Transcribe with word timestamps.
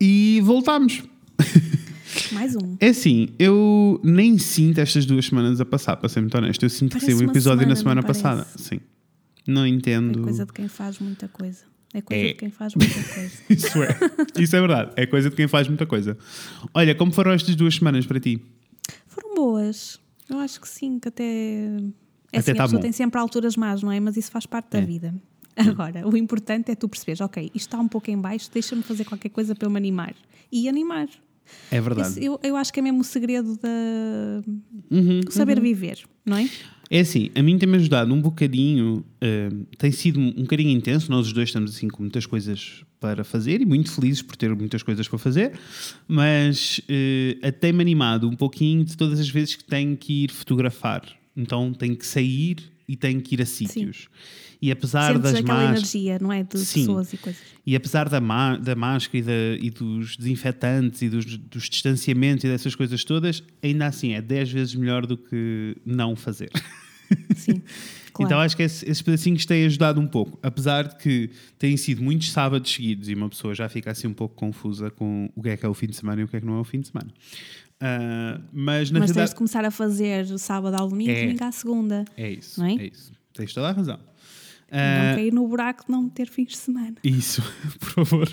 E 0.00 0.40
voltámos. 0.44 1.02
Mais 2.32 2.56
um. 2.56 2.76
É 2.80 2.88
assim, 2.88 3.28
eu 3.38 4.00
nem 4.02 4.38
sinto 4.38 4.78
estas 4.78 5.04
duas 5.06 5.26
semanas 5.26 5.60
a 5.60 5.64
passar, 5.64 5.96
para 5.96 6.08
ser 6.08 6.20
muito 6.20 6.36
honesto. 6.36 6.62
Eu 6.64 6.70
sinto 6.70 6.92
que 6.92 7.00
Parece 7.00 7.16
saiu 7.16 7.26
um 7.26 7.30
episódio 7.30 7.66
na 7.68 7.76
semana, 7.76 8.00
semana 8.00 8.00
não 8.02 8.06
passada. 8.06 8.46
Sim. 8.56 8.80
Não 9.46 9.64
É 9.64 9.68
entendo. 9.68 10.22
coisa 10.22 10.44
de 10.46 10.52
quem 10.52 10.68
faz 10.68 10.98
muita 10.98 11.28
coisa. 11.28 11.64
É 11.92 12.00
coisa 12.00 12.24
É. 12.24 12.28
de 12.28 12.34
quem 12.34 12.50
faz 12.50 12.74
muita 12.74 12.94
coisa. 12.94 13.32
Isso 13.50 13.82
é. 13.82 13.98
Isso 14.42 14.56
é 14.56 14.60
verdade. 14.60 14.92
É 14.96 15.06
coisa 15.06 15.28
de 15.30 15.36
quem 15.36 15.48
faz 15.48 15.66
muita 15.68 15.86
coisa. 15.86 16.16
Olha, 16.72 16.94
como 16.94 17.12
foram 17.12 17.32
estas 17.32 17.54
duas 17.56 17.74
semanas 17.74 18.06
para 18.06 18.20
ti? 18.20 18.40
Foram 19.06 19.34
boas. 19.34 19.98
Eu 20.28 20.38
acho 20.38 20.60
que 20.60 20.68
sim, 20.68 20.98
que 21.00 21.08
até. 21.08 21.24
É 22.32 22.38
Até 22.38 22.52
assim, 22.52 22.54
tá 22.54 22.62
a 22.62 22.66
pessoa 22.66 22.78
bom. 22.78 22.82
tem 22.82 22.92
sempre 22.92 23.18
alturas 23.20 23.56
más, 23.56 23.82
não 23.82 23.90
é? 23.90 23.98
Mas 23.98 24.16
isso 24.16 24.30
faz 24.30 24.46
parte 24.46 24.70
da 24.70 24.78
É. 24.78 24.82
vida. 24.86 25.12
Agora, 25.68 26.08
o 26.08 26.16
importante 26.16 26.70
é 26.70 26.74
tu 26.74 26.88
perceberes, 26.88 27.20
ok, 27.20 27.44
isto 27.54 27.56
está 27.56 27.78
um 27.78 27.88
pouco 27.88 28.10
em 28.10 28.18
baixo, 28.18 28.50
deixa-me 28.52 28.82
fazer 28.82 29.04
qualquer 29.04 29.28
coisa 29.28 29.54
para 29.54 29.66
eu 29.66 29.70
me 29.70 29.76
animar. 29.76 30.14
E 30.50 30.68
animar. 30.68 31.08
É 31.70 31.80
verdade. 31.80 32.24
Eu, 32.24 32.38
eu 32.42 32.56
acho 32.56 32.72
que 32.72 32.80
é 32.80 32.82
mesmo 32.82 33.00
o 33.00 33.04
segredo 33.04 33.56
da 33.56 33.68
Uhum, 34.90 35.20
saber 35.30 35.60
viver, 35.60 35.98
não 36.24 36.36
é? 36.36 36.48
É 36.92 37.00
assim, 37.00 37.30
a 37.36 37.42
mim 37.42 37.56
tem-me 37.56 37.76
ajudado 37.76 38.12
um 38.12 38.20
bocadinho, 38.20 39.04
eh, 39.20 39.48
tem 39.78 39.92
sido 39.92 40.18
um, 40.18 40.32
bocadinho 40.42 40.70
intenso, 40.70 41.08
nós 41.08 41.28
os 41.28 41.32
dois 41.32 41.48
estamos 41.48 41.74
assim 41.74 41.86
com 41.86 42.02
muitas 42.02 42.26
coisas 42.26 42.84
para 42.98 43.22
fazer 43.22 43.60
e 43.60 43.64
muito 43.64 43.92
felizes 43.92 44.22
por 44.22 44.34
ter 44.34 44.52
muitas 44.56 44.82
coisas 44.82 45.06
para 45.06 45.18
fazer, 45.18 45.52
mas 46.08 46.80
eh, 46.88 47.38
até 47.42 47.70
me 47.70 47.80
animado 47.80 48.28
um 48.28 48.34
pouquinho 48.34 48.84
de 48.84 48.96
todas 48.96 49.20
as 49.20 49.28
vezes 49.28 49.54
que 49.54 49.62
tenho 49.62 49.96
que 49.96 50.24
ir 50.24 50.32
fotografar. 50.32 51.04
Então 51.36 51.72
tenho 51.72 51.96
que 51.96 52.04
sair 52.04 52.56
e 52.88 52.96
tenho 52.96 53.20
que 53.20 53.36
ir 53.36 53.42
a 53.42 53.46
sítios. 53.46 54.08
E 54.62 54.70
apesar 54.70 55.08
Sentes 55.14 55.22
das 55.32 55.34
aquela 55.40 55.58
más... 55.64 55.70
energia, 55.78 56.18
não 56.20 56.30
é? 56.32 56.42
De 56.42 56.58
Sim. 56.58 56.80
pessoas 56.80 57.12
e 57.12 57.16
coisas. 57.16 57.40
E 57.66 57.74
apesar 57.74 58.08
da, 58.08 58.20
má- 58.20 58.56
da 58.56 58.74
máscara 58.74 59.18
e, 59.18 59.22
da- 59.22 59.64
e 59.66 59.70
dos 59.70 60.16
desinfetantes 60.18 61.00
e 61.02 61.08
dos, 61.08 61.24
dos 61.24 61.68
distanciamentos 61.70 62.44
e 62.44 62.48
dessas 62.48 62.74
coisas 62.74 63.02
todas, 63.04 63.42
ainda 63.62 63.86
assim 63.86 64.12
é 64.12 64.20
10 64.20 64.52
vezes 64.52 64.74
melhor 64.74 65.06
do 65.06 65.16
que 65.16 65.76
não 65.86 66.14
fazer. 66.16 66.50
Sim. 67.36 67.62
Claro. 68.12 68.28
Então 68.28 68.40
acho 68.40 68.56
que 68.56 68.64
esse- 68.64 68.84
esses 68.84 69.00
pedacinhos 69.00 69.46
têm 69.46 69.64
ajudado 69.66 70.00
um 70.00 70.06
pouco. 70.06 70.36
Apesar 70.42 70.88
de 70.88 70.96
que 70.96 71.30
têm 71.60 71.76
sido 71.76 72.02
muitos 72.02 72.32
sábados 72.32 72.70
seguidos 72.74 73.08
e 73.08 73.14
uma 73.14 73.28
pessoa 73.28 73.54
já 73.54 73.68
fica 73.68 73.92
assim 73.92 74.08
um 74.08 74.12
pouco 74.12 74.34
confusa 74.34 74.90
com 74.90 75.30
o 75.36 75.40
que 75.40 75.48
é 75.50 75.56
que 75.56 75.64
é 75.64 75.68
o 75.68 75.72
fim 75.72 75.86
de 75.86 75.94
semana 75.94 76.20
e 76.20 76.24
o 76.24 76.28
que 76.28 76.36
é 76.36 76.40
que 76.40 76.44
não 76.44 76.56
é 76.56 76.60
o 76.60 76.64
fim 76.64 76.80
de 76.80 76.88
semana. 76.88 77.08
Ah, 77.80 78.40
mas 78.52 78.90
na 78.90 78.98
Mas 78.98 79.10
tens 79.10 79.14
verdade 79.14 79.30
de 79.30 79.36
começar 79.36 79.64
a 79.64 79.70
fazer 79.70 80.26
sábado 80.40 80.74
ao 80.74 80.88
domingo, 80.88 81.12
É. 81.12 81.22
domingo 81.22 81.44
à 81.44 81.52
segunda. 81.52 82.04
é 82.16 82.32
isso. 82.32 82.60
é? 82.64 82.72
É 82.74 82.86
isso. 82.88 83.12
Tens 83.32 83.54
toda 83.54 83.68
a 83.68 83.72
razão. 83.72 83.98
Não 84.70 84.78
Ah, 85.12 85.14
cair 85.16 85.32
no 85.32 85.46
buraco 85.48 85.84
de 85.86 85.90
não 85.92 86.08
ter 86.08 86.28
fins 86.28 86.48
de 86.48 86.56
semana. 86.58 86.94
Isso, 87.02 87.42
por 87.80 87.88
favor. 88.06 88.28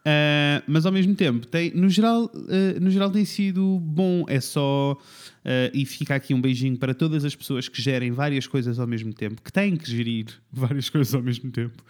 Uh, 0.00 0.60
mas 0.68 0.84
ao 0.84 0.92
mesmo 0.92 1.14
tempo, 1.14 1.46
tem, 1.46 1.72
no, 1.74 1.88
geral, 1.88 2.24
uh, 2.34 2.80
no 2.80 2.90
geral 2.90 3.10
tem 3.10 3.24
sido 3.24 3.78
bom. 3.80 4.24
É 4.28 4.40
só. 4.40 4.92
uh, 4.92 4.98
e 5.72 5.84
fica 5.86 6.14
aqui 6.14 6.34
um 6.34 6.40
beijinho 6.40 6.76
para 6.76 6.92
todas 6.94 7.24
as 7.24 7.34
pessoas 7.34 7.68
que 7.68 7.80
gerem 7.80 8.10
várias 8.12 8.46
coisas 8.46 8.78
ao 8.78 8.86
mesmo 8.86 9.12
tempo, 9.14 9.40
que 9.42 9.52
têm 9.52 9.76
que 9.76 9.90
gerir 9.90 10.26
várias 10.52 10.90
coisas 10.90 11.14
ao 11.14 11.22
mesmo 11.22 11.50
tempo. 11.50 11.82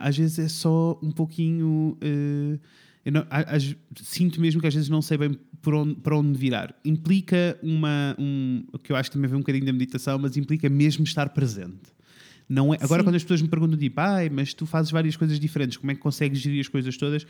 Às 0.00 0.16
vezes 0.16 0.38
é 0.38 0.48
só 0.48 0.96
um 1.02 1.10
pouquinho. 1.10 1.98
não- 3.10 3.26
às- 3.28 3.74
sinto 4.00 4.40
mesmo 4.40 4.60
que 4.60 4.68
às 4.68 4.74
vezes 4.74 4.88
não 4.88 5.02
sei 5.02 5.18
bem 5.18 5.36
por 5.60 5.74
onde, 5.74 5.96
para 5.96 6.16
onde 6.16 6.38
virar. 6.38 6.72
Implica 6.84 7.58
uma. 7.60 8.14
Um, 8.16 8.62
o 8.72 8.78
que 8.78 8.92
eu 8.92 8.96
acho 8.96 9.10
que 9.10 9.14
também 9.16 9.28
vem 9.28 9.36
um 9.36 9.40
bocadinho 9.40 9.64
da 9.66 9.72
meditação, 9.72 10.16
mas 10.16 10.36
implica 10.36 10.68
mesmo 10.68 11.02
estar 11.02 11.28
presente. 11.30 11.92
Não 12.54 12.72
é, 12.72 12.78
agora, 12.80 13.02
Sim. 13.02 13.06
quando 13.06 13.16
as 13.16 13.22
pessoas 13.22 13.42
me 13.42 13.48
perguntam, 13.48 13.76
tipo, 13.76 14.00
ai, 14.00 14.28
mas 14.30 14.54
tu 14.54 14.64
fazes 14.64 14.92
várias 14.92 15.16
coisas 15.16 15.40
diferentes, 15.40 15.76
como 15.76 15.90
é 15.90 15.94
que 15.94 16.00
consegues 16.00 16.38
gerir 16.38 16.60
as 16.60 16.68
coisas 16.68 16.96
todas? 16.96 17.26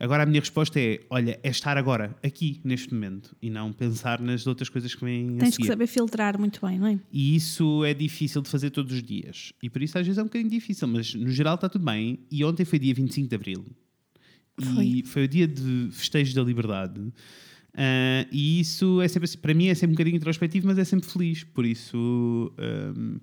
Agora 0.00 0.22
a 0.22 0.26
minha 0.26 0.40
resposta 0.40 0.80
é: 0.80 1.00
olha, 1.10 1.38
é 1.42 1.50
estar 1.50 1.76
agora, 1.76 2.16
aqui, 2.22 2.60
neste 2.64 2.92
momento, 2.92 3.36
e 3.42 3.50
não 3.50 3.72
pensar 3.72 4.20
nas 4.20 4.46
outras 4.46 4.68
coisas 4.68 4.94
que 4.94 5.04
vêm 5.04 5.36
a 5.36 5.40
Tens 5.40 5.56
que 5.56 5.66
saber 5.66 5.86
filtrar 5.86 6.38
muito 6.38 6.66
bem, 6.66 6.78
não 6.78 6.86
é? 6.86 6.98
E 7.12 7.36
isso 7.36 7.84
é 7.84 7.92
difícil 7.92 8.40
de 8.40 8.48
fazer 8.48 8.70
todos 8.70 8.92
os 8.92 9.02
dias. 9.02 9.52
E 9.62 9.68
por 9.68 9.82
isso 9.82 9.98
às 9.98 10.06
vezes 10.06 10.18
é 10.18 10.22
um 10.22 10.26
bocadinho 10.26 10.50
difícil, 10.50 10.88
mas 10.88 11.14
no 11.14 11.30
geral 11.30 11.56
está 11.56 11.68
tudo 11.68 11.84
bem. 11.84 12.18
E 12.30 12.42
ontem 12.42 12.64
foi 12.64 12.78
dia 12.78 12.94
25 12.94 13.28
de 13.28 13.34
Abril. 13.34 13.64
E 14.82 15.02
foi 15.04 15.24
o 15.24 15.28
dia 15.28 15.46
de 15.46 15.88
festejo 15.92 16.34
da 16.34 16.42
liberdade. 16.42 17.00
Ah, 17.76 18.26
e 18.32 18.60
isso 18.60 19.00
é 19.02 19.08
sempre 19.08 19.24
assim, 19.24 19.38
para 19.38 19.52
mim 19.52 19.66
é 19.66 19.74
sempre 19.74 19.92
um 19.92 19.96
bocadinho 19.96 20.16
introspectivo, 20.16 20.66
mas 20.66 20.78
é 20.78 20.84
sempre 20.84 21.06
feliz. 21.08 21.44
Por 21.44 21.66
isso 21.66 22.52
ahm, 22.58 23.18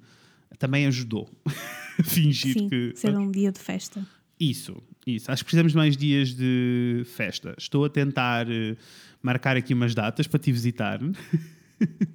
também 0.62 0.86
ajudou 0.86 1.30
a 1.46 2.04
fingir 2.04 2.54
Sim, 2.54 2.70
que. 2.70 2.94
ser 2.96 3.18
um 3.18 3.30
dia 3.32 3.52
de 3.52 3.60
festa. 3.60 4.06
Isso, 4.40 4.82
isso. 5.06 5.32
Acho 5.32 5.44
que 5.44 5.46
precisamos 5.46 5.72
de 5.74 5.78
mais 5.78 5.96
dias 5.98 6.34
de 6.34 7.04
festa. 7.16 7.54
Estou 7.58 7.86
a 7.86 7.90
tentar 7.90 8.50
eh, 8.50 8.76
marcar 9.22 9.56
aqui 9.58 9.74
umas 9.74 9.94
datas 9.94 10.26
para 10.28 10.40
te 10.40 10.52
visitar. 10.52 11.00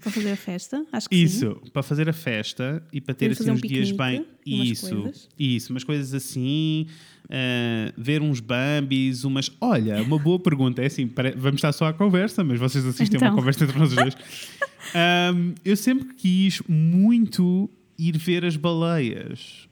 Para 0.00 0.12
fazer 0.12 0.30
a 0.30 0.36
festa, 0.36 0.86
acho 0.92 1.08
que 1.08 1.16
sim. 1.16 1.24
Isso, 1.24 1.60
para 1.72 1.82
fazer 1.82 2.08
a 2.08 2.12
festa 2.12 2.80
e 2.92 3.00
para 3.00 3.14
ter 3.16 3.30
Podemos 3.36 3.40
assim 3.40 3.50
um 3.50 3.54
uns 3.54 3.60
dias 3.62 3.90
bem. 3.90 4.24
umas 4.46 4.68
Isso, 4.68 4.88
coisas. 4.94 5.28
isso, 5.36 5.72
umas 5.72 5.82
coisas 5.82 6.14
assim, 6.14 6.86
ah, 7.28 7.92
ver 7.98 8.22
uns 8.22 8.38
bambis, 8.38 9.24
umas. 9.24 9.50
Olha, 9.60 10.00
uma 10.04 10.20
boa 10.20 10.38
pergunta. 10.38 10.82
É 10.82 10.86
assim, 10.86 11.08
pare- 11.08 11.34
vamos 11.36 11.56
estar 11.58 11.72
só 11.72 11.86
à 11.86 11.92
conversa, 11.92 12.44
mas 12.44 12.60
vocês 12.60 12.86
assistem 12.86 13.18
a 13.18 13.22
uma 13.22 13.26
Então. 13.26 13.38
conversa 13.38 13.64
entre 13.64 13.76
nós 13.76 13.92
dois. 13.92 14.14
Ahm, 14.94 15.54
eu 15.64 15.76
sempre 15.76 16.14
quis 16.14 16.62
muito 16.68 17.68
ir 17.98 18.16
ver 18.18 18.44
as 18.44 18.56
baleias. 18.56 19.68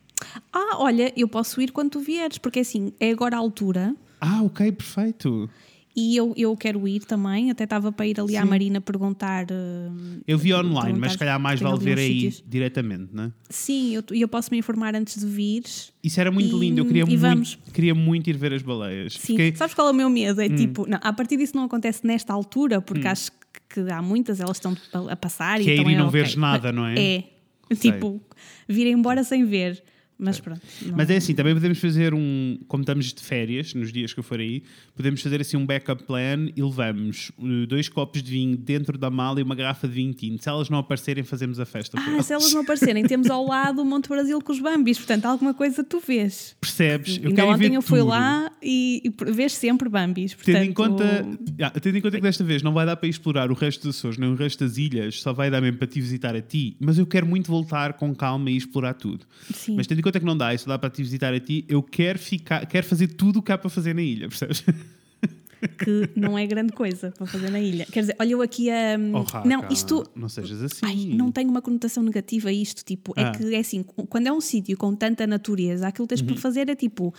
Ah, 0.53 0.77
olha, 0.79 1.12
eu 1.17 1.29
posso 1.29 1.61
ir 1.61 1.71
quando 1.73 1.91
tu 1.91 2.01
vieres, 2.01 2.39
porque 2.39 2.61
assim, 2.61 2.93
é 3.01 3.11
agora 3.11 3.37
a 3.37 3.39
altura 3.39 3.95
Ah, 4.21 4.43
ok, 4.43 4.71
perfeito. 4.73 5.51
e 5.95 6.17
eu, 6.17 6.33
eu 6.37 6.57
quero 6.57 6.87
ir 6.89 7.01
também. 7.05 7.51
Até 7.51 7.65
estava 7.65 7.93
para 7.93 8.07
ir 8.07 8.19
ali 8.19 8.37
à 8.37 8.43
Sim. 8.43 8.49
Marina 8.49 8.81
perguntar. 8.81 9.47
eh, 9.51 9.91
Eu 10.27 10.39
vi 10.39 10.55
online, 10.55 10.99
mas 10.99 11.12
se 11.12 11.19
calhar 11.19 11.39
mais 11.39 11.61
vale 11.61 11.79
ver 11.79 11.99
aí 11.99 12.21
sítios. 12.21 12.45
diretamente, 12.47 13.09
não 13.12 13.25
é? 13.25 13.33
Sim, 13.51 13.95
eu, 13.97 14.05
eu 14.12 14.29
posso 14.29 14.49
me 14.51 14.59
informar 14.59 14.95
antes 14.95 15.21
de 15.21 15.27
vires. 15.27 15.93
Isso 16.03 16.19
era 16.21 16.31
muito 16.31 16.56
E- 16.56 16.61
lindo, 16.61 16.81
eu 16.81 16.87
queria 16.87 17.05
muito, 17.05 17.21
vamos. 17.21 17.59
queria 17.73 17.95
muito 17.95 18.31
ir 18.31 18.37
ver 18.37 18.55
as 18.55 18.62
baleias. 18.62 19.15
Sim. 19.15 19.27
Fiquei- 19.37 19.51
Hum. 19.51 19.56
Sabes 19.56 19.75
qual 19.75 19.89
é 19.89 19.91
o 19.91 19.95
meu 19.95 20.09
medo? 20.09 20.41
É 20.41 20.49
tipo, 20.49 20.89
não, 20.89 20.99
a 21.03 21.12
partir 21.12 21.37
disso 21.37 21.55
não 21.56 21.65
acontece 21.65 22.06
nesta 22.06 22.33
altura, 22.33 22.81
porque 22.81 23.06
acho 23.06 23.31
que, 23.69 23.81
há 23.91 24.01
muitas, 24.01 24.41
elas 24.41 24.56
estão 24.56 24.75
a 25.11 25.17
passar 25.17 25.61
Que 25.61 25.71
é 25.71 25.75
e 25.75 25.77
ir 25.77 25.81
então 25.81 25.91
e 25.93 25.97
não 25.97 26.06
ok. 26.09 26.12
veres 26.21 26.37
nada, 26.37 26.73
não 26.73 26.87
é? 26.87 26.99
É. 26.99 27.25
Sei. 27.72 27.92
Tipo, 27.92 28.20
vir 28.69 28.86
embora 28.86 29.25
sem 29.25 29.44
ver. 29.44 29.82
Mas 30.19 30.38
pronto. 30.38 30.60
não- 30.86 30.97
Mas 30.97 31.10
é 31.10 31.16
assim, 31.16 31.34
também 31.34 31.52
podemos 31.54 31.78
fazer 31.78 32.14
um. 32.14 32.58
Como 32.69 32.82
estamos 32.82 33.12
de 33.12 33.20
férias, 33.20 33.75
nos 33.75 33.92
dias 33.92 34.12
que 34.12 34.20
eu 34.20 34.25
for 34.25 34.38
aí, 34.38 34.62
podemos 34.94 35.20
fazer 35.20 35.41
assim 35.41 35.56
um 35.56 35.66
backup 35.66 36.04
plan 36.04 36.48
e 36.56 36.62
levamos 36.62 37.32
uh, 37.38 37.66
dois 37.66 37.88
copos 37.88 38.22
de 38.22 38.30
vinho 38.30 38.56
dentro 38.56 38.97
da 38.97 39.10
mala 39.10 39.41
e 39.41 39.42
uma 39.42 39.54
garrafa 39.56 39.88
de 39.88 39.94
vinho 39.94 40.14
tinto. 40.14 40.42
Se 40.42 40.48
elas 40.48 40.70
não 40.70 40.78
aparecerem, 40.78 41.25
fazemos 41.25 41.58
a 41.58 41.64
festa. 41.66 41.98
Ah, 42.00 42.22
se 42.22 42.32
elas 42.32 42.52
não 42.52 42.60
aparecerem, 42.62 43.04
temos 43.04 43.28
ao 43.28 43.44
lado 43.47 43.82
o 43.82 43.84
Monte 43.84 44.08
Brasil 44.08 44.41
com 44.41 44.52
os 44.52 44.60
Bambis, 44.60 44.98
portanto, 44.98 45.25
alguma 45.26 45.52
coisa 45.52 45.82
tu 45.82 45.98
vês. 46.00 46.56
Percebes? 46.60 47.19
Eu 47.20 47.28
Ainda 47.31 47.46
ontem 47.46 47.75
eu 47.75 47.82
fui 47.82 47.98
tudo. 47.98 48.08
lá 48.10 48.52
e, 48.62 49.02
e 49.04 49.32
vês 49.32 49.52
sempre 49.52 49.88
Bambis. 49.88 50.32
Portanto, 50.34 50.54
Tendo 50.54 50.70
em, 50.70 50.72
conta, 50.72 51.26
Ah, 51.60 51.70
tendo 51.81 51.98
em 51.98 52.00
conta 52.00 52.16
que 52.19 52.22
desta 52.22 52.44
vez 52.44 52.62
não 52.62 52.72
vai 52.72 52.86
dar 52.86 52.96
para 52.96 53.08
explorar 53.08 53.50
o 53.50 53.54
resto 53.54 53.88
dos 53.88 53.96
Açores, 53.96 54.16
nem 54.19 54.31
o 54.31 54.34
resto 54.36 54.64
das 54.64 54.76
ilhas, 54.78 55.20
só 55.20 55.32
vai 55.32 55.50
dar 55.50 55.60
mesmo 55.60 55.78
para 55.78 55.88
te 55.88 56.00
visitar 56.00 56.36
a 56.36 56.41
ti, 56.41 56.76
mas 56.78 56.98
eu 56.98 57.06
quero 57.06 57.26
muito 57.26 57.48
voltar 57.50 57.94
com 57.94 58.14
calma 58.14 58.50
e 58.50 58.56
explorar 58.56 58.94
tudo. 58.94 59.26
Sim. 59.52 59.75
Mas 59.75 59.86
tendo 59.88 60.03
em 60.04 60.10
conta 60.10 60.20
que 60.20 60.26
não 60.26 60.37
dá, 60.37 60.56
só 60.59 60.69
dá 60.69 60.78
para 60.78 60.91
te 60.91 61.03
visitar 61.03 61.32
a 61.32 61.41
ti, 61.41 61.65
eu 61.69 61.82
quero 61.82 62.19
ficar, 62.19 62.66
quero 62.66 62.87
fazer 62.87 63.09
tudo 63.09 63.38
o 63.38 63.42
que 63.42 63.50
há 63.53 63.59
para 63.59 63.70
fazer 63.70 63.94
na 63.94 64.03
ilha, 64.03 64.28
percebes? 64.28 64.62
que 65.78 66.10
não 66.15 66.38
é 66.38 66.47
grande 66.47 66.72
coisa 66.72 67.10
para 67.10 67.26
fazer 67.26 67.50
na 67.50 67.59
ilha. 67.59 67.87
Quer 67.87 68.00
dizer, 68.00 68.16
olha 68.20 68.31
eu 68.32 68.43
aqui 68.43 68.70
a. 68.70 68.97
Oh, 69.14 69.22
Raca, 69.22 69.48
não, 69.48 69.66
isto. 69.70 70.04
Não 70.14 70.28
sejas 70.28 70.62
assim. 70.62 70.84
Ai, 70.84 71.16
não 71.16 71.32
tem 71.32 71.47
uma 71.47 71.62
conotação 71.62 72.03
negativa 72.03 72.53
isto, 72.53 72.84
tipo, 72.84 73.14
Ah. 73.16 73.22
é 73.22 73.31
que 73.32 73.54
é 73.54 73.59
assim, 73.59 73.82
quando 73.82 74.26
é 74.26 74.32
um 74.32 74.41
sítio 74.41 74.76
com 74.76 74.94
tanta 74.94 75.26
natureza, 75.26 75.88
aquilo 75.88 76.06
que 76.06 76.14
tens 76.14 76.22
por 76.26 76.37
fazer 76.37 76.69
é 76.69 76.75
tipo 76.75 77.14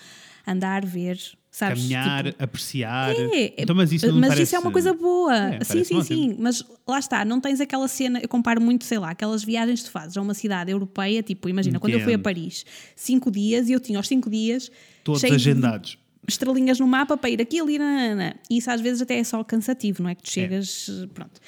andar, 0.46 0.86
ver, 0.86 1.18
sabes? 1.56 1.84
Caminhar, 1.84 2.26
Tipo, 2.26 2.44
apreciar. 2.44 3.16
é, 3.16 3.54
então, 3.58 3.74
mas 3.74 3.92
isso 3.92 4.12
mas 4.14 4.28
parece... 4.28 4.44
isso 4.44 4.56
é 4.56 4.60
uma 4.60 4.72
coisa 4.72 4.94
boa. 4.94 5.36
É, 5.56 5.64
sim, 5.64 5.84
sim, 5.86 6.04
sim. 6.04 6.36
Mas 6.38 6.62
lá 6.86 7.00
está, 7.00 7.24
não 7.24 7.40
tens 7.40 7.62
aquela 7.62 7.88
cena. 7.88 8.20
Eu 8.22 8.28
comparo 8.28 8.60
muito, 8.62 8.84
sei 8.84 9.00
lá, 9.00 9.12
aquelas 9.12 9.42
viagens 9.44 9.80
que 9.80 9.86
tu 9.86 9.92
fazes 9.92 10.18
a 10.18 10.22
uma 10.22 10.34
cidade 10.34 10.70
europeia. 10.70 11.24
Tipo, 11.24 11.48
imagina, 11.48 11.80
quando 11.80 11.94
eu 11.94 12.00
fui 12.02 12.12
a 12.12 12.16
Entendo. 12.16 12.24
Paris, 12.24 12.66
cinco 12.94 13.32
dias 13.32 13.70
e 13.70 13.72
eu 13.72 13.80
tinha 13.80 13.98
os 14.00 14.08
cinco 14.08 14.30
dias 14.30 14.70
Todos 15.04 15.24
agendados. 15.24 15.98
estrelinhas 16.28 16.78
no 16.80 16.88
mapa 16.88 17.16
para 17.16 17.30
ir 17.30 17.42
aqui, 17.42 17.60
ali, 17.62 17.80
nanana. 17.80 18.36
E 18.50 18.58
isso 18.58 18.70
às 18.70 18.82
vezes 18.82 19.02
até 19.02 19.18
é 19.18 19.24
só 19.24 19.42
cansativo, 19.44 20.04
não 20.04 20.10
é? 20.10 20.16
Que 20.16 20.24
tu 20.24 20.32
chegas, 20.32 20.90
pronto. 21.14 21.40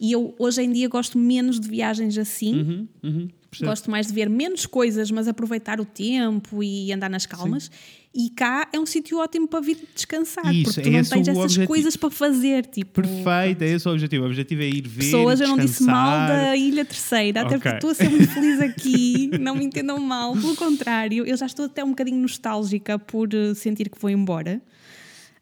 E 0.00 0.12
eu 0.12 0.34
hoje 0.38 0.62
em 0.62 0.72
dia 0.72 0.88
gosto 0.88 1.18
menos 1.18 1.58
de 1.60 1.68
viagens 1.68 2.16
assim. 2.18 2.54
Uhum, 2.54 2.88
uhum. 3.02 3.28
Gosto 3.60 3.88
mais 3.88 4.08
de 4.08 4.12
ver 4.12 4.28
menos 4.28 4.66
coisas, 4.66 5.12
mas 5.12 5.28
aproveitar 5.28 5.80
o 5.80 5.84
tempo 5.84 6.60
e 6.60 6.92
andar 6.92 7.08
nas 7.08 7.24
calmas. 7.24 7.70
E 8.12 8.28
cá 8.30 8.68
é 8.72 8.78
um 8.80 8.86
sítio 8.86 9.18
ótimo 9.18 9.46
para 9.46 9.60
vir 9.60 9.76
descansar, 9.94 10.52
Isso, 10.52 10.74
porque 10.74 10.80
tu 10.82 10.88
é 10.88 10.90
não 10.90 11.04
tens 11.08 11.28
essas 11.28 11.36
objetivo. 11.44 11.66
coisas 11.66 11.96
para 11.96 12.10
fazer. 12.10 12.66
Tipo, 12.66 13.00
Perfeito, 13.02 13.62
é 13.62 13.68
esse 13.70 13.88
o 13.88 13.92
objetivo. 13.92 14.24
O 14.24 14.26
objetivo 14.26 14.62
é 14.62 14.68
ir 14.68 14.86
ver, 14.88 15.04
Pessoas, 15.04 15.40
eu 15.40 15.46
não 15.48 15.56
disse 15.56 15.84
mal 15.84 16.26
da 16.26 16.56
Ilha 16.56 16.84
Terceira, 16.84 17.42
até 17.42 17.56
Ok. 17.56 17.58
porque 17.60 17.74
estou 17.76 17.90
a 17.90 17.94
ser 17.94 18.08
muito 18.08 18.28
feliz 18.28 18.60
aqui, 18.60 19.30
não 19.38 19.54
me 19.54 19.64
entendam 19.64 19.98
mal, 20.00 20.32
pelo 20.32 20.56
contrário, 20.56 21.24
eu 21.24 21.36
já 21.36 21.46
estou 21.46 21.66
até 21.66 21.84
um 21.84 21.90
bocadinho 21.90 22.18
nostálgica 22.18 22.98
por 22.98 23.32
eh, 23.32 23.54
sentir 23.54 23.88
que 23.88 24.00
vou 24.00 24.10
embora. 24.10 24.60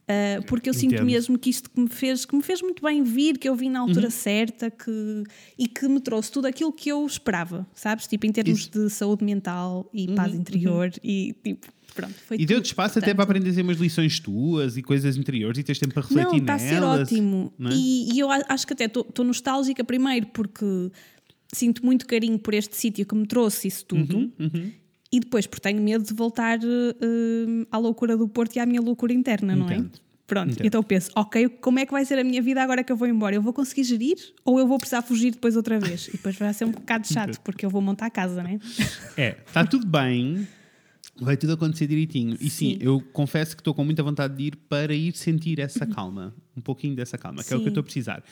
Uh, 0.03 0.45
porque 0.47 0.69
eu 0.69 0.75
sinto 0.75 0.95
Entendo. 0.95 1.07
mesmo 1.07 1.39
que 1.39 1.49
isto 1.49 1.71
que 1.71 1.81
me, 1.81 1.89
fez, 1.89 2.25
que 2.25 2.35
me 2.35 2.43
fez 2.43 2.61
muito 2.61 2.83
bem 2.83 3.03
vir, 3.05 3.39
que 3.39 3.49
eu 3.49 3.55
vim 3.55 3.71
na 3.71 3.79
altura 3.81 4.07
Uhum. 4.07 4.11
certa 4.11 4.69
que, 4.71 5.23
e 5.57 5.69
que 5.69 5.87
me 5.89 6.01
trouxe 6.01 6.31
tudo 6.31 6.47
aquilo 6.47 6.73
que 6.73 6.89
eu 6.91 7.07
esperava, 7.07 7.67
sabes? 7.73 8.07
Tipo, 8.09 8.27
em 8.27 8.33
termos 8.33 8.61
Isso. 8.61 8.71
Uhum, 8.79 8.87
de 8.87 8.93
saúde 8.93 9.25
mental 9.25 9.89
e 9.95 10.13
paz 10.13 10.35
interior 10.35 10.91
e 11.05 11.35
tipo, 11.45 11.69
pronto, 11.95 12.15
foi 12.27 12.37
E 12.39 12.45
deu-te 12.45 12.67
espaço 12.67 12.99
até 12.99 13.15
para 13.15 13.23
aprender 13.25 13.59
umas 13.63 13.79
lições 13.79 14.19
tuas 14.19 14.77
e 14.77 14.83
coisas 14.83 15.17
interiores 15.17 15.59
e 15.59 15.63
tens 15.63 15.79
tempo 15.79 15.95
para 15.95 16.03
refletir 16.03 16.27
Não, 16.33 16.39
está 16.39 16.55
a 16.55 16.59
ser 16.59 16.81
nelas. 16.81 17.01
ótimo. 17.09 17.53
é? 17.61 17.69
E, 17.73 18.13
e 18.15 18.19
eu 18.19 18.29
acho 18.31 18.67
que 18.67 18.73
até 18.73 18.87
estou 18.87 19.25
nostálgica 19.25 19.85
primeiro 19.85 20.27
porque 20.27 20.91
sinto 21.55 21.85
muito 21.87 22.07
carinho 22.07 22.39
por 22.39 22.55
este 22.55 22.77
sítio 22.77 23.07
que 23.07 23.15
me 23.15 23.27
trouxe 23.27 23.69
isso 23.69 23.85
tudo. 23.85 24.17
Uhum, 24.39 24.73
E 25.13 25.21
depois 25.21 25.47
porque 25.47 25.61
tenho 25.61 25.83
medo 25.83 26.03
de 26.05 26.15
voltar 26.15 26.59
eh, 26.59 27.67
à 27.71 27.77
loucura 27.79 28.17
do 28.17 28.27
Porto 28.27 28.57
e 28.57 28.61
à 28.61 28.65
minha 28.67 28.81
loucura 28.81 29.13
interna, 29.13 29.55
não 29.55 29.69
é? 29.69 29.75
Entendo. 29.77 30.01
Pronto, 30.27 30.53
Entendo. 30.53 30.67
então 30.67 30.79
eu 30.79 30.85
penso, 30.85 31.11
ok, 31.15 31.47
como 31.61 31.79
é 31.79 31.85
que 31.85 31.93
vai 31.93 32.05
ser 32.07 32.19
a 32.19 32.25
minha 32.25 32.41
vida 32.41 32.63
agora 32.63 32.83
que 32.83 32.91
eu 32.91 32.97
vou 32.97 33.07
embora? 33.07 33.35
Eu 33.35 33.43
vou 33.43 33.53
conseguir 33.53 33.85
gerir 33.85 34.17
ou 34.45 34.59
eu 34.59 34.67
vou 34.67 34.79
precisar 34.79 35.03
fugir 35.03 35.33
depois 35.33 35.57
outra 35.57 35.79
vez? 35.79 36.09
E 36.09 36.13
depois 36.13 36.37
vai 36.37 36.55
ser 36.55 36.65
um 36.65 36.71
bocado 36.71 37.07
chato 37.07 37.39
porque 37.45 37.67
eu 37.67 37.71
vou 37.71 37.83
montar 37.83 38.07
a 38.07 38.11
casa, 38.11 38.43
né? 38.43 38.59
É, 39.15 39.37
está 39.47 39.67
tudo 39.67 39.87
bem, 39.87 40.49
vai 41.21 41.37
tudo 41.37 41.53
acontecer 41.53 41.87
direitinho. 41.87 42.39
E 42.41 42.49
sim, 42.49 42.71
Sim. 42.71 42.79
eu 42.81 43.03
confesso 43.13 43.55
que 43.55 43.61
estou 43.61 43.75
com 43.75 43.85
muita 43.85 44.03
vontade 44.03 44.35
de 44.35 44.45
ir 44.45 44.57
para 44.57 44.95
ir 44.95 45.15
sentir 45.15 45.59
essa 45.61 45.85
calma, 45.87 46.35
um 46.57 46.63
pouquinho 46.63 46.97
dessa 46.97 47.19
calma, 47.19 47.45
que 47.45 47.53
é 47.53 47.57
o 47.57 47.59
que 47.59 47.65
eu 47.65 47.67
Sim. 47.67 47.69
estou 47.69 47.81
a 47.83 47.85
precisar. 47.85 48.25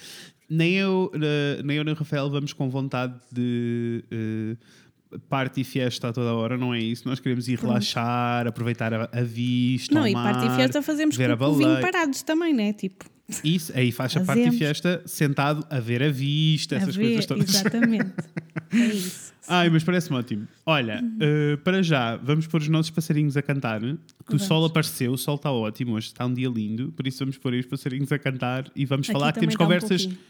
Nem 0.49 0.76
eu, 0.76 1.12
eh, 1.15 1.61
nem 1.62 1.76
eu 1.76 1.85
nem 1.85 1.93
o 1.93 1.97
Rafael 1.97 2.31
vamos 2.31 2.55
com 2.55 2.71
vontade 2.71 3.15
de. 3.31 4.03
eh, 4.11 4.56
Parte 5.29 5.61
e 5.61 5.65
fiesta 5.65 6.09
a 6.09 6.12
toda 6.12 6.33
hora, 6.35 6.57
não 6.57 6.73
é 6.73 6.79
isso? 6.79 7.09
Nós 7.09 7.19
queremos 7.19 7.49
ir 7.49 7.59
relaxar, 7.59 8.47
aproveitar 8.47 8.95
a, 8.95 9.09
a 9.12 9.23
vista. 9.23 9.93
não, 9.95 10.07
e 10.07 10.12
parte 10.12 10.45
e 10.45 10.49
mar, 10.49 10.57
festa 10.57 10.81
fazemos 10.83 11.17
ver 11.17 11.37
com 11.37 11.45
o 11.47 11.55
vinho 11.57 11.81
parados 11.81 12.23
também, 12.23 12.53
né? 12.55 12.73
Tipo, 12.73 13.05
Isso, 13.43 13.73
aí 13.75 13.91
faz 13.91 14.17
a 14.17 14.21
parte 14.21 14.49
e 14.49 14.53
fiesta 14.53 15.03
sentado 15.07 15.67
a 15.69 15.81
ver 15.81 16.03
a 16.03 16.11
vista, 16.11 16.77
a 16.77 16.79
essas 16.79 16.95
ver, 16.95 17.05
coisas 17.07 17.27
todas. 17.27 17.49
exatamente. 17.49 18.12
é 18.73 18.87
isso. 18.87 19.33
Ai, 19.49 19.69
mas 19.69 19.83
parece-me 19.83 20.17
ótimo. 20.17 20.47
Olha, 20.65 21.03
eh, 21.21 21.57
para 21.65 21.83
já, 21.83 22.15
vamos 22.17 22.47
pôr 22.47 22.61
os 22.61 22.69
nossos 22.69 22.91
passarinhos 22.91 23.37
a 23.37 23.43
cantar. 23.43 23.81
Que 23.81 24.37
o 24.37 24.39
sol 24.39 24.65
apareceu, 24.65 25.11
o 25.12 25.19
sol 25.19 25.35
está 25.35 25.51
ótimo, 25.51 25.95
hoje 25.95 26.07
está 26.07 26.25
um 26.25 26.33
dia 26.33 26.49
lindo, 26.49 26.93
por 26.93 27.05
isso 27.05 27.19
vamos 27.19 27.37
pôr 27.37 27.53
aí 27.55 27.59
os 27.59 27.67
passarinhos 27.67 28.12
a 28.12 28.19
cantar 28.19 28.71
e 28.77 28.85
vamos 28.85 29.09
Aqui 29.09 29.12
falar 29.12 29.33
que 29.33 29.41
temos 29.41 29.57
um 29.57 29.59
conversas. 29.59 30.03
pouquinho. 30.03 30.23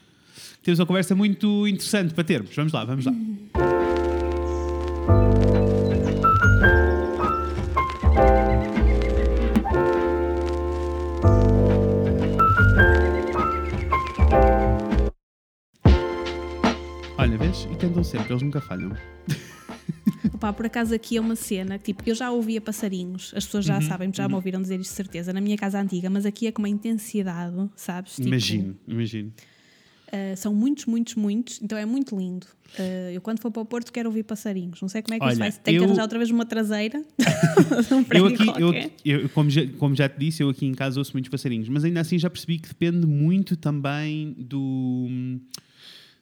temos 0.63 0.81
uma 0.81 0.87
conversa 0.87 1.15
muito 1.15 1.69
interessante 1.69 2.15
para 2.15 2.25
termos. 2.25 2.55
Vamos 2.57 2.73
lá, 2.73 2.83
vamos 2.85 3.05
lá. 3.05 3.13
Olha, 3.13 3.60
tentam 18.01 18.05
sempre, 18.05 18.33
eles 18.33 18.43
nunca 18.43 18.61
falham. 18.61 18.93
Opa, 20.35 20.53
por 20.53 20.67
acaso 20.67 20.95
aqui 20.95 21.17
é 21.17 21.21
uma 21.21 21.37
cena 21.37 21.79
que 21.79 21.93
tipo, 21.93 22.03
eu 22.09 22.15
já 22.15 22.31
ouvia 22.31 22.61
passarinhos, 22.61 23.33
as 23.35 23.45
pessoas 23.45 23.65
já 23.65 23.77
Uhum, 23.77 23.83
sabem, 23.83 24.11
já 24.15 24.29
me 24.29 24.35
ouviram 24.35 24.61
dizer 24.61 24.81
isto 24.81 24.91
de 24.91 24.97
certeza, 24.97 25.33
na 25.33 25.41
minha 25.41 25.57
casa 25.57 25.81
antiga, 25.81 26.09
mas 26.11 26.25
aqui 26.27 26.47
é 26.47 26.53
com 26.53 26.63
uma 26.63 26.69
intensidade, 26.69 27.55
sabes? 27.77 28.17
Tipo, 28.17 28.29
imagino, 28.29 28.77
imagino. 28.87 29.33
ah, 30.13 30.37
são 30.37 30.55
muitos, 30.55 30.87
muitos, 30.87 31.15
muitos, 31.15 31.61
então 31.63 31.77
é 31.77 31.85
muito 31.87 32.17
lindo. 32.17 32.47
Ah, 32.79 33.11
eu 33.13 33.21
quando 33.21 33.41
for 33.41 33.51
para 33.51 33.63
o 33.63 33.67
Porto 33.67 33.93
quero 33.93 34.09
ouvir 34.09 34.23
passarinhos. 34.23 34.81
Não 34.81 34.89
sei 34.89 35.03
como 35.03 35.15
é 35.15 35.19
que 35.19 35.25
Olha, 35.25 35.33
isso 35.33 35.41
vai 35.41 35.51
ser. 35.51 35.61
Tem 35.61 35.75
que 35.75 35.81
eu- 35.81 35.85
arranjar 35.85 36.03
outra 36.03 36.19
vez 36.19 36.31
uma 36.31 36.47
traseira. 36.47 37.03
um 37.93 38.05
Eu 38.17 38.27
aqui, 38.27 38.47
eu, 39.05 39.21
eu- 39.23 39.29
como, 39.31 39.51
já, 39.51 39.67
como 39.79 39.95
já 39.95 40.09
te 40.09 40.19
disse, 40.19 40.43
eu 40.43 40.49
aqui 40.49 40.65
em 40.67 40.73
casa 40.75 40.99
ouço 41.01 41.13
muitos 41.13 41.31
passarinhos, 41.31 41.69
mas 41.69 41.85
ainda 41.85 42.01
assim 42.01 42.19
já 42.19 42.31
percebi 42.31 42.59
que 42.59 42.69
depende 42.69 43.07
muito 43.07 43.57
também 43.57 44.33
do. 44.39 45.09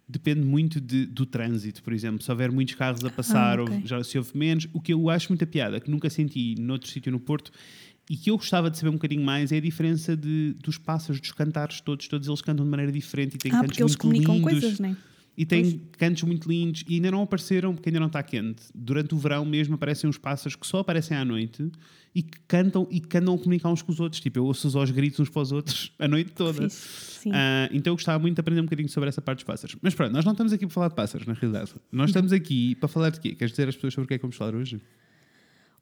Depende 0.09 0.41
muito 0.41 0.81
de- 0.81 1.05
do 1.05 1.27
trânsito, 1.27 1.83
por 1.83 1.93
exemplo. 1.93 2.23
Se 2.23 2.31
houver 2.31 2.51
muitos 2.51 2.75
carros 2.75 3.05
a 3.05 3.11
passar, 3.11 3.59
Ah, 3.59 3.63
ok. 3.65 3.77
ou 3.77 3.87
já 3.87 4.03
se 4.03 4.17
houve 4.17 4.31
menos. 4.35 4.67
O 4.73 4.81
que 4.81 4.93
eu 4.95 5.11
acho 5.11 5.29
muita 5.29 5.47
piada, 5.47 5.79
que 5.81 5.91
nunca 5.91 6.09
senti 6.09 6.55
noutro 6.59 6.89
sítio 6.89 7.13
no 7.13 7.21
Porto, 7.21 7.51
e 8.09 8.17
que 8.17 8.31
eu 8.31 8.37
gostava 8.39 8.71
de 8.71 8.79
saber 8.79 8.89
um 8.89 8.95
bocadinho 8.95 9.23
mais, 9.23 9.53
é 9.53 9.59
a 9.59 9.61
diferença 9.61 10.17
de, 10.17 10.55
dos 10.63 10.79
pássaros, 10.79 11.21
dos 11.21 11.33
cantares 11.33 11.83
todos. 11.83 12.09
Todos 12.09 12.27
eles 12.27 12.41
cantam 12.41 12.65
de 12.65 12.71
maneira 12.71 12.91
diferente 12.91 13.35
e 13.35 13.39
têm 13.39 13.53
Ah, 13.53 13.57
cantos 13.57 13.67
porque 13.69 13.83
eles 13.83 13.93
muito 13.93 14.01
comunicam 14.01 14.35
lindos. 14.37 14.51
coisas, 14.61 14.81
né? 14.81 14.97
E 15.37 15.45
tem 15.47 15.79
cantos 15.99 16.23
muito 16.25 16.49
lindos 16.49 16.85
e 16.89 16.95
ainda 16.95 17.11
não 17.13 17.23
apareceram 17.23 17.73
porque 17.75 17.91
ainda 17.91 18.01
não 18.01 18.07
está 18.09 18.23
quente. 18.23 18.63
Durante 18.75 19.15
o 19.15 19.19
verão 19.19 19.45
mesmo 19.45 19.75
aparecem 19.75 20.09
uns 20.11 20.19
pássaros 20.19 20.57
que 20.57 20.67
só 20.67 20.79
aparecem 20.79 21.17
à 21.17 21.25
noite 21.25 21.71
e 22.19 22.23
que 22.23 22.39
cantam 22.49 22.87
e 22.91 22.99
que 23.01 23.17
andam 23.17 23.35
a 23.35 23.39
comunicar 23.39 23.69
uns 23.71 23.81
com 23.83 23.93
os 23.93 24.01
outros. 24.01 24.21
Tipo, 24.21 24.41
eu 24.41 24.45
ouço-os 24.47 24.75
aos 24.75 24.91
gritos 24.91 25.21
uns 25.21 25.29
para 25.29 25.43
os 25.43 25.53
outros 25.53 25.93
a 26.01 26.09
noite 26.09 26.33
toda. 26.33 26.67
Ah, 27.33 27.69
então 27.73 27.93
eu 27.93 27.97
gostava 27.97 28.19
muito 28.19 28.35
de 28.35 28.41
aprender 28.41 28.61
um 28.61 28.65
bocadinho 28.65 28.89
sobre 28.89 29.09
essa 29.09 29.23
parte 29.23 29.39
dos 29.39 29.45
pássaros. 29.45 29.77
Mas 29.81 29.95
pronto, 29.95 30.13
nós 30.13 30.25
não 30.25 30.33
estamos 30.33 30.53
aqui 30.53 30.67
para 30.67 30.75
falar 30.75 30.89
de 30.89 30.95
pássaros, 30.97 31.27
na 31.27 31.35
realidade. 31.35 31.73
Nós 31.93 32.11
estamos 32.11 32.33
aqui 32.33 32.75
para 32.75 32.89
falar 32.89 33.11
de 33.11 33.21
quê? 33.21 33.35
Queres 33.35 33.53
dizer 33.53 33.69
às 33.69 33.75
pessoas 33.77 33.95
sobre 33.95 34.05
o 34.07 34.09
que 34.09 34.15
é 34.15 34.19
que 34.19 34.23
vamos 34.23 34.37
falar 34.37 34.55
hoje? 34.55 34.81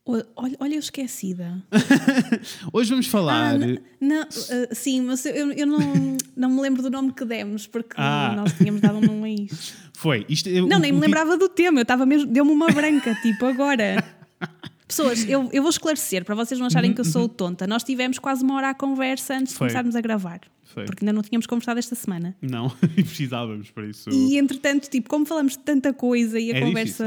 Olha, 0.08 0.56
olha, 0.60 0.74
eu 0.74 0.78
esquecida. 0.78 1.60
Hoje 2.72 2.90
vamos 2.90 3.06
falar. 3.08 3.56
Ah, 3.56 3.58
não, 4.00 4.22
ah, 4.22 4.74
sim, 4.74 5.00
mas 5.00 5.26
eu, 5.26 5.50
eu 5.50 5.66
não, 5.66 6.16
não 6.36 6.48
me 6.50 6.60
lembro 6.60 6.80
do 6.80 6.88
nome 6.88 7.12
que 7.12 7.24
demos, 7.24 7.66
porque 7.66 7.94
Ah. 7.96 8.32
nós 8.36 8.52
tínhamos 8.52 8.80
dado 8.80 8.98
um 8.98 9.00
nome 9.00 9.24
a 9.24 9.42
isto. 9.44 9.74
Foi. 9.94 10.24
Isto, 10.28 10.48
eu- 10.48 10.68
Não, 10.68 10.76
o- 10.76 10.80
nem 10.80 10.92
o 10.92 10.94
me 10.94 11.00
lembrava 11.00 11.36
do 11.36 11.48
tema, 11.48 11.80
eu 11.80 11.82
estava 11.82 12.06
mesmo, 12.06 12.30
deu-me 12.30 12.52
uma 12.52 12.68
branca, 12.68 13.16
tipo, 13.20 13.46
agora. 13.46 14.04
Pessoas, 14.86 15.28
eu, 15.28 15.48
eu 15.52 15.62
vou 15.62 15.70
esclarecer 15.70 16.24
para 16.24 16.34
vocês 16.34 16.58
não 16.60 16.66
acharem 16.66 16.92
que 16.92 17.00
eu 17.00 17.04
sou 17.04 17.28
tonta. 17.28 17.66
Nós 17.66 17.82
tivemos 17.82 18.18
quase 18.18 18.44
uma 18.44 18.54
hora 18.56 18.70
à 18.70 18.74
conversa 18.74 19.34
antes 19.34 19.52
de 19.52 19.56
Uhum, 19.56 19.58
Foi. 19.58 19.68
começarmos 19.68 19.96
a 19.96 20.00
gravar. 20.00 20.40
Foi. 20.64 20.84
Porque 20.84 21.04
ainda 21.04 21.12
não 21.12 21.22
tínhamos 21.22 21.46
conversado 21.46 21.78
esta 21.78 21.94
semana. 21.94 22.36
Não, 22.42 22.70
e 22.96 23.02
precisávamos 23.02 23.70
para 23.70 23.86
isso. 23.86 24.10
E 24.10 24.36
entretanto, 24.36 24.88
tipo, 24.90 25.08
como 25.08 25.24
falamos 25.24 25.52
de 25.52 25.60
tanta 25.60 25.92
coisa 25.92 26.38
e 26.38 26.52
a 26.52 26.56
É 26.56 26.60
conversa. 26.60 27.04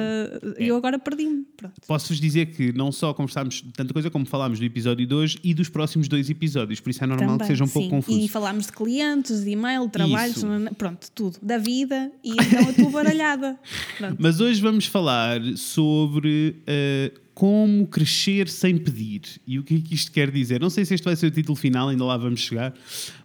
É. 0.58 0.66
Eu 0.66 0.76
agora 0.76 0.98
perdi-me. 0.98 1.46
Pronto. 1.56 1.74
Posso-vos 1.86 2.20
dizer 2.20 2.48
que 2.48 2.72
não 2.74 2.92
só 2.92 3.14
conversámos 3.14 3.56
de 3.56 3.72
tanta 3.74 3.94
coisa 3.94 4.10
como 4.10 4.26
falámos 4.26 4.60
do 4.60 4.66
episódio 4.66 5.06
2 5.06 5.38
e 5.44 5.54
dos 5.54 5.70
próximos 5.70 6.08
dois 6.08 6.30
episódios, 6.30 6.80
por 6.80 6.90
isso 6.90 7.04
é 7.04 7.08
normal 7.08 7.38
que 7.38 7.46
seja 7.46 7.64
um 7.64 7.68
pouco 7.68 7.86
sim. 7.88 7.90
confuso. 7.92 8.20
E 8.20 8.28
falámos 8.28 8.66
de 8.68 8.72
clientes, 8.72 9.44
de 9.44 9.52
e-mail, 9.52 9.86
de 9.86 9.92
trabalhos, 9.92 10.38
Isso. 10.38 10.48
pronto, 10.78 11.12
tudo. 11.14 11.38
Da 11.42 11.58
vida 11.58 12.12
e 12.24 12.32
então 12.32 12.62
eu 12.64 12.70
estou 12.72 12.90
baralhada. 12.92 13.60
Pronto. 13.98 14.16
Mas 14.20 14.40
hoje 14.40 14.62
vamos 14.62 14.86
falar 14.86 15.40
sobre 15.58 16.56
eh, 16.66 17.12
como 17.40 17.88
crescer 17.88 18.50
sem 18.50 18.78
pedir. 18.78 19.22
E 19.48 19.58
o 19.60 19.64
que 19.64 19.76
é 19.76 19.80
que 19.80 19.94
isto 19.94 20.12
quer 20.12 20.30
dizer? 20.30 20.60
Não 20.60 20.70
sei 20.70 20.84
se 20.84 20.94
este 20.94 21.06
vai 21.06 21.16
ser 21.16 21.28
o 21.28 21.32
título 21.32 21.56
final, 21.56 21.88
ainda 21.88 22.04
lá 22.04 22.18
vamos 22.18 22.42
chegar, 22.42 22.74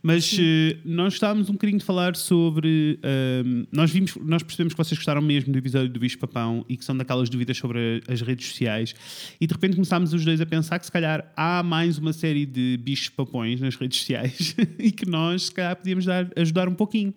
mas 0.00 0.36
eh, 0.40 0.76
nós 0.84 1.14
estávamos 1.14 1.50
um 1.50 1.54
bocadinho 1.54 1.80
de 1.80 1.84
falar 1.84 2.14
sobre. 2.14 2.96
ehm, 3.02 3.64
nós, 3.72 3.90
vimos, 3.90 4.14
nós 4.24 4.40
percebemos 4.44 4.72
que 4.72 4.78
vocês 4.78 4.96
gostaram 4.96 5.20
mesmo 5.20 5.52
do 5.52 5.58
episódio 5.58 5.88
do 5.88 5.98
Bicho 5.98 6.16
Papão 6.18 6.64
e 6.68 6.76
que 6.76 6.84
são 6.84 6.96
daquelas 6.96 7.28
dúvidas 7.28 7.56
sobre 7.58 8.02
a- 8.08 8.12
as 8.12 8.20
redes 8.20 8.46
sociais, 8.46 8.94
e 9.40 9.48
de 9.48 9.52
repente 9.52 9.74
começámos 9.74 10.12
os 10.12 10.24
dois 10.24 10.40
a 10.40 10.46
pensar 10.46 10.78
que 10.78 10.86
se 10.86 10.92
calhar 10.92 11.32
há 11.36 11.64
mais 11.64 11.98
uma 11.98 12.12
série 12.12 12.46
de 12.46 12.78
bichos 12.80 13.08
papões 13.08 13.60
nas 13.60 13.74
redes 13.74 13.98
sociais 13.98 14.54
e 14.78 14.92
que 14.92 15.06
nós, 15.10 15.46
se 15.46 15.52
calhar, 15.52 15.74
podíamos 15.74 16.04
dar, 16.04 16.30
ajudar 16.36 16.68
um 16.68 16.74
pouquinho. 16.74 17.12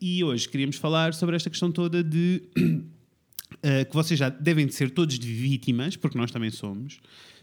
E 0.00 0.22
hoje 0.22 0.48
queríamos 0.48 0.76
falar 0.76 1.12
sobre 1.12 1.34
esta 1.34 1.50
questão 1.50 1.72
toda 1.72 2.04
de 2.04 2.40
Uh, 3.62 3.84
que 3.84 3.94
vocês 3.94 4.18
já 4.18 4.30
devem 4.30 4.66
de 4.66 4.74
ser 4.74 4.90
todos 4.90 5.18
de 5.18 5.32
vítimas, 5.32 5.94
porque 5.94 6.16
nós 6.16 6.30
também 6.30 6.50
somos, 6.50 6.98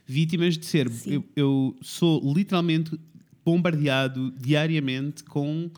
vítimas 0.06 0.58
de 0.58 0.66
ser. 0.66 0.90
Eu, 1.06 1.24
eu 1.36 1.78
sou 1.82 2.34
literalmente 2.34 3.00
bombardeado 3.46 4.32
diariamente 4.32 5.24
com 5.24 5.70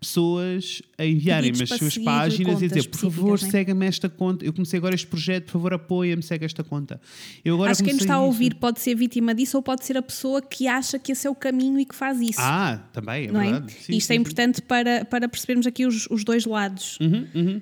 pessoas 0.00 0.80
a 0.96 1.04
enviarem-me 1.04 1.62
as 1.62 1.68
suas 1.70 1.98
páginas 1.98 2.62
e 2.62 2.64
a 2.64 2.68
dizer, 2.68 2.88
por 2.88 2.98
favor, 2.98 3.42
né? 3.42 3.50
segue-me 3.50 3.86
esta 3.86 4.08
conta. 4.08 4.44
Eu 4.44 4.52
comecei 4.52 4.78
agora 4.78 4.94
este 4.94 5.06
projeto, 5.06 5.46
por 5.46 5.52
favor, 5.52 5.74
apoia-me, 5.74 6.22
segue 6.22 6.44
esta 6.44 6.62
conta. 6.62 7.00
Eu 7.44 7.54
agora 7.54 7.72
Acho 7.72 7.80
que 7.80 7.86
quem 7.86 7.94
nos 7.94 8.02
está 8.02 8.14
a 8.14 8.20
ouvir 8.20 8.54
pode 8.54 8.80
ser 8.80 8.94
vítima 8.94 9.34
disso 9.34 9.56
ou 9.56 9.62
pode 9.62 9.84
ser 9.84 9.96
a 9.96 10.02
pessoa 10.02 10.40
que 10.40 10.68
acha 10.68 10.98
que 10.98 11.12
esse 11.12 11.26
é 11.26 11.30
o 11.30 11.34
caminho 11.34 11.80
e 11.80 11.84
que 11.84 11.94
faz 11.94 12.20
isso. 12.20 12.40
Ah, 12.40 12.80
também, 12.92 13.26
é 13.26 13.32
não 13.32 13.40
é? 13.40 13.50
verdade. 13.50 13.72
Sim, 13.72 13.96
Isto 13.96 14.06
sim, 14.06 14.12
é 14.12 14.16
sim. 14.16 14.20
importante 14.20 14.62
para, 14.62 15.04
para 15.04 15.28
percebermos 15.28 15.66
aqui 15.66 15.84
os, 15.84 16.06
os 16.10 16.22
dois 16.22 16.44
lados. 16.44 16.98
Uhum, 17.00 17.26
uhum. 17.34 17.60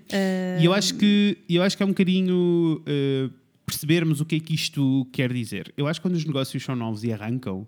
E 0.61 0.65
eu 0.65 0.75
acho 0.75 0.95
que 0.95 1.39
eu 1.49 1.63
acho 1.63 1.77
que 1.77 1.83
é 1.83 1.87
um 1.87 1.91
bocadinho 1.91 2.83
uh, 2.83 3.31
percebermos 3.65 4.21
o 4.21 4.25
que 4.25 4.37
é 4.37 4.41
que 4.41 4.55
isto 4.55 5.07
quer 5.13 5.33
dizer. 5.33 5.73
Eu 5.77 5.87
acho 5.89 6.01
que 6.01 6.07
quando 6.07 6.15
os 6.15 6.25
negócios 6.25 6.63
são 6.63 6.77
novos 6.77 7.03
e 7.03 7.13
arrancam, 7.13 7.67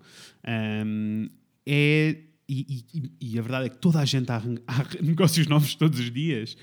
um, 0.87 1.28
é. 1.66 2.16
E, 2.48 2.84
e- 2.94 3.10
e 3.20 3.38
a 3.38 3.42
verdade 3.42 3.66
é 3.66 3.68
que 3.68 3.76
toda 3.78 3.98
a 4.00 4.04
gente 4.04 4.30
arran- 4.30 4.56
há 4.66 4.84
negócios 5.02 5.46
novos 5.46 5.74
todos 5.74 6.00
os 6.00 6.10
dias. 6.10 6.54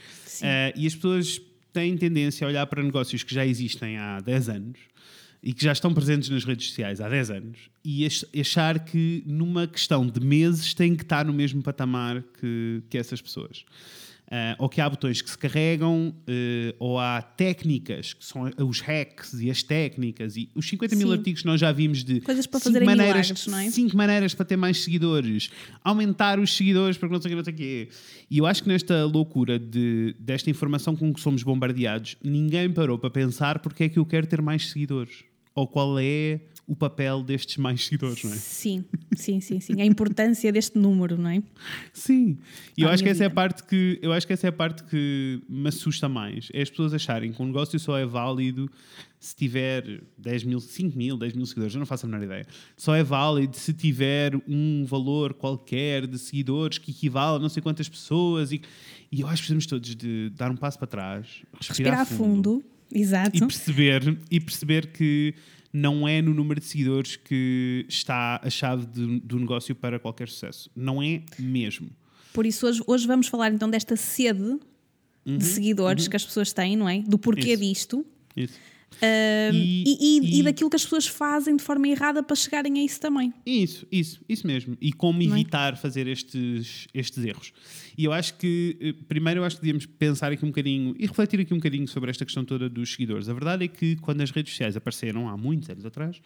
Uh, 0.42 0.74
e 0.76 0.88
as 0.88 0.96
pessoas 0.96 1.40
têm 1.72 1.96
tendência 1.98 2.46
a 2.46 2.50
olhar 2.50 2.66
para 2.68 2.82
negócios 2.82 3.22
que 3.24 3.34
já 3.34 3.46
existem 3.46 3.98
há 3.98 4.20
10 4.20 4.50
anos 4.50 4.80
e 5.44 5.54
que 5.54 5.64
já 5.64 5.72
estão 5.74 5.94
presentes 5.94 6.30
nas 6.30 6.44
redes 6.44 6.70
sociais 6.70 7.00
há 7.00 7.08
10 7.08 7.30
anos 7.30 7.58
e 7.84 8.06
ach- 8.06 8.26
achar 8.40 8.80
que 8.80 9.22
numa 9.28 9.68
questão 9.68 10.08
de 10.08 10.20
meses 10.20 10.74
têm 10.74 10.96
que 10.96 11.04
estar 11.04 11.24
no 11.26 11.34
mesmo 11.34 11.62
patamar 11.62 12.24
que, 12.40 12.82
que 12.90 12.98
essas 12.98 13.22
pessoas. 13.22 13.64
Uh, 14.26 14.56
ou 14.58 14.68
que 14.68 14.82
há 14.82 14.90
botões 14.90 15.22
que 15.22 15.30
se 15.30 15.38
carregam, 15.38 16.10
uh, 16.10 16.76
ou 16.80 17.00
há 17.00 17.22
técnicas, 17.22 18.14
que 18.14 18.26
são 18.26 18.50
os 18.68 18.82
hacks 18.82 19.34
e 19.34 19.52
as 19.52 19.62
técnicas, 19.62 20.36
e 20.36 20.50
os 20.56 20.68
50 20.68 20.96
mil 20.96 21.08
Sim. 21.08 21.14
artigos 21.14 21.42
que 21.42 21.48
nós 21.48 21.60
já 21.60 21.72
vimos 21.72 22.04
de 22.04 22.22
Coisas 22.22 22.48
para 22.48 22.60
fazerem 22.60 22.88
maneiras, 22.88 23.28
milagres, 23.28 23.48
não 23.48 23.60
é? 23.60 23.70
cinco 23.70 23.96
maneiras 23.96 24.34
para 24.34 24.46
ter 24.46 24.58
mais 24.58 24.84
seguidores, 24.84 25.52
aumentar 25.84 26.40
os 26.40 26.56
seguidores 26.56 26.98
para 26.98 27.08
que 27.08 27.14
não 27.14 27.22
sei 27.22 27.30
o 27.30 27.32
que, 27.32 27.36
não 27.36 27.44
sei 27.44 27.54
o 27.54 27.58
quê. 27.58 27.90
E 28.32 28.40
eu 28.40 28.48
acho 28.48 28.64
que 28.64 28.70
nesta 28.70 29.06
loucura 29.06 29.60
de, 29.60 30.16
desta 30.20 30.50
informação 30.50 30.96
com 30.96 31.14
que 31.14 31.22
somos 31.22 31.44
bombardeados, 31.44 32.18
ninguém 32.24 32.72
parou 32.72 32.98
para 32.98 33.12
pensar 33.12 33.60
porque 33.60 33.84
é 33.84 33.90
que 33.90 34.00
eu 34.00 34.06
quero 34.08 34.26
ter 34.26 34.42
mais 34.42 34.72
seguidores, 34.72 35.24
ou 35.54 35.68
qual 35.68 36.00
é 36.00 36.40
o 36.68 36.76
papel 36.76 37.22
destes 37.22 37.58
mais 37.58 37.86
seguidores, 37.86 38.24
não 38.24 38.34
é? 38.34 38.36
Sim, 38.36 38.84
sim, 39.16 39.40
sim, 39.40 39.60
sim. 39.60 39.80
A 39.82 39.86
importância 39.86 40.52
deste 40.52 40.78
número, 40.80 41.18
não 41.18 41.30
é? 41.30 41.44
Sim. 41.94 42.40
E 42.76 42.82
eu 42.82 42.90
acho 42.90 43.04
que 43.04 43.04
minha 43.04 43.12
essa 43.12 43.24
é 43.24 43.28
a 43.28 43.30
vida. 43.30 43.36
parte 43.36 43.64
que 43.64 44.00
eu 44.02 44.12
acho 44.12 44.26
que 44.26 44.34
essa 44.34 44.48
é 44.48 44.50
a 44.50 44.54
parte 44.54 44.84
que 44.86 45.42
me 45.48 45.68
assusta 45.70 46.10
mais. 46.10 46.50
É 46.54 46.62
as 46.62 46.70
pessoas 46.70 46.94
acharem 46.94 47.32
que 47.32 47.42
um 47.42 47.46
negócio 47.46 47.80
só 47.80 47.98
é 47.98 48.06
válido 48.06 48.70
se 49.20 49.36
tiver 49.36 50.04
10 50.18 50.44
mil, 50.44 50.60
5 50.60 50.98
mil, 50.98 51.18
10 51.18 51.34
mil 51.34 51.46
seguidores, 51.46 51.74
eu 51.74 51.80
não 51.80 51.86
faço 51.86 52.06
a 52.06 52.10
menor 52.10 52.24
ideia. 52.24 52.46
Só 52.78 52.96
é 52.96 53.04
válido 53.04 53.56
se 53.56 53.74
tiver 53.74 54.36
um 54.48 54.86
valor 54.86 55.34
qualquer 55.34 56.06
de 56.06 56.20
seguidores 56.20 56.78
que 56.78 56.92
equivale 56.92 57.38
a 57.38 57.40
não 57.40 57.50
sei 57.50 57.62
quantas 57.62 57.90
pessoas. 57.90 58.52
E, 58.52 58.62
e 59.12 59.22
eu 59.22 59.28
acho 59.28 59.38
que 59.38 59.48
precisamos 59.54 59.66
todos 59.66 59.96
de 59.96 60.30
dar 60.32 60.52
um 60.52 60.56
passo 60.56 60.78
para 60.78 60.88
trás, 60.88 61.44
respirar, 61.60 62.00
Respirar 62.00 62.06
fundo. 62.06 62.64
Exato. 62.94 63.36
e 63.36 63.40
perceber, 63.40 64.18
e 64.30 64.40
perceber 64.40 64.88
que 64.88 65.34
não 65.78 66.08
é 66.08 66.22
no 66.22 66.34
número 66.34 66.60
de 66.62 66.66
seguidores 66.66 67.16
que 67.18 67.86
está 67.90 68.40
a 68.42 68.50
chave 68.50 68.86
de- 68.86 69.20
do 69.20 69.38
negócio 69.40 69.76
para 69.76 70.00
qualquer 70.00 70.30
sucesso. 70.30 70.70
Não 70.76 71.02
é 71.04 71.22
mesmo. 71.38 71.90
Por 72.34 72.46
isso, 72.46 72.66
hoje, 72.66 72.82
hoje 72.88 73.06
vamos 73.06 73.28
falar 73.28 73.52
então 73.54 73.70
desta 73.70 73.96
sede 73.96 74.58
de 75.26 75.44
seguidores 75.44 76.08
que 76.08 76.16
as 76.16 76.24
pessoas 76.24 76.54
têm, 76.54 76.76
não 76.78 76.88
é? 76.88 77.00
Do 77.02 77.18
porquê 77.18 77.48
Uhum. 77.48 77.54
Isso. 77.54 77.64
disto. 77.64 78.06
Isso. 78.38 78.60
Ahm, 79.02 79.54
E- 79.56 79.84
e, 79.86 80.20
e- 80.38 80.40
e 80.40 80.44
daquilo 80.44 80.70
que 80.70 80.76
as 80.76 80.84
pessoas 80.84 81.06
fazem 81.08 81.56
de 81.56 81.64
forma 81.64 81.88
errada 81.88 82.24
para 82.24 82.36
chegarem 82.36 82.80
a 82.80 82.84
isso 82.84 83.00
também. 83.00 83.34
Isso, 83.46 83.86
isso, 83.92 84.20
isso 84.28 84.48
mesmo. 84.48 84.78
E 84.82 84.92
como 84.94 85.22
é? 85.22 85.26
evitar 85.26 85.78
fazer 85.78 86.08
estes, 86.08 86.88
estes 86.94 87.24
erros. 87.24 87.52
E 87.98 88.06
eu 88.06 88.12
acho 88.14 88.36
que, 88.38 88.78
eh, 88.80 88.94
primeiro, 89.08 89.42
eu 89.42 89.44
acho 89.44 89.58
que 89.58 89.62
devíamos 89.62 89.86
pensar 89.86 90.32
aqui 90.32 90.44
um 90.46 90.50
bocadinho 90.50 90.96
e 90.98 91.06
refletir 91.06 91.40
aqui 91.40 91.54
um 91.54 91.58
bocadinho 91.58 91.88
sobre 91.88 92.10
esta 92.12 92.26
questão 92.26 92.44
toda 92.46 92.70
dos 92.70 92.92
seguidores. 92.92 93.28
A 93.30 93.34
verdade 93.34 93.66
é 93.66 93.68
que 93.68 93.96
quando 93.98 94.22
as 94.22 94.32
redes 94.32 94.52
sociais 94.54 94.76
apareceram 94.76 95.28
há 95.30 95.38
muitos 95.38 95.70
anos 95.70 95.86
atrás, 95.86 96.20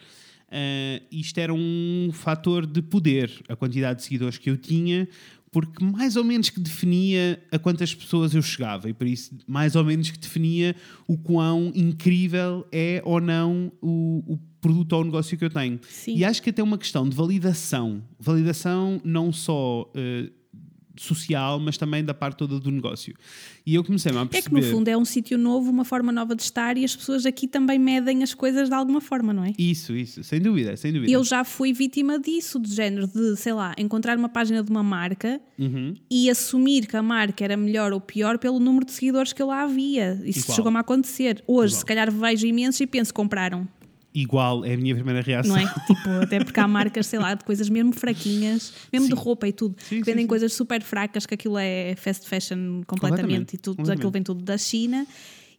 eh, 0.51 1.01
isto 1.11 1.38
era 1.39 1.53
um 1.53 2.09
fator 2.11 2.65
de 2.65 2.81
poder, 2.81 3.31
a 3.47 3.55
quantidade 3.55 3.99
de 3.99 4.05
seguidores 4.05 4.38
que 4.38 4.49
eu 4.49 4.57
tinha, 4.57 5.07
porque 5.51 5.84
mais 5.84 6.15
ou 6.15 6.24
menos 6.24 6.50
que 6.50 6.60
definia 6.60 7.41
a 7.51 7.58
quantas 7.58 7.94
pessoas 7.94 8.34
eu 8.34 8.41
chegava 8.41 8.89
e 8.89 8.94
por 8.94 9.08
isso 9.08 9.38
mais 9.48 9.75
ou 9.75 9.84
menos 9.84 10.12
que 10.12 10.20
definia 10.20 10.75
o 11.08 11.18
quão 11.18 11.72
incrível 11.75 12.68
é 12.72 13.01
ou 13.06 13.20
não 13.20 13.72
o, 13.82 14.24
o 14.27 14.38
produto 14.62 14.94
ou 14.94 15.01
o 15.01 15.06
negócio 15.06 15.38
que 15.38 15.46
eu 15.46 15.50
tenho. 15.50 15.79
Sim. 15.89 16.15
E 16.15 16.25
acho 16.25 16.41
que 16.41 16.50
até 16.50 16.62
uma 16.62 16.77
questão 16.77 17.08
de 17.08 17.15
validação. 17.15 18.03
Validação 18.20 19.00
não 19.03 19.32
só 19.32 19.89
eh, 19.96 20.29
social, 21.01 21.60
mas 21.60 21.77
também 21.77 22.03
da 22.03 22.13
parte 22.13 22.38
toda 22.38 22.60
do 22.60 22.72
negócio. 22.72 23.13
E 23.65 23.75
eu 23.75 23.84
comecei 23.84 24.12
a 24.12 24.15
É 24.22 24.25
perceber... 24.25 24.56
que 24.62 24.65
no 24.68 24.72
fundo 24.72 24.88
é 24.88 24.98
um 24.98 25.06
sítio 25.06 25.38
novo, 25.38 25.70
uma 25.72 25.86
forma 25.86 26.12
nova 26.12 26.36
de 26.36 26.41
estar 26.41 26.77
e 26.77 26.84
as 26.86 26.96
pessoas 26.96 27.25
aqui 27.25 27.48
também 27.48 27.77
medem 27.79 28.24
as 28.24 28.34
coisas 28.34 28.70
de 28.70 28.75
alguma 28.75 29.00
forma, 29.01 29.32
não 29.34 29.44
é? 29.44 29.53
Isso, 29.58 29.96
isso, 29.96 30.24
sem 30.24 30.41
dúvida, 30.41 30.75
sem 30.77 30.91
dúvida. 30.94 31.12
Eu 31.12 31.24
já 31.24 31.44
fui 31.44 31.72
vítima 31.74 32.20
disso, 32.20 32.60
de 32.60 32.74
género 32.74 33.08
de, 33.08 33.36
sei 33.36 33.53
lá, 33.53 33.74
encontrar 33.77 34.18
uma 34.18 34.29
página 34.29 34.63
de 34.63 34.70
uma 34.72 34.84
marca 34.84 35.39
Uhum. 35.58 35.94
e 36.10 36.29
assumir 36.29 36.88
que 36.88 36.96
a 36.96 37.03
marca 37.03 37.44
era 37.44 37.58
melhor 37.58 37.91
ou 37.91 38.00
pior 38.00 38.38
pelo 38.38 38.60
número 38.60 38.86
de 38.86 38.91
seguidores 38.94 39.34
que 39.34 39.41
eu 39.41 39.48
lá 39.48 39.63
havia. 39.63 40.22
Isso 40.24 40.53
chegou-me 40.53 40.77
a 40.77 40.82
acontecer. 40.82 41.44
Hoje, 41.46 41.74
Igual. 41.74 41.79
se 41.79 41.86
calhar 41.86 42.12
vejo 42.12 42.48
imensos 42.48 42.79
e 42.82 42.88
penso, 42.88 43.13
compraram. 43.13 43.68
Igual, 44.13 44.65
é 44.65 44.73
a 44.73 44.77
minha 44.77 44.95
primeira 44.95 45.21
reação. 45.21 45.55
Não 45.55 45.61
é? 45.61 45.67
tipo, 45.85 46.09
até 46.21 46.43
porque 46.43 46.59
há 46.59 46.67
marcas, 46.67 47.05
sei 47.05 47.19
lá, 47.19 47.35
de 47.35 47.43
coisas 47.43 47.69
mesmo 47.69 47.93
fraquinhas, 47.93 48.73
mesmo 48.91 49.07
Sim. 49.07 49.13
de 49.13 49.19
roupa 49.19 49.47
e 49.47 49.53
tudo, 49.53 49.75
Sim, 49.79 49.99
que 49.99 50.03
vendem 50.05 50.23
sim. 50.23 50.27
coisas 50.27 50.51
super 50.53 50.81
fracas, 50.81 51.25
que 51.27 51.33
aquilo 51.35 51.57
é 51.59 51.95
fast 51.95 52.27
fashion 52.27 52.81
completamente, 52.87 52.87
Completamente, 52.87 53.53
e 53.53 53.57
tudo, 53.57 53.77
completamente. 53.77 53.99
aquilo 53.99 54.11
vem 54.11 54.23
tudo 54.23 54.43
da 54.43 54.57
China. 54.57 55.05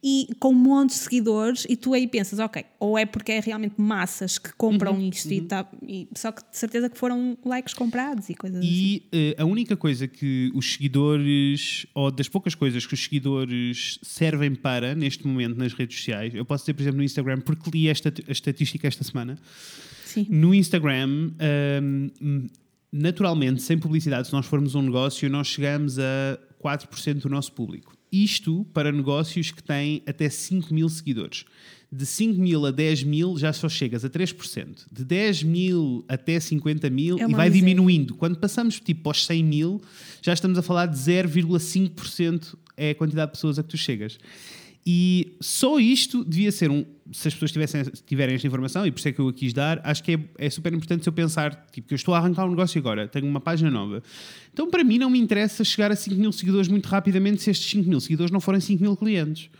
E 0.02 0.28
com 0.38 0.54
montes 0.54 0.97
de 0.97 1.02
seguidores, 1.02 1.66
e 1.69 1.76
tu 1.76 1.92
aí 1.92 2.07
pensas, 2.07 2.38
ok, 2.38 2.64
ou 2.78 2.97
é 2.97 3.04
porque 3.04 3.33
é 3.33 3.40
realmente 3.40 3.75
massas 3.76 4.38
que 4.38 4.50
compram 4.54 4.95
Uhum, 4.95 5.11
isto, 5.11 5.30
e 5.30 5.42
tá, 5.42 5.71
e 5.87 6.09
só 6.16 6.33
que 6.33 6.42
de 6.50 6.57
certeza 6.57 6.88
que 6.88 6.97
foram 6.97 7.37
likes 7.45 7.75
comprados 7.75 8.30
e 8.30 8.35
coisas 8.35 8.61
assim. 8.61 8.69
E 8.69 9.09
eh, 9.12 9.35
a 9.37 9.45
única 9.45 9.76
coisa 9.76 10.09
que 10.09 10.50
os 10.54 10.73
seguidores, 10.73 11.87
ou 11.95 12.11
das 12.11 12.28
poucas 12.28 12.54
coisas 12.54 12.87
que 12.87 12.95
os 12.95 13.04
seguidores 13.04 13.99
servem 14.02 14.54
para 14.54 14.95
neste 14.95 15.26
momento 15.26 15.59
nas 15.59 15.75
redes 15.75 15.99
sociais, 15.99 16.35
eu 16.35 16.47
posso 16.47 16.64
dizer, 16.64 16.75
por 16.75 16.83
exemplo, 16.83 16.99
no 16.99 17.04
Instagram, 17.04 17.40
porque 17.42 17.71
li 17.71 17.88
esta 17.88 18.11
a 18.26 18.33
estatística 18.33 18.88
esta 18.88 19.04
semana. 19.04 19.38
Sim. 20.07 20.26
No 20.30 20.54
Instagram, 20.54 21.33
hum, 21.83 22.47
naturalmente, 22.92 23.62
sem 23.62 23.78
publicidade, 23.78 24.28
se 24.28 24.33
nós 24.33 24.47
formos 24.47 24.75
um 24.75 24.83
negócio, 24.83 25.28
nós 25.30 25.47
chegamos 25.47 25.99
a 25.99 26.38
4% 26.62 27.21
do 27.21 27.28
nosso 27.28 27.52
público. 27.52 28.00
Isto 28.12 28.67
para 28.73 28.90
negócios 28.90 29.50
que 29.50 29.62
têm 29.62 30.02
até 30.07 30.29
5 30.29 30.73
mil 30.75 30.88
seguidores. 30.88 31.45
De 31.93 32.07
5 32.07 32.40
mil 32.40 32.64
a 32.67 32.71
10 32.71 33.02
mil 33.02 33.37
já 33.37 33.52
só 33.52 33.69
chegas 33.69 34.05
a 34.05 34.11
3%. 34.11 34.87
De 34.93 35.05
10 35.05 35.43
mil 35.43 36.05
até 36.09 36.38
50 36.38 36.88
mil 36.88 37.17
É 37.19 37.23
e 37.23 37.26
vai 37.33 37.49
miséria. 37.49 37.50
diminuindo. 37.52 38.14
Quando 38.14 38.38
passamos 38.38 38.79
tipo 38.81 39.09
aos 39.09 39.26
100 39.26 39.45
mil, 39.45 39.83
já 40.23 40.33
estamos 40.33 40.57
a 40.59 40.62
falar 40.62 40.87
de 40.87 40.97
0,5% 40.97 42.55
é 42.76 42.90
a 42.90 42.95
quantidade 42.95 43.31
de 43.31 43.37
pessoas 43.37 43.59
a 43.59 43.62
que 43.62 43.69
tu 43.71 43.76
chegas. 43.76 44.19
E 44.85 45.37
só 45.41 45.79
isto 45.79 46.25
devia 46.25 46.51
ser 46.51 46.71
um. 46.71 46.85
Se 47.13 47.29
as 47.29 47.35
pessoas 47.35 47.53
tivessem, 47.53 47.83
tiverem 48.07 48.35
esta 48.35 48.47
informação, 48.47 48.87
e 48.87 48.91
por 48.91 48.99
isso 48.99 49.09
é 49.09 49.13
que 49.13 49.19
eu 49.19 49.29
a 49.29 49.33
quis 49.33 49.53
dar, 49.53 49.81
acho 49.85 50.03
que 50.03 50.15
é, 50.15 50.21
é 50.39 50.49
super 50.49 50.73
importante 50.73 51.03
se 51.03 51.09
eu 51.09 51.13
pensar, 51.13 51.67
tipo, 51.71 51.89
que 51.89 51.95
eu 51.95 51.97
estou 51.97 52.15
a 52.15 52.19
arrancar 52.19 52.47
um 52.47 52.51
negócio 52.51 52.79
agora, 52.79 53.09
tenho 53.09 53.27
uma 53.27 53.41
página 53.41 53.71
nova. 53.71 54.03
Então, 54.53 54.71
para 54.71 54.83
mim, 54.85 54.97
não 54.97 55.11
me 55.11 55.19
interessa 55.19 55.65
chegar 55.65 55.91
a 55.91 55.97
5 55.97 56.17
mil 56.17 56.33
seguidores 56.33 56.69
muito 56.69 56.87
rapidamente 56.87 57.43
se 57.43 57.51
estes 57.51 57.69
5 57.71 57.89
mil 57.89 58.01
seguidores 58.01 58.31
não 58.31 58.41
forem 58.41 58.61
5 58.61 58.83
mil 58.83 58.97
clientes. 58.97 59.51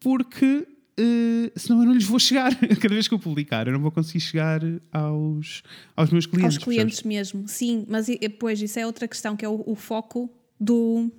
Porque 0.00 0.66
eh, 0.96 1.52
senão 1.56 1.80
eu 1.80 1.86
não 1.86 1.94
lhes 1.94 2.04
vou 2.04 2.18
chegar. 2.18 2.54
Cada 2.80 2.94
vez 2.94 3.08
que 3.08 3.14
eu 3.14 3.18
publicar, 3.18 3.66
eu 3.66 3.72
não 3.72 3.80
vou 3.80 3.90
conseguir 3.90 4.20
chegar 4.20 4.60
aos, 4.92 5.62
aos 5.96 6.10
meus 6.10 6.26
clientes. 6.26 6.56
Aos 6.56 6.64
clientes 6.64 7.02
mesmo, 7.02 7.48
sim, 7.48 7.84
mas 7.88 8.06
depois 8.06 8.60
isso 8.60 8.78
é 8.78 8.86
outra 8.86 9.08
questão, 9.08 9.36
que 9.36 9.44
é 9.44 9.48
o, 9.48 9.62
o 9.66 9.74
foco 9.74 10.30
do. 10.58 11.10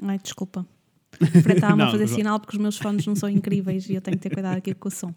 Ai, 0.00 0.18
desculpa. 0.18 0.66
Estava-me 1.54 1.82
a 1.82 1.90
fazer 1.90 2.06
não. 2.08 2.14
sinal 2.14 2.40
porque 2.40 2.56
os 2.56 2.62
meus 2.62 2.76
fones 2.78 3.06
não 3.06 3.14
são 3.16 3.28
incríveis 3.28 3.88
e 3.88 3.94
eu 3.94 4.00
tenho 4.00 4.16
que 4.16 4.22
ter 4.22 4.34
cuidado 4.34 4.56
aqui 4.58 4.74
com 4.74 4.88
o 4.88 4.90
som. 4.90 5.14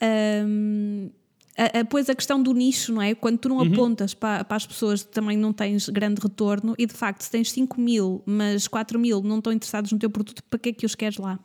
Ahm, 0.00 1.10
a- 1.56 1.78
a- 1.78 1.82
Depois 1.82 2.08
a 2.10 2.14
questão 2.14 2.42
do 2.42 2.52
nicho, 2.52 2.92
não 2.92 3.00
é? 3.02 3.14
Quando 3.14 3.38
tu 3.38 3.48
não 3.48 3.58
Uhum. 3.58 3.72
apontas 3.72 4.12
para, 4.14 4.44
para 4.44 4.56
as 4.56 4.66
pessoas 4.66 5.02
também 5.04 5.36
não 5.36 5.52
tens 5.52 5.88
grande 5.88 6.20
retorno 6.20 6.74
e 6.78 6.86
de 6.86 6.92
facto 6.94 7.22
se 7.22 7.30
tens 7.30 7.50
5 7.52 7.80
mil, 7.80 8.22
mas 8.26 8.66
4 8.66 8.98
mil 8.98 9.22
não 9.22 9.38
estão 9.38 9.52
interessados 9.52 9.92
no 9.92 9.98
teu 9.98 10.10
produto, 10.10 10.42
para 10.50 10.58
que 10.58 10.68
é 10.70 10.72
que 10.72 10.84
os 10.86 10.94
queres 10.94 11.16
lá? 11.18 11.38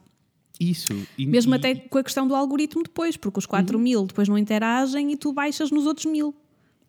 Isso. 0.59 0.93
E- 1.17 1.25
Mesmo 1.25 1.53
e- 1.53 1.57
até 1.57 1.75
com 1.75 1.97
a 1.99 2.03
questão 2.03 2.27
do 2.27 2.35
algoritmo 2.35 2.83
depois, 2.83 3.15
porque 3.15 3.39
os 3.39 3.45
4 3.45 3.77
Uhum. 3.77 3.83
mil 3.83 4.05
depois 4.05 4.27
não 4.27 4.37
interagem 4.37 5.11
e 5.11 5.15
tu 5.15 5.31
baixas 5.31 5.71
nos 5.71 5.85
outros 5.85 6.05
mil. 6.05 6.35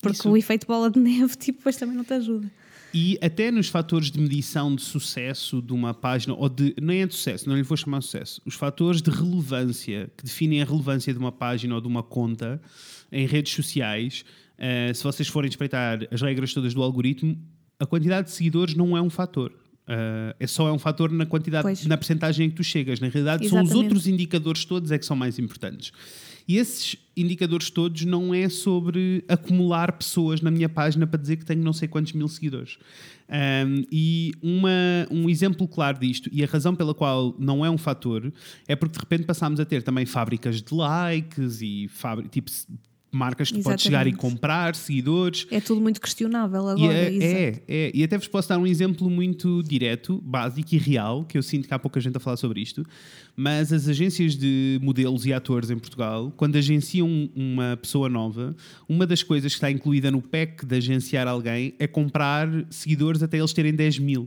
Porque 0.03 0.17
Isso. 0.17 0.31
o 0.31 0.37
efeito 0.37 0.67
bola 0.67 0.91
de 0.91 0.99
neve 0.99 1.37
tipo, 1.37 1.59
depois 1.59 1.77
também 1.77 1.95
não 1.95 2.03
te 2.05 2.15
ajuda. 2.15 2.51
E 2.93 3.19
até 3.23 3.51
nos 3.51 3.69
fatores 3.69 4.11
de 4.11 4.21
medição 4.21 4.75
de 4.75 4.83
sucesso 4.83 5.63
de 5.63 5.73
uma 5.73 5.95
página, 5.95 6.35
ou 6.35 6.49
de. 6.49 6.75
Nem 6.81 7.03
é 7.03 7.07
de 7.07 7.15
sucesso, 7.15 7.49
não 7.49 7.57
lhe 7.57 7.63
vou 7.63 7.77
chamar 7.77 8.01
de 8.01 8.07
sucesso. 8.07 8.43
Os 8.45 8.55
fatores 8.55 9.01
de 9.01 9.11
relevância, 9.11 10.11
que 10.17 10.25
definem 10.25 10.61
a 10.61 10.65
relevância 10.65 11.13
de 11.13 11.19
uma 11.19 11.31
página 11.33 11.75
ou 11.75 11.81
de 11.81 11.87
uma 11.87 12.03
conta 12.03 12.61
em 13.13 13.27
redes 13.27 13.53
sociais, 13.53 14.25
eh, 14.59 14.93
se 14.95 15.03
vocês 15.05 15.29
forem 15.29 15.49
espreitar 15.49 16.01
as 16.11 16.21
regras 16.21 16.53
todas 16.53 16.75
do 16.75 16.83
algoritmo, 16.83 17.39
a 17.79 17.87
quantidade 17.87 18.29
de 18.29 18.35
seguidores 18.35 18.75
não 18.75 18.97
é 18.97 19.01
um 19.03 19.11
fator. 19.11 19.53
Eh, 19.87 20.37
é 20.41 20.47
só 20.47 20.69
é 20.69 20.73
um 20.73 20.79
fator 20.79 21.11
na 21.11 21.27
quantidade, 21.27 21.63
Pois. 21.63 21.87
na 21.87 21.97
percentagem 21.97 22.47
em 22.47 22.51
que 22.51 22.57
tu 22.57 22.65
chegas. 22.65 23.01
Na 23.01 23.09
realidade, 23.09 23.49
são 23.49 23.59
os 23.59 23.65
Exatamente. 23.71 23.85
outros 23.85 24.07
indicadores 24.07 24.65
todos 24.65 24.91
é 24.91 24.99
que 24.99 25.07
são 25.07 25.17
mais 25.17 25.39
importantes. 25.39 25.93
E 26.51 26.57
esses 26.57 26.97
indicadores 27.17 27.71
todos 27.71 28.05
não 28.05 28.35
é 28.35 28.49
sobre 28.49 29.25
acumular 29.29 29.93
pessoas 29.93 30.41
na 30.41 30.51
minha 30.51 30.69
página 30.69 31.07
para 31.07 31.21
dizer 31.21 31.37
que 31.37 31.45
tenho 31.45 31.63
não 31.63 31.73
sei 31.73 31.87
quantos 31.87 32.13
mil 32.13 32.27
seguidores. 32.27 32.77
Um, 33.29 33.85
e 33.89 34.33
uma, 34.43 35.07
um 35.13 35.31
exemplo 35.31 35.69
claro 35.69 36.01
disto, 36.01 36.29
e 36.33 36.43
a 36.43 36.49
razão 36.49 36.75
pela 36.75 36.93
qual 36.93 37.37
não 37.39 37.65
é 37.65 37.71
um 37.71 37.79
fator, 37.79 38.33
é 38.67 38.75
porque 38.75 38.95
de 38.95 38.99
repente 38.99 39.27
passámos 39.27 39.61
a 39.61 39.65
ter 39.65 39.85
também 39.85 40.05
fábricas 40.05 40.61
de 40.61 40.75
likes 40.75 41.63
e 41.63 41.89
tipo, 42.33 42.51
marcas 43.13 43.51
que 43.51 43.63
podes 43.63 43.83
chegar 43.83 44.07
e 44.07 44.11
Exatamente. 44.11 44.35
comprar, 44.35 44.75
seguidores. 44.75 45.47
É 45.51 45.61
tudo 45.61 45.81
muito 45.81 46.01
questionável 46.01 46.65
E 46.69 46.71
agora. 46.71 46.93
é, 46.93 47.13
exato. 47.13 47.23
é, 47.23 47.63
é. 47.69 47.91
E 47.95 48.05
até 48.05 48.17
vos 48.17 48.29
posso 48.29 48.49
dar 48.49 48.59
um 48.59 48.67
exemplo 48.67 49.11
muito 49.11 49.63
direto, 49.63 50.21
básico 50.25 50.75
e 50.75 50.79
real, 50.79 51.25
que 51.25 51.37
eu 51.37 51.43
sinto 51.43 51.67
que 51.67 51.75
há 51.75 51.79
pouca 51.79 52.01
gente 52.01 52.17
a 52.17 52.21
falar 52.21 52.37
sobre 52.37 52.61
isto, 52.61 52.85
mas 53.37 53.73
as 53.73 53.89
agências 53.89 54.37
de 54.37 54.79
modelos 54.83 55.27
e 55.27 55.33
atores 55.33 55.71
em 55.71 55.79
Portugal, 55.79 56.33
quando 56.37 56.57
agenciam 56.57 57.31
uma 57.35 57.77
pessoa 57.81 58.09
nova, 58.09 58.55
uma 58.89 59.07
das 59.07 59.23
coisas 59.23 59.53
que 59.53 59.57
está 59.57 59.71
incluída 59.71 60.11
no 60.11 60.23
pack 60.23 60.65
de 60.65 60.77
agenciar 60.77 61.27
alguém 61.27 61.75
é 61.79 61.87
comprar 61.87 62.49
seguidores 62.71 63.23
até 63.23 63.39
eles 63.39 63.53
terem 63.53 63.75
10 63.75 63.99
mil. 63.99 64.23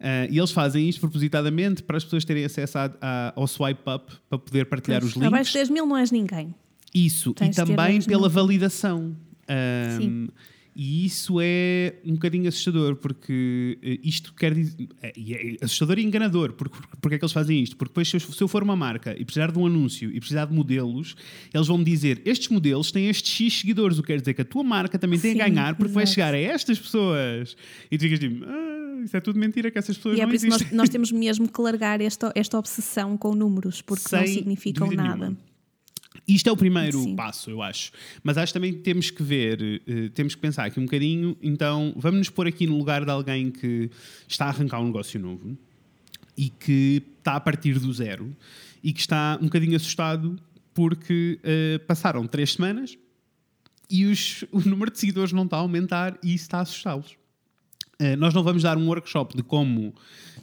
Uh, 0.00 0.24
e 0.30 0.38
eles 0.38 0.50
fazem 0.50 0.88
isto 0.88 0.98
propositadamente 1.00 1.82
para 1.82 1.98
as 1.98 2.04
pessoas 2.04 2.24
terem 2.24 2.42
acesso 2.44 2.78
a, 2.78 2.90
a, 3.02 3.32
ao 3.36 3.46
swipe 3.46 3.82
up 3.90 4.10
para 4.30 4.38
poder 4.38 4.64
partilhar 4.64 5.04
os 5.04 5.12
links. 5.12 5.26
Abaixo 5.26 5.52
de 5.52 5.58
10 5.58 5.68
mil 5.70 5.84
não 5.84 5.96
és 5.96 6.10
ninguém. 6.10 6.54
Isso, 6.94 7.32
Tens 7.34 7.56
e 7.56 7.64
também 7.64 7.92
dois 7.92 8.06
pela 8.06 8.28
validação. 8.28 9.16
Um, 9.48 9.96
Sim. 10.00 10.28
e 10.74 11.04
isso 11.04 11.38
é 11.40 11.94
um 12.04 12.12
bocadinho 12.14 12.48
assustador, 12.48 12.96
porque 12.96 13.78
eh, 13.82 13.98
isto 14.02 14.32
quer 14.34 14.54
dizer. 14.54 14.88
É, 15.02 15.12
é 15.16 15.56
assustador 15.64 15.98
e 15.98 16.04
enganador. 16.04 16.52
Porque, 16.52 16.76
porque 17.00 17.14
é 17.14 17.18
que 17.18 17.24
eles 17.24 17.32
fazem 17.32 17.62
isto? 17.62 17.76
Porque 17.76 17.90
depois, 17.90 18.08
se 18.08 18.16
eu, 18.16 18.20
se 18.20 18.40
eu 18.42 18.48
for 18.48 18.62
uma 18.62 18.74
marca 18.76 19.14
e 19.18 19.24
precisar 19.24 19.50
de 19.52 19.58
um 19.58 19.66
anúncio 19.66 20.10
e 20.10 20.18
precisar 20.18 20.46
de 20.46 20.54
modelos, 20.54 21.14
eles 21.52 21.66
vão 21.66 21.78
me 21.78 21.84
dizer: 21.84 22.22
estes 22.24 22.48
modelos 22.48 22.90
têm 22.92 23.08
estes 23.08 23.32
X 23.32 23.60
seguidores, 23.60 23.98
o 23.98 24.02
que 24.02 24.08
quer 24.08 24.20
dizer 24.20 24.34
que 24.34 24.42
a 24.42 24.44
tua 24.44 24.62
marca 24.64 24.98
também 24.98 25.18
tem 25.18 25.32
Sim, 25.34 25.40
a 25.40 25.48
ganhar, 25.48 25.74
porque 25.76 25.92
vai 25.92 26.04
exato. 26.04 26.14
chegar 26.14 26.34
a 26.34 26.38
estas 26.38 26.78
pessoas. 26.78 27.56
E 27.90 27.96
tu 27.98 28.02
ficas 28.02 28.18
tipo: 28.18 28.44
ah, 28.44 29.02
isso 29.04 29.16
é 29.16 29.20
tudo 29.20 29.38
mentira, 29.38 29.70
que 29.70 29.78
essas 29.78 29.96
pessoas 29.96 30.16
E 30.16 30.20
é 30.20 30.22
não 30.24 30.28
por 30.30 30.34
isso 30.36 30.46
existem. 30.46 30.68
nós, 30.68 30.76
nós 30.76 30.88
temos 30.88 31.10
mesmo 31.12 31.48
que 31.48 31.60
largar 31.60 32.00
esta, 32.00 32.32
esta 32.34 32.58
obsessão 32.58 33.16
com 33.16 33.34
números, 33.34 33.80
porque 33.82 34.04
não 34.12 34.24
Sem 34.24 34.34
significam 34.34 34.86
dúvida 34.86 35.02
nada. 35.02 35.16
nenhuma. 35.16 35.49
Isto 36.34 36.48
é 36.48 36.52
o 36.52 36.56
primeiro 36.56 37.02
Sim. 37.02 37.16
passo, 37.16 37.50
eu 37.50 37.60
acho. 37.62 37.90
Mas 38.22 38.36
acho 38.38 38.52
também 38.52 38.72
que 38.72 38.80
temos 38.80 39.10
que 39.10 39.22
ver, 39.22 39.82
eh, 39.86 40.08
temos 40.14 40.34
que 40.34 40.40
pensar 40.40 40.64
aqui 40.66 40.78
um 40.78 40.84
bocadinho. 40.84 41.36
Então, 41.42 41.92
vamos 41.96 42.18
nos 42.18 42.30
pôr 42.30 42.46
aqui 42.46 42.66
no 42.66 42.76
lugar 42.78 43.04
de 43.04 43.10
alguém 43.10 43.50
que 43.50 43.90
está 44.28 44.46
a 44.46 44.48
arrancar 44.48 44.80
um 44.80 44.86
negócio 44.86 45.18
novo 45.18 45.56
e 46.36 46.48
que 46.50 47.02
está 47.18 47.36
a 47.36 47.40
partir 47.40 47.78
do 47.78 47.92
zero 47.92 48.34
e 48.82 48.92
que 48.92 49.00
está 49.00 49.38
um 49.40 49.44
bocadinho 49.44 49.76
assustado 49.76 50.36
porque 50.72 51.38
eh, 51.42 51.78
passaram 51.86 52.26
três 52.26 52.52
semanas 52.52 52.96
e 53.90 54.04
os- 54.06 54.44
o 54.52 54.60
número 54.60 54.90
de 54.90 54.98
seguidores 54.98 55.32
não 55.32 55.44
está 55.44 55.56
a 55.56 55.60
aumentar 55.60 56.18
e 56.22 56.34
isso 56.34 56.44
está 56.44 56.58
a 56.58 56.62
assustá-los. 56.62 57.16
Eh, 57.98 58.14
nós 58.16 58.32
não 58.32 58.42
vamos 58.42 58.62
dar 58.62 58.78
um 58.78 58.86
workshop 58.86 59.36
de 59.36 59.42
como 59.42 59.94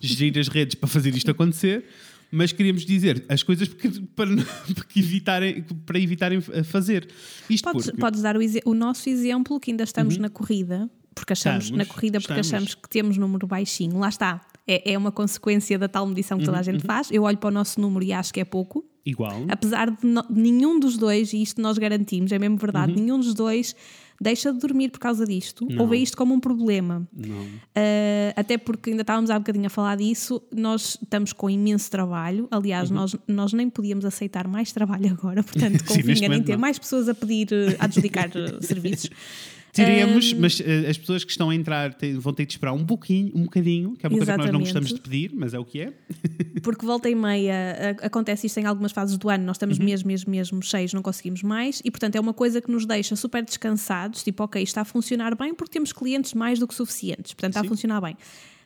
gerir 0.01 0.38
as 0.38 0.48
redes 0.48 0.75
para 0.75 0.88
fazer 0.88 1.15
isto 1.15 1.32
acontecer, 1.32 1.86
mas 2.32 2.52
queríamos 2.52 2.86
dizer 2.86 3.26
as 3.30 3.44
coisas 3.44 3.68
que- 3.68 4.02
para, 4.16 4.30
para 4.76 4.84
que 4.86 5.00
evitarem, 5.00 5.64
para 5.86 6.00
evitarem 6.00 6.42
fazer. 6.42 7.08
Isto 7.50 7.72
Podes, 7.72 7.86
porque, 7.88 8.00
podes 8.02 8.22
dar 8.22 8.36
o, 8.38 8.40
o 8.66 8.74
nosso 8.74 9.10
exemplo, 9.10 9.60
que 9.60 9.72
ainda 9.72 9.84
estamos 9.84 10.18
na 10.18 10.30
corrida, 10.30 10.90
porque 11.16 11.34
achamos 11.34 11.66
Estamos, 11.66 11.88
na 11.88 11.94
corrida 11.94 12.20
porque 12.20 12.40
estamos. 12.40 12.48
achamos 12.54 12.76
que 12.76 12.90
temos 12.90 13.18
número 13.18 13.48
baixinho. 13.48 13.98
Lá 14.00 14.10
está. 14.10 14.42
É, 14.68 14.92
é 14.94 14.98
uma 14.98 15.12
consequência 15.12 15.80
da 15.80 15.88
tal 15.88 16.06
medição 16.06 16.38
que 16.38 16.44
toda 16.46 16.60
a 16.60 16.62
gente 16.62 16.84
faz. 16.86 17.10
Eu 17.10 17.24
olho 17.24 17.38
para 17.38 17.48
o 17.48 17.52
nosso 17.52 17.80
número 17.80 18.04
e 18.06 18.12
acho 18.12 18.34
que 18.34 18.40
é 18.42 18.46
pouco. 18.46 18.86
igual, 19.06 19.46
Apesar 19.48 19.90
de 19.90 20.06
no- 20.06 20.26
nenhum 20.30 20.78
dos 20.80 20.98
dois, 20.98 21.32
e 21.32 21.42
isto 21.42 21.62
nós 21.62 21.78
garantimos, 21.78 22.32
é 22.34 22.38
mesmo 22.38 22.58
verdade, 22.58 22.94
nenhum 22.94 23.18
dos 23.18 23.34
dois 23.34 23.74
deixa 24.20 24.52
de 24.52 24.60
dormir 24.60 24.90
por 24.90 25.00
causa 25.00 25.26
disto, 25.26 25.68
ou 25.80 25.88
vê 25.88 25.98
isto 25.98 26.18
como 26.18 26.34
um 26.34 26.40
problema. 26.40 27.08
não. 27.16 27.38
Uh, 27.38 28.34
até 28.36 28.58
porque 28.58 28.90
ainda 28.92 29.02
estávamos 29.02 29.30
há 29.30 29.38
bocadinho 29.38 29.68
a 29.68 29.70
falar 29.70 29.98
disso, 29.98 30.42
nós 30.56 30.98
estamos 31.02 31.34
com 31.34 31.50
imenso 31.50 31.90
trabalho. 31.90 32.48
Aliás, 32.52 32.90
nós, 32.90 33.16
nós 33.28 33.54
nem 33.54 33.70
podíamos 33.70 34.06
aceitar 34.06 34.48
mais 34.48 34.72
trabalho 34.72 35.12
agora, 35.12 35.44
portanto, 35.44 35.78
Uhum. 35.88 35.96
Convinha 35.98 36.30
nem 36.30 36.30
momento 36.30 36.46
ter 36.46 36.54
não. 36.54 36.60
mais 36.60 36.78
pessoas 36.80 37.10
a 37.10 37.14
pedir, 37.16 37.50
a 37.80 37.86
adjudicar 37.86 38.30
uh, 38.30 38.64
serviços. 38.64 39.10
Teremos, 39.86 40.34
Um, 40.34 40.40
mas 40.42 40.60
eh, 40.60 40.90
as 40.90 40.98
pessoas 40.98 41.24
que 41.24 41.32
estão 41.32 41.50
a 41.50 41.56
entrar 41.56 41.94
têm- 41.94 42.18
vão 42.20 42.34
ter 42.34 42.46
de 42.46 42.54
esperar 42.54 42.74
um 42.74 42.86
pouquinho, 42.86 43.32
um 43.36 43.44
bocadinho, 43.44 43.96
que 43.96 44.06
é 44.06 44.10
uma 44.10 44.18
coisa 44.18 44.32
que 44.34 44.38
nós 44.38 44.52
não 44.52 44.62
Exatamente. 44.62 44.64
gostamos 44.74 44.94
de 44.94 45.00
pedir, 45.02 45.32
mas 45.34 45.54
é 45.54 45.60
o 45.60 45.66
que 45.66 45.82
é. 45.82 45.94
Porque 46.62 46.86
volta 46.86 47.10
e 47.10 47.16
meia 47.16 47.96
a- 48.02 48.06
acontece 48.08 48.48
isto 48.48 48.60
em 48.60 48.66
algumas 48.66 48.92
fases 48.92 49.18
do 49.18 49.30
ano, 49.30 49.44
nós 49.46 49.48
Uhum. 49.48 49.52
estamos 49.72 49.80
mesmo, 49.80 50.08
mesmo, 50.08 50.32
mesmo 50.32 50.62
cheios, 50.64 50.94
não 50.94 51.02
conseguimos 51.02 51.42
mais, 51.44 51.82
e 51.86 51.92
portanto 51.92 52.16
é 52.16 52.20
uma 52.20 52.34
coisa 52.34 52.62
que 52.62 52.70
nos 52.72 52.86
deixa 52.86 53.16
super 53.16 53.44
descansados, 53.44 54.24
tipo, 54.24 54.44
ok, 54.44 54.62
está 54.62 54.82
a 54.82 54.86
funcionar 54.86 55.36
bem 55.36 55.54
porque 55.54 55.72
temos 55.74 55.94
clientes 55.94 56.34
mais 56.34 56.60
do 56.60 56.68
que 56.68 56.76
suficientes, 56.76 57.34
portanto 57.34 57.52
está 57.52 57.62
Sim. 57.62 57.68
a 57.68 57.70
funcionar 57.70 58.02
bem. 58.02 58.18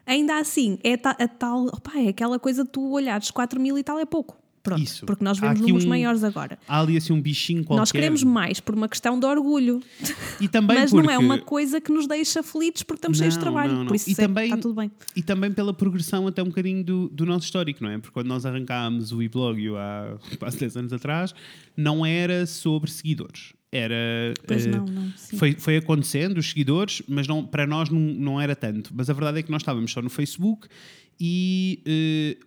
Ainda 0.05 0.39
assim, 0.39 0.79
é 0.83 0.97
ta- 0.97 1.15
a 1.19 1.27
tal, 1.27 1.67
opá, 1.67 1.93
é 1.99 2.07
aquela 2.09 2.39
coisa 2.39 2.63
de 2.63 2.69
tu 2.71 2.91
olhares 2.91 3.29
4 3.29 3.59
mil 3.61 3.77
e 3.77 3.83
tal 3.83 3.99
é 3.99 4.05
pouco. 4.05 4.35
Pronto, 4.63 4.81
Isso. 4.83 5.05
porque 5.07 5.23
nós 5.23 5.39
vemos 5.39 5.59
números 5.59 5.85
um- 5.85 5.89
maiores 5.89 6.23
agora. 6.23 6.59
Há 6.67 6.79
ali 6.81 6.95
assim 6.95 7.11
um 7.13 7.19
bichinho 7.21 7.63
qualquer. 7.63 7.79
Nós 7.81 7.91
queremos 7.91 8.23
mais 8.23 8.59
por 8.59 8.75
uma 8.75 8.87
questão 8.87 9.19
de 9.19 9.25
orgulho, 9.25 9.81
E 10.39 10.47
também 10.47 10.77
mas 10.79 10.91
porque... 10.91 11.07
não 11.07 11.11
é 11.11 11.17
uma 11.17 11.39
coisa 11.39 11.81
que 11.81 11.91
nos 11.91 12.05
deixa 12.07 12.43
felizes 12.43 12.83
porque 12.83 12.99
estamos 12.99 13.17
cheios 13.17 13.33
de 13.33 13.39
trabalho. 13.39 13.71
não, 13.73 13.79
não. 13.79 13.87
Por 13.87 13.95
isso 13.95 14.09
E 14.09 14.13
é- 14.13 14.15
também- 14.15 14.45
está 14.45 14.57
tudo 14.57 14.75
bem. 14.75 14.91
E 15.15 15.23
também 15.23 15.51
pela 15.51 15.73
progressão 15.73 16.27
até 16.27 16.43
um 16.43 16.47
bocadinho 16.47 16.83
do, 16.83 17.09
do 17.09 17.25
nosso 17.25 17.45
histórico, 17.45 17.83
não 17.83 17.89
é? 17.89 17.97
Porque 17.97 18.13
quando 18.13 18.27
nós 18.27 18.45
arrancámos 18.45 19.11
o 19.11 19.21
e-blog 19.23 19.59
há 19.75 20.17
quase 20.37 20.57
10 20.59 20.77
anos 20.77 20.93
atrás, 20.93 21.33
não 21.75 22.05
era 22.05 22.45
sobre 22.45 22.91
seguidores. 22.91 23.53
Era. 23.71 23.95
Pois 24.45 24.65
eh, 24.67 24.69
não, 24.69 24.85
não. 24.85 25.11
Foi, 25.37 25.53
foi 25.53 25.77
acontecendo, 25.77 26.37
os 26.37 26.49
seguidores, 26.49 27.01
mas 27.07 27.25
não, 27.27 27.43
para 27.45 27.65
nós 27.65 27.89
não, 27.89 27.99
não 27.99 28.39
era 28.39 28.55
tanto. 28.55 28.91
Mas 28.93 29.09
a 29.09 29.13
verdade 29.13 29.39
é 29.39 29.41
que 29.43 29.49
nós 29.49 29.61
estávamos 29.61 29.91
só 29.91 30.01
no 30.01 30.09
Facebook 30.09 30.67
e 31.19 31.81
eh, 31.85 32.37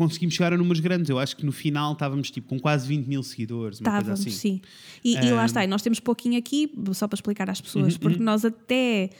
conseguimos 0.00 0.34
chegar 0.34 0.54
a 0.54 0.56
números 0.56 0.80
grandes. 0.80 1.10
Eu 1.10 1.18
acho 1.18 1.36
que 1.36 1.44
no 1.44 1.52
final 1.52 1.92
estávamos 1.92 2.30
tipo 2.30 2.48
com 2.48 2.58
quase 2.58 2.88
20 2.88 3.06
mil 3.06 3.22
seguidores, 3.22 3.78
Estávamos, 3.78 4.20
assim. 4.20 4.30
sim. 4.30 4.60
E, 5.04 5.14
e 5.14 5.30
lá 5.30 5.44
está, 5.44 5.62
e 5.62 5.66
nós 5.66 5.82
temos 5.82 6.00
pouquinho 6.00 6.38
aqui, 6.38 6.72
só 6.94 7.06
para 7.06 7.16
explicar 7.16 7.50
às 7.50 7.58
Uhum, 7.58 7.64
pessoas, 7.64 7.98
porque 7.98 8.18
nós 8.18 8.42
até 8.42 9.10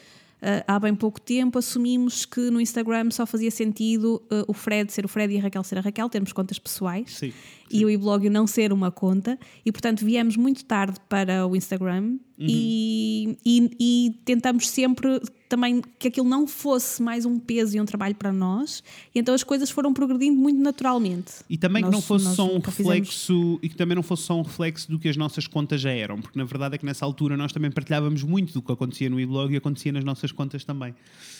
ah, 0.41 0.65
há 0.67 0.81
bem 0.81 0.95
pouco 0.95 1.21
tempo 1.21 1.59
assumimos 1.59 2.25
que 2.25 2.51
no 2.51 2.59
Instagram 2.59 3.11
só 3.11 3.27
fazia 3.27 3.51
sentido 3.51 4.23
ah, 4.31 4.45
o 4.49 4.55
Fred 4.55 4.91
ser 4.91 5.05
o 5.05 5.09
Fred 5.09 5.35
e 5.35 5.39
a 5.39 5.43
Raquel 5.43 5.63
ser 5.63 5.77
a 5.77 5.83
Raquel, 5.83 6.09
termos 6.09 6.33
contas 6.33 6.59
pessoais 6.59 7.19
Sim. 7.19 7.33
e 7.71 7.85
o 7.85 7.91
e-blog 7.91 8.31
não 8.31 8.47
ser 8.47 8.73
uma 8.73 8.91
conta, 8.91 9.39
e 9.67 9.71
portanto 9.71 10.03
viemos 10.03 10.35
muito 10.37 10.65
tarde 10.65 10.99
para 11.11 11.47
o 11.47 11.55
Instagram 11.55 12.17
Uhum. 12.41 12.47
e, 12.49 13.39
e, 13.45 13.71
e 13.79 14.11
tentamos 14.25 14.69
sempre 14.69 15.21
também 15.47 15.83
que 15.99 16.07
aquilo 16.09 16.29
não 16.29 16.47
fosse 16.47 17.03
mais 17.03 17.27
um 17.27 17.37
peso 17.39 17.77
e 17.77 17.81
um 17.81 17.85
trabalho 17.85 18.15
para 18.15 18.33
nós, 18.33 18.85
e 19.13 19.19
então 19.19 19.35
as 19.35 19.43
coisas 19.43 19.69
foram 19.69 19.93
progredindo 19.93 20.41
muito 20.41 20.61
naturalmente. 20.61 21.33
E 21.51 21.59
também 21.59 21.83
que 21.83 21.89
Nós- 21.91 21.95
não 21.97 22.01
fosse 22.01 22.35
só 22.37 22.47
um 22.49 22.55
nunca 22.55 22.71
fizemos- 22.71 22.99
reflexo 23.09 23.59
e 23.61 23.69
que 23.69 23.75
também 23.77 23.97
não 23.97 24.03
fosse 24.03 24.23
só 24.23 24.39
um 24.39 24.43
reflexo 24.43 24.89
do 24.89 24.97
que 24.99 25.09
as 25.09 25.17
nossas 25.17 25.47
contas 25.49 25.81
já 25.81 25.91
eram, 25.91 26.21
porque 26.21 26.39
na 26.39 26.45
verdade 26.45 26.77
é 26.77 26.79
que 26.79 26.87
nessa 26.87 27.05
altura 27.05 27.37
nós 27.37 27.53
também 27.53 27.69
partilhávamos 27.71 28.23
muito 28.23 28.53
do 28.55 28.63
que 28.63 28.71
acontecia 28.71 29.11
no 29.11 29.19
e-blog 29.21 29.53
e 29.53 29.57
acontecia 29.57 29.91
nas 29.91 30.05
nossas 30.05 30.31
contas 30.31 30.63
também, 30.65 30.95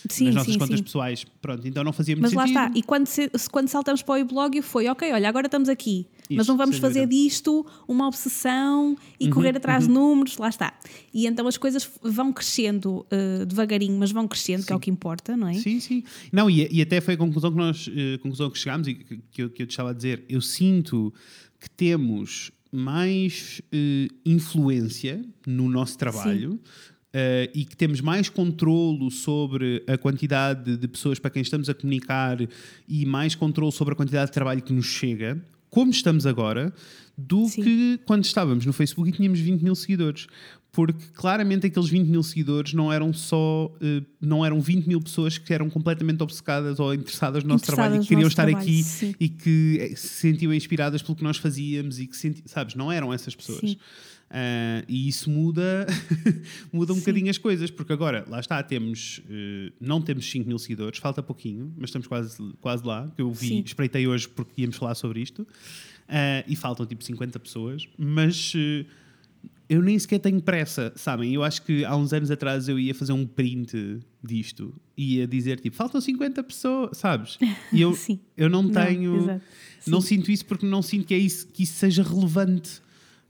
Sim, 0.09 0.25
nas 0.27 0.35
nossas 0.35 0.53
sim, 0.55 0.59
contas 0.59 0.79
sim. 0.79 0.83
pessoais. 0.85 1.25
Pronto, 1.41 1.67
então 1.69 1.85
não 1.85 1.93
fazia 1.93 2.17
muito 2.17 2.25
Mas 2.25 2.33
lá 2.35 2.45
está, 2.47 2.73
e 2.77 2.83
quando, 2.83 3.07
se- 3.07 3.31
quando 3.53 3.69
saltamos 3.69 4.03
para 4.03 4.15
o 4.15 4.19
e-blog 4.19 4.61
foi, 4.61 4.89
ok, 4.89 5.13
olha, 5.13 5.29
agora 5.29 5.47
estamos 5.47 5.69
aqui, 5.69 6.05
mas 6.29 6.41
Isso, 6.41 6.51
não 6.51 6.57
vamos 6.59 6.79
fazer 6.79 7.07
dúvida. 7.07 7.15
Uhum, 7.15 7.27
disto 7.29 7.67
uma 7.87 8.09
obsessão 8.09 8.97
e 9.21 9.31
correr 9.31 9.57
atrás 9.57 9.85
de 9.87 9.91
números, 9.93 10.37
lá 10.37 10.49
está. 10.49 10.75
E 11.13 11.27
então 11.27 11.47
as 11.47 11.57
coisas 11.57 11.91
vão 12.03 12.33
crescendo 12.33 13.07
eh, 13.11 13.45
devagarinho, 13.45 13.99
mas 13.99 14.11
vão 14.13 14.27
crescendo, 14.29 14.65
que 14.65 14.73
é 14.73 14.77
o 14.77 14.81
que 14.81 14.91
importa, 14.91 15.37
não 15.37 15.49
é? 15.49 15.55
Sim, 15.55 15.81
sim. 15.81 16.05
Não, 16.33 16.49
e, 16.49 16.69
e 16.71 16.83
até 16.83 17.01
foi 17.01 17.15
a 17.15 17.17
conclusão 17.17 17.51
que 17.51 17.57
nós 17.57 17.91
eh, 17.95 18.19
conclusão 18.19 18.51
que 18.51 18.59
chegámos 18.59 18.89
e 18.89 18.95
que, 18.95 19.21
que 19.31 19.43
eu, 19.43 19.51
que 19.51 19.63
eu 19.63 19.67
te 19.67 19.71
estava 19.71 19.91
a 19.91 19.93
dizer. 19.93 20.25
Eu 20.29 20.41
sinto 20.41 21.13
que 21.59 21.69
temos 21.71 22.51
mais 22.73 23.61
eh, 23.73 24.09
influência 24.25 25.25
no 25.47 25.69
nosso 25.69 25.99
trabalho. 25.99 26.61
eh, 27.13 27.51
e 27.53 27.65
que 27.65 27.77
temos 27.77 28.01
mais 28.01 28.29
controlo 28.29 29.11
sobre 29.11 29.83
a 29.89 29.99
quantidade 29.99 30.77
de 30.77 30.89
pessoas 30.89 31.19
para 31.19 31.31
quem 31.31 31.43
estamos 31.43 31.69
a 31.69 31.75
comunicar 31.75 32.39
e 32.89 33.05
mais 33.05 33.35
controlo 33.35 33.73
sobre 33.73 33.95
a 33.95 33.97
quantidade 33.97 34.27
de 34.31 34.33
trabalho 34.33 34.63
que 34.63 34.73
nos 34.73 34.87
chega, 34.87 35.43
como 35.69 35.91
estamos 35.91 36.27
agora, 36.27 36.73
do 37.17 37.47
Sim. 37.47 37.63
que 37.63 38.01
quando 38.05 38.25
estávamos 38.25 38.65
no 38.65 38.73
Facebook 38.73 39.11
e 39.11 39.13
tínhamos 39.13 39.41
20 39.41 39.63
mil 39.63 39.75
seguidores. 39.75 40.27
Porque 40.73 41.05
claramente 41.15 41.67
aqueles 41.67 41.89
20 41.89 42.07
mil 42.07 42.23
seguidores 42.23 42.73
não 42.75 42.93
eram 42.93 43.13
só, 43.13 43.75
eh, 43.81 44.03
não 44.21 44.47
eram 44.47 44.61
20 44.61 44.87
mil 44.87 45.01
pessoas 45.01 45.37
que 45.37 45.53
eram 45.53 45.69
completamente 45.69 46.23
obcecadas 46.23 46.79
ou 46.79 46.95
interessadas 46.95 47.43
no 47.43 47.49
nosso 47.51 47.65
trabalho 47.65 47.95
e 47.95 47.99
Interessadas 47.99 48.09
que 48.09 48.15
queriam 48.15 48.29
estar 48.29 48.45
trabalho, 48.47 48.65
aqui 48.65 48.83
sim. 48.85 49.15
e 49.19 49.29
que 49.29 49.79
eh, 49.81 49.97
se 49.97 50.09
sentiam 50.09 50.55
inspiradas 50.55 51.03
pelo 51.03 51.17
que 51.17 51.25
nós 51.25 51.39
fazíamos 51.39 51.99
e 51.99 52.07
que 52.07 52.17
senti, 52.17 52.43
sabes, 52.47 52.77
não 52.77 52.91
eram 52.91 53.13
essas 53.13 53.35
pessoas. 53.35 53.77
Ah, 54.33 54.85
e 54.89 55.09
isso 55.09 55.29
muda, 55.29 55.87
muda 56.73 56.93
um 56.93 56.95
Sim. 56.95 57.01
bocadinho 57.01 57.31
as 57.31 57.37
coisas, 57.37 57.69
porque 57.69 57.93
agora, 57.93 58.25
lá 58.29 58.39
está, 58.39 58.63
temos, 58.63 59.21
eh, 59.29 59.73
não 59.81 60.01
temos 60.01 60.31
5 60.31 60.47
mil 60.47 60.59
seguidores, 60.59 61.01
falta 61.01 61.21
pouquinho, 61.21 61.75
mas 61.77 61.89
estamos 61.89 62.07
quase, 62.07 62.39
quase 62.61 62.87
lá, 62.87 63.11
que 63.17 63.21
eu 63.21 63.33
vi, 63.33 63.49
Sim. 63.49 63.63
espreitei 63.67 64.07
hoje 64.07 64.29
porque 64.29 64.63
íamos 64.63 64.77
falar 64.77 64.95
sobre 64.95 65.21
isto, 65.21 65.45
Ah, 66.09 66.45
e 66.47 66.55
faltam 66.57 66.87
tipo 66.87 67.03
50 67.05 67.39
pessoas, 67.41 67.89
mas 67.97 68.53
eu 69.71 69.81
nem 69.81 69.97
sequer 69.97 70.19
tenho 70.19 70.43
pressa, 70.43 70.93
sabem? 70.97 71.33
Eu 71.33 71.45
acho 71.45 71.63
que 71.63 71.85
há 71.85 71.95
uns 71.95 72.13
anos 72.13 72.29
atrás 72.29 72.69
eu 72.69 72.77
ia 72.77 72.93
fazer 72.93 73.13
um 73.13 73.25
print 73.25 74.01
disto, 74.23 74.75
ia 74.97 75.29
dizer 75.29 75.61
tipo, 75.61 75.77
faltam 75.77 76.01
50 76.01 76.43
pessoas, 76.43 76.99
sabes? 76.99 77.39
E 77.73 77.81
eu, 77.81 77.95
Sim. 77.95 78.19
eu 78.37 78.51
não 78.51 78.65
Não, 78.65 78.71
tenho, 78.71 79.41
não 79.87 80.01
Sim. 80.01 80.17
sinto 80.17 80.33
isso 80.33 80.45
porque 80.45 80.67
não 80.67 80.83
sinto 80.83 81.07
que, 81.07 81.15
é 81.15 81.19
isso, 81.19 81.47
que 81.47 81.63
isso 81.63 81.75
seja 81.75 82.03
relevante 82.03 82.83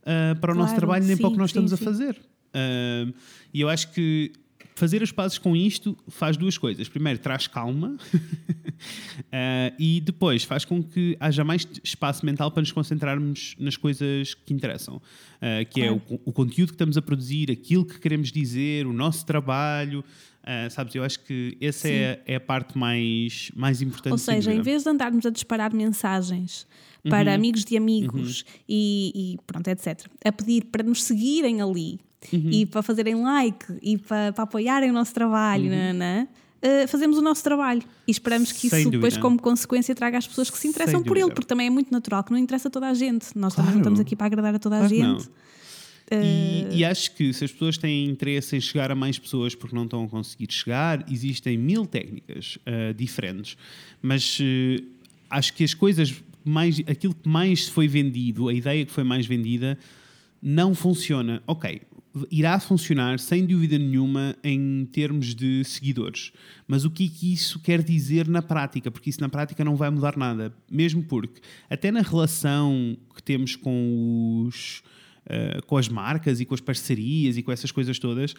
ah, 0.03 0.35
para 0.41 0.53
o 0.53 0.55
nosso 0.55 0.69
Claro, 0.69 0.81
trabalho 0.81 1.05
nem 1.05 1.15
para 1.17 1.27
o 1.27 1.31
que 1.31 1.35
sim, 1.37 1.41
nós 1.41 1.51
estamos 1.51 1.71
sim, 1.71 1.75
a 1.75 1.77
sim. 1.79 1.85
fazer. 1.85 2.17
Ah, 2.55 3.13
e 3.53 3.61
eu 3.61 3.69
acho 3.69 3.93
que 3.93 4.33
fazer 4.81 5.03
as 5.03 5.13
pazes 5.13 5.37
com 5.37 5.55
isto 5.55 5.95
faz 6.09 6.39
duas 6.39 6.57
coisas. 6.57 6.89
Primeiro, 6.89 7.19
traz 7.19 7.47
calma. 7.47 7.99
Uh, 8.09 9.77
e 9.79 10.01
depois 10.01 10.43
faz 10.43 10.65
com 10.65 10.83
que 10.83 11.15
haja 11.21 11.45
mais 11.45 11.69
espaço 11.85 12.25
mental 12.25 12.51
para 12.51 12.63
nos 12.63 12.73
concentrarmos 12.73 13.55
nas 13.59 13.77
coisas 13.77 14.33
que 14.33 14.55
interessam, 14.55 14.97
uh, 14.97 15.69
que 15.69 15.83
é 15.83 15.93
o, 15.93 16.01
o, 16.25 16.33
conteúdo 16.33 16.69
que 16.69 16.75
estamos 16.75 16.97
a 16.97 17.03
produzir, 17.03 17.51
aquilo 17.51 17.85
que 17.85 18.01
queremos 18.01 18.33
dizer, 18.33 18.87
o 18.87 18.93
nosso 18.93 19.27
trabalho. 19.27 20.03
Uh, 20.41 20.71
sabes, 20.71 20.95
eu 20.95 21.05
acho 21.05 21.21
que 21.21 21.59
essa 21.61 21.87
é, 21.87 22.23
é, 22.27 22.37
a 22.37 22.41
parte 22.41 22.79
mais, 22.79 23.53
mais 23.55 23.83
importante. 23.83 24.13
Ou 24.13 24.19
seja, 24.19 24.51
em 24.51 24.63
vez 24.63 24.85
de 24.85 24.89
andarmos 24.89 25.27
a 25.27 25.31
disparar 25.31 25.75
mensagens 25.75 26.67
para 27.07 27.29
uhum. 27.29 27.37
amigos 27.37 27.65
de 27.67 27.77
amigos 27.77 28.41
uhum. 28.41 28.61
e, 28.67 29.13
e, 29.15 29.39
pronto, 29.47 29.69
etc., 29.69 30.07
a 30.25 30.33
pedir 30.33 30.65
para 30.67 30.83
nos 30.83 31.03
seguirem 31.05 31.61
ali 31.61 32.01
uhum. 32.33 32.51
e 32.51 32.67
para 32.67 32.83
fazerem 32.83 33.23
like 33.23 33.67
e 33.83 33.99
para, 33.99 34.33
para 34.33 34.45
apoiarem 34.45 34.91
o 34.91 34.93
nosso 34.93 35.15
trabalho, 35.15 35.71
uhum. 35.71 36.27
Uh, 36.63 36.87
fazemos 36.87 37.17
o 37.17 37.23
nosso 37.23 37.43
trabalho 37.43 37.83
e 38.07 38.11
esperamos 38.11 38.53
que 38.53 38.69
Sem 38.69 38.81
isso 38.81 38.91
depois, 38.91 39.17
como 39.17 39.41
consequência, 39.41 39.95
traga 39.95 40.19
às 40.19 40.27
pessoas 40.27 40.51
que 40.51 40.59
se 40.59 40.69
interessam 40.69 41.03
por 41.03 41.15
dúvida. 41.15 41.25
ele, 41.25 41.35
porque 41.35 41.47
também 41.47 41.69
é 41.69 41.71
muito 41.71 41.91
natural 41.91 42.23
que 42.23 42.31
não 42.31 42.39
interessa 42.39 42.69
a 42.69 42.71
toda 42.71 42.87
a 42.87 42.93
gente. 42.93 43.29
Nós 43.35 43.55
claro. 43.55 43.69
também 43.69 43.73
não 43.77 43.81
estamos 43.81 43.99
aqui 43.99 44.15
para 44.15 44.27
agradar 44.27 44.55
a 44.55 44.59
toda 44.59 44.79
a 44.79 44.87
gente. 44.87 45.27
E, 46.13 46.67
e, 46.79 46.85
acho 46.85 47.15
que 47.15 47.33
se 47.33 47.45
as 47.45 47.53
pessoas 47.53 47.79
têm 47.79 48.07
interesse 48.07 48.57
em 48.57 48.61
chegar 48.61 48.91
a 48.91 48.97
mais 48.97 49.17
pessoas 49.17 49.55
porque 49.55 49.75
não 49.75 49.85
estão 49.85 50.05
a 50.05 50.09
conseguir 50.09 50.53
chegar, 50.53 51.05
existem 51.11 51.57
mil 51.57 51.87
técnicas 51.87 52.57
uh, 52.57 52.93
diferentes, 52.93 53.57
mas 54.03 54.39
uh, 54.41 54.85
acho 55.31 55.55
que 55.55 55.63
as 55.63 55.73
coisas 55.73 56.13
mais, 56.45 56.81
aquilo 56.81 57.15
que 57.15 57.29
mais 57.29 57.69
foi 57.69 57.87
vendido, 57.87 58.49
a 58.49 58.55
ideia 58.55 58.85
que 58.85 58.91
foi 58.91 59.05
mais 59.05 59.25
vendida, 59.25 59.79
não 60.43 60.75
funciona. 60.75 61.43
Ok, 61.47 61.81
irá 62.31 62.59
funcionar 62.59 63.19
sem 63.19 63.47
dúvida 63.47 63.79
nenhuma 63.79 64.37
em 64.43 64.85
termos 64.87 65.35
de 65.35 65.65
seguidores. 65.65 66.33
Mas 66.67 66.85
o 66.85 66.91
que, 66.91 67.07
é 67.07 67.09
que 67.09 67.33
isso 67.33 67.61
quer 67.61 67.83
dizer 67.83 68.27
na 68.29 68.43
prática? 68.43 68.91
Porque 68.91 69.11
isso 69.11 69.21
na 69.21 69.29
prática 69.29 69.65
não 69.65 69.77
vai 69.77 69.91
mudar 69.91 70.17
nada. 70.17 70.53
Mesmo 70.71 71.03
porque, 71.03 71.41
até 71.69 71.91
na 71.91 72.03
relação 72.03 72.97
que 73.15 73.23
temos 73.23 73.57
com 73.57 74.47
os. 74.47 74.83
Uh, 75.21 75.65
com 75.67 75.77
as 75.77 75.87
marcas 75.87 76.41
e 76.41 76.47
com 76.47 76.55
as 76.55 76.61
parcerias 76.61 77.37
e 77.37 77.43
com 77.43 77.53
essas 77.53 77.71
coisas 77.71 77.99
todas, 77.99 78.35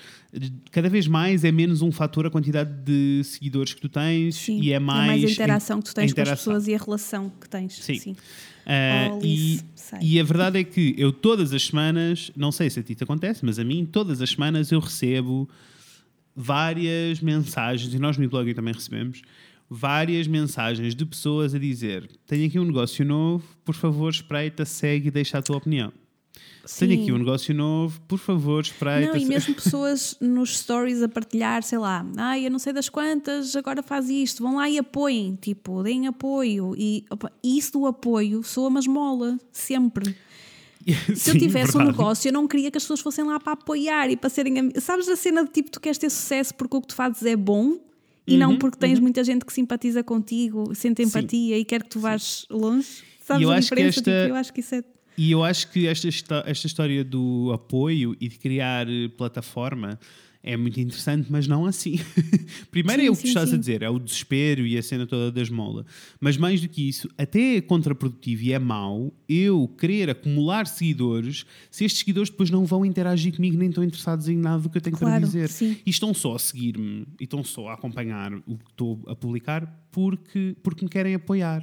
cada 0.71 0.89
vez 0.89 1.07
mais 1.07 1.45
é 1.45 1.51
menos 1.51 1.81
um 1.81 1.91
fator 1.91 2.25
a 2.25 2.29
quantidade 2.29 2.71
de 2.83 3.23
seguidores 3.23 3.73
que 3.73 3.79
tu 3.79 3.87
tens 3.87 4.35
Sim, 4.35 4.59
e 4.59 4.73
é 4.73 4.79
mais, 4.79 5.03
é 5.03 5.07
mais 5.07 5.23
a 5.23 5.29
interação 5.29 5.79
que 5.79 5.85
tu 5.85 5.93
tens 5.93 6.11
com 6.11 6.21
as 6.21 6.29
pessoas 6.29 6.67
e 6.67 6.73
a 6.73 6.77
relação 6.77 7.31
que 7.39 7.47
tens. 7.47 7.75
Sim. 7.75 7.99
Sim. 7.99 8.11
Uh, 8.11 9.23
e, 9.23 9.59
e, 10.01 10.19
a 10.19 10.23
verdade 10.23 10.59
é 10.59 10.63
que 10.63 10.93
eu 10.97 11.11
todas 11.11 11.53
as 11.53 11.63
semanas, 11.63 12.31
não 12.35 12.51
sei 12.51 12.69
se 12.69 12.79
a 12.79 12.83
ti 12.83 12.93
te 12.93 13.03
acontece, 13.03 13.45
mas 13.45 13.57
a 13.57 13.63
mim 13.63 13.85
todas 13.85 14.21
as 14.21 14.31
semanas 14.31 14.71
eu 14.71 14.79
recebo 14.79 15.47
várias 16.35 17.21
mensagens, 17.21 17.93
e 17.93 17.99
nós 17.99 18.17
no 18.17 18.27
blog 18.29 18.53
também 18.53 18.73
recebemos, 18.73 19.21
várias 19.69 20.27
mensagens 20.27 20.93
de 20.93 21.05
pessoas 21.05 21.55
a 21.55 21.59
dizer: 21.59 22.09
Tenho 22.27 22.47
aqui 22.47 22.59
um 22.59 22.65
negócio 22.65 23.05
novo, 23.05 23.45
por 23.63 23.73
favor, 23.73 24.09
espreita, 24.09 24.65
segue 24.65 25.07
e 25.07 25.11
deixa 25.11 25.37
a 25.37 25.41
tua 25.41 25.57
opinião. 25.57 25.91
Sim. 26.65 26.87
Tenho 26.87 27.01
aqui 27.01 27.11
um 27.11 27.17
negócio 27.17 27.53
novo, 27.55 27.99
por 28.07 28.19
favor, 28.19 28.61
espreita. 28.61 29.13
Não, 29.13 29.17
e 29.17 29.25
mesmo 29.25 29.55
pessoas 29.55 30.15
nos 30.21 30.59
stories 30.59 31.01
a 31.01 31.09
partilhar, 31.09 31.63
sei 31.63 31.77
lá, 31.77 32.05
ai, 32.17 32.45
eu 32.45 32.51
não 32.51 32.59
sei 32.59 32.71
das 32.71 32.87
quantas, 32.87 33.55
agora 33.55 33.81
faz 33.81 34.09
isto, 34.09 34.43
vão 34.43 34.57
lá 34.57 34.69
e 34.69 34.77
apoiem, 34.77 35.37
tipo, 35.41 35.81
deem 35.81 36.07
apoio. 36.07 36.75
E 36.77 37.03
opa, 37.09 37.31
isso 37.43 37.73
do 37.73 37.85
apoio 37.87 38.43
soa 38.43 38.67
uma 38.67 38.79
esmola, 38.79 39.37
sempre. 39.51 40.15
Se 40.85 41.15
Sim, 41.15 41.31
eu 41.31 41.39
tivesse 41.39 41.73
verdade. 41.73 41.77
um 41.77 41.85
negócio, 41.85 42.27
eu 42.27 42.33
não 42.33 42.47
queria 42.47 42.71
que 42.71 42.77
as 42.77 42.83
pessoas 42.83 43.01
fossem 43.01 43.23
lá 43.23 43.39
para 43.39 43.53
apoiar 43.53 44.09
e 44.09 44.17
para 44.17 44.29
serem. 44.29 44.71
Sabes 44.79 45.07
a 45.09 45.15
cena 45.15 45.43
de 45.43 45.51
tipo, 45.51 45.69
tu 45.69 45.79
queres 45.79 45.97
ter 45.97 46.09
sucesso 46.09 46.55
porque 46.55 46.75
o 46.75 46.81
que 46.81 46.87
tu 46.87 46.95
fazes 46.95 47.23
é 47.23 47.35
bom 47.35 47.77
e 48.25 48.33
uhum, 48.33 48.39
não 48.39 48.57
porque 48.57 48.77
tens 48.77 48.97
uhum. 48.97 49.03
muita 49.03 49.23
gente 49.23 49.45
que 49.45 49.53
simpatiza 49.53 50.03
contigo, 50.03 50.73
sente 50.73 51.03
empatia 51.03 51.55
Sim. 51.55 51.61
e 51.61 51.65
quer 51.65 51.83
que 51.83 51.89
tu 51.89 51.99
vás 51.99 52.45
longe? 52.49 53.03
Sabes 53.23 53.47
a 53.47 53.59
diferença? 53.59 53.99
Esta... 53.99 54.01
Tipo, 54.01 54.29
eu 54.29 54.35
acho 54.35 54.53
que 54.53 54.59
isso 54.59 54.75
é 54.75 54.83
e 55.17 55.32
eu 55.32 55.43
acho 55.43 55.69
que 55.71 55.88
esta, 55.88 56.43
esta 56.45 56.67
história 56.67 57.04
do 57.04 57.52
apoio 57.54 58.15
e 58.19 58.28
de 58.28 58.38
criar 58.38 58.88
eh, 58.89 59.08
plataforma 59.10 60.00
é 60.43 60.58
muito 60.58 60.80
interessante, 60.80 61.28
mas 61.30 61.47
não 61.47 61.65
assim. 61.65 62.00
Primeiro 62.71 63.02
sim, 63.02 63.08
é 63.08 63.12
o 63.12 63.15
que 63.15 63.21
sim, 63.21 63.28
estás 63.28 63.50
sim. 63.50 63.56
a 63.56 63.60
dizer, 63.60 63.84
é 63.84 63.89
o 63.89 64.00
desespero 64.00 64.65
e 64.65 64.78
a 64.78 64.82
cena 64.82 65.06
toda 65.06 65.32
da 65.32 65.41
esmola. 65.41 65.86
Mas 66.19 66.36
mais 66.36 66.62
do 66.62 66.67
que 66.67 66.88
isso, 66.88 67.08
até 67.17 67.58
é 67.58 67.62
contraprodutivo 67.62 68.43
e 68.43 68.54
é 68.54 68.58
mau 68.58 69.13
eu 69.30 69.67
querer 69.78 70.10
acumular 70.10 70.65
seguidores 70.65 71.45
se 71.69 71.86
estes 71.86 72.00
seguidores 72.00 72.30
depois 72.30 72.50
não 72.50 72.65
vão 72.65 72.84
interagir 72.84 73.36
comigo 73.36 73.58
nem 73.58 73.69
estão 73.69 73.84
interessados 73.84 74.28
em 74.28 74.38
nada 74.38 74.63
do 74.63 74.69
que 74.69 74.78
eu 74.78 74.82
tenho 74.82 74.97
claro, 74.97 75.19
para 75.19 75.26
dizer. 75.26 75.50
Sim. 75.50 75.78
E 75.86 75.89
estão 75.89 76.13
só 76.13 76.36
a 76.36 76.39
seguir-me 76.39 77.06
e 77.19 77.26
estão 77.26 77.43
só 77.43 77.67
a 77.67 77.74
acompanhar 77.74 78.34
o 78.34 78.58
que 78.58 78.71
estou 78.71 79.00
a 79.08 79.15
publicar 79.15 79.88
porque, 79.91 80.56
porque 80.63 80.84
me 80.84 80.89
querem 80.89 81.13
apoiar. 81.13 81.62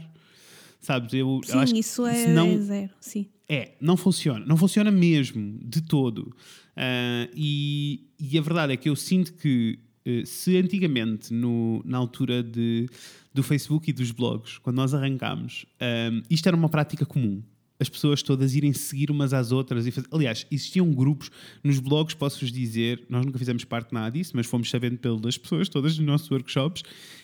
Sabes? 0.81 1.13
Eu, 1.13 1.41
sim, 1.45 1.53
eu 1.53 1.59
acho 1.59 1.75
isso 1.75 2.07
é, 2.07 2.29
não, 2.29 2.47
é 2.47 2.59
zero, 2.59 2.93
sim. 3.01 3.27
É, 3.49 3.73
não 3.81 3.97
funciona. 3.97 4.45
Não 4.45 4.57
funciona 4.57 4.91
mesmo, 4.91 5.59
de 5.63 5.81
todo. 5.81 6.35
Uh, 6.77 7.29
e, 7.35 8.09
e, 8.21 8.39
a 8.39 8.43
verdade 8.43 8.75
é 8.75 8.77
que 8.77 8.89
eu 8.89 8.95
sinto 8.95 9.33
que 9.33 9.79
uh, 10.07 10.27
se 10.27 10.57
antigamente, 10.57 11.33
no, 11.33 11.83
na 11.85 11.97
altura 11.97 12.43
de, 12.43 12.89
do 13.33 13.43
Facebook 13.43 13.89
e 13.89 13.93
dos 13.93 14.11
blogs, 14.11 14.59
quando 14.59 14.77
nós 14.77 14.93
arrancámos, 14.93 15.65
uh, 15.81 16.23
isto 16.29 16.47
era 16.47 16.57
uma 16.57 16.69
prática 16.69 17.07
comum 17.07 17.43
as 17.81 17.88
pessoas 17.88 18.23
todas 18.23 18.55
irem 18.55 18.73
seguir 18.73 19.11
umas 19.11 19.33
às 19.33 19.53
outras. 19.53 19.87
E 19.87 19.91
fazer... 19.91 20.09
Aliás, 20.11 20.47
existiam 20.51 20.91
grupos 20.93 21.31
nos 21.62 21.79
blogs, 21.79 22.14
posso-vos 22.14 22.51
dizer, 22.51 23.05
nós 23.09 23.25
nunca 23.25 23.38
fizemos 23.38 23.64
parte 23.64 23.91
de 23.91 23.95
nada 23.95 24.11
disso, 24.11 24.33
mas 24.35 24.47
fomos 24.47 24.69
sabendo 24.69 24.99
pelas 24.99 25.38
pessoas 25.38 25.69
todas 25.69 25.97
nos 25.97 26.07
nossos 26.07 26.31
workshops. 26.31 26.83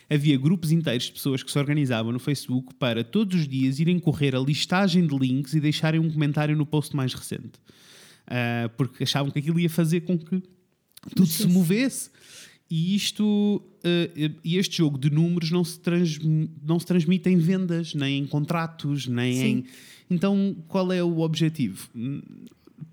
Havia 0.09 0.37
grupos 0.37 0.71
inteiros 0.71 1.05
de 1.05 1.11
pessoas 1.11 1.43
que 1.43 1.51
se 1.51 1.59
organizavam 1.59 2.11
no 2.11 2.19
Facebook 2.19 2.73
para 2.75 3.03
todos 3.03 3.41
os 3.41 3.47
dias 3.47 3.79
irem 3.79 3.99
correr 3.99 4.35
a 4.35 4.39
listagem 4.39 5.05
de 5.05 5.17
links 5.17 5.53
e 5.53 5.59
deixarem 5.59 5.99
um 5.99 6.09
comentário 6.09 6.55
no 6.55 6.65
post 6.65 6.95
mais 6.95 7.13
recente. 7.13 7.59
Uh, 8.25 8.69
porque 8.77 9.03
achavam 9.03 9.31
que 9.31 9.39
aquilo 9.39 9.59
ia 9.59 9.69
fazer 9.69 10.01
com 10.01 10.17
que 10.17 10.41
tudo 11.15 11.27
se 11.27 11.47
movesse. 11.47 12.09
E 12.69 12.95
isto, 12.95 13.61
uh, 13.61 14.39
e 14.43 14.57
este 14.57 14.77
jogo 14.77 14.97
de 14.97 15.11
números 15.11 15.51
não 15.51 15.63
se, 15.63 15.79
trans, 15.79 16.17
não 16.63 16.79
se 16.79 16.85
transmite 16.85 17.29
em 17.29 17.37
vendas, 17.37 17.93
nem 17.93 18.19
em 18.19 18.25
contratos, 18.25 19.05
nem 19.05 19.35
Sim. 19.35 19.45
em 19.45 19.65
então, 20.09 20.55
qual 20.67 20.91
é 20.91 21.03
o 21.03 21.19
objetivo? 21.19 21.89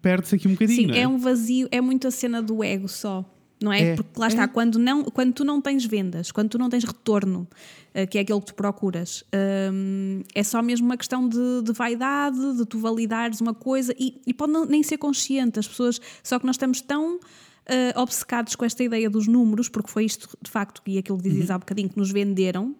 Perde-se 0.00 0.34
aqui 0.34 0.48
um 0.48 0.52
bocadinho. 0.52 0.92
Sim, 0.92 0.98
é? 0.98 1.02
é? 1.02 1.08
um 1.08 1.18
vazio, 1.18 1.68
é 1.70 1.80
muito 1.80 2.08
a 2.08 2.10
cena 2.10 2.42
do 2.42 2.62
ego 2.62 2.88
só. 2.88 3.24
Não 3.62 3.72
é? 3.72 3.82
é 3.82 3.94
Porque 3.94 4.18
lá 4.18 4.26
está, 4.26 4.42
é. 4.42 4.48
quando, 4.48 4.78
não, 4.78 5.04
quando 5.04 5.32
tu 5.32 5.44
não 5.44 5.60
tens 5.60 5.84
vendas, 5.84 6.32
quando 6.32 6.48
tu 6.50 6.58
não 6.58 6.68
tens 6.68 6.84
retorno, 6.84 7.46
uh, 7.94 8.06
que 8.08 8.18
é 8.18 8.22
aquilo 8.22 8.40
que 8.40 8.46
tu 8.46 8.54
procuras, 8.54 9.24
um, 9.72 10.22
é 10.34 10.42
só 10.42 10.60
mesmo 10.60 10.86
uma 10.86 10.96
questão 10.96 11.28
de, 11.28 11.62
de, 11.62 11.72
vaidade, 11.72 12.56
de 12.56 12.66
tu 12.66 12.78
validares 12.78 13.40
uma 13.40 13.54
coisa 13.54 13.94
e, 13.98 14.20
e 14.26 14.34
pode 14.34 14.52
não, 14.52 14.66
nem 14.66 14.82
ser 14.82 14.98
consciente. 14.98 15.58
As 15.58 15.68
pessoas, 15.68 16.00
só 16.22 16.38
que 16.38 16.46
nós 16.46 16.56
estamos 16.56 16.80
tão 16.80 17.16
uh, 17.16 18.00
obcecados 18.00 18.56
com 18.56 18.64
esta 18.64 18.82
ideia 18.82 19.08
dos 19.08 19.26
números, 19.28 19.68
porque 19.68 19.90
foi 19.90 20.04
isto 20.04 20.28
de 20.42 20.50
facto, 20.50 20.82
e 20.86 20.98
aquilo 20.98 21.18
que 21.18 21.28
dizes 21.28 21.48
uhum. 21.48 21.54
há 21.54 21.58
bocadinho, 21.58 21.88
que 21.88 21.98
nos 21.98 22.10
venderam, 22.10 22.74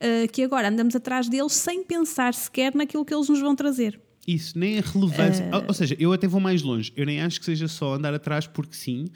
uh, 0.00 0.30
que 0.32 0.42
agora 0.42 0.68
andamos 0.68 0.94
atrás 0.94 1.28
deles 1.28 1.52
sem 1.52 1.84
pensar 1.84 2.34
sequer 2.34 2.74
naquilo 2.74 3.04
que 3.04 3.14
eles 3.14 3.28
nos 3.28 3.40
vão 3.40 3.54
trazer. 3.54 4.00
Isso, 4.26 4.58
nem 4.58 4.78
a 4.78 4.80
relevância. 4.80 5.44
Uh... 5.46 5.64
Ou, 5.68 5.74
seja, 5.74 5.96
eu 6.00 6.12
até 6.12 6.26
vou 6.26 6.40
mais 6.40 6.60
longe. 6.60 6.92
Eu 6.96 7.06
nem 7.06 7.20
acho 7.20 7.38
que 7.38 7.46
seja 7.46 7.68
só 7.68 7.94
andar 7.94 8.12
atrás 8.12 8.46
porque 8.46 8.74
sim. 8.74 9.06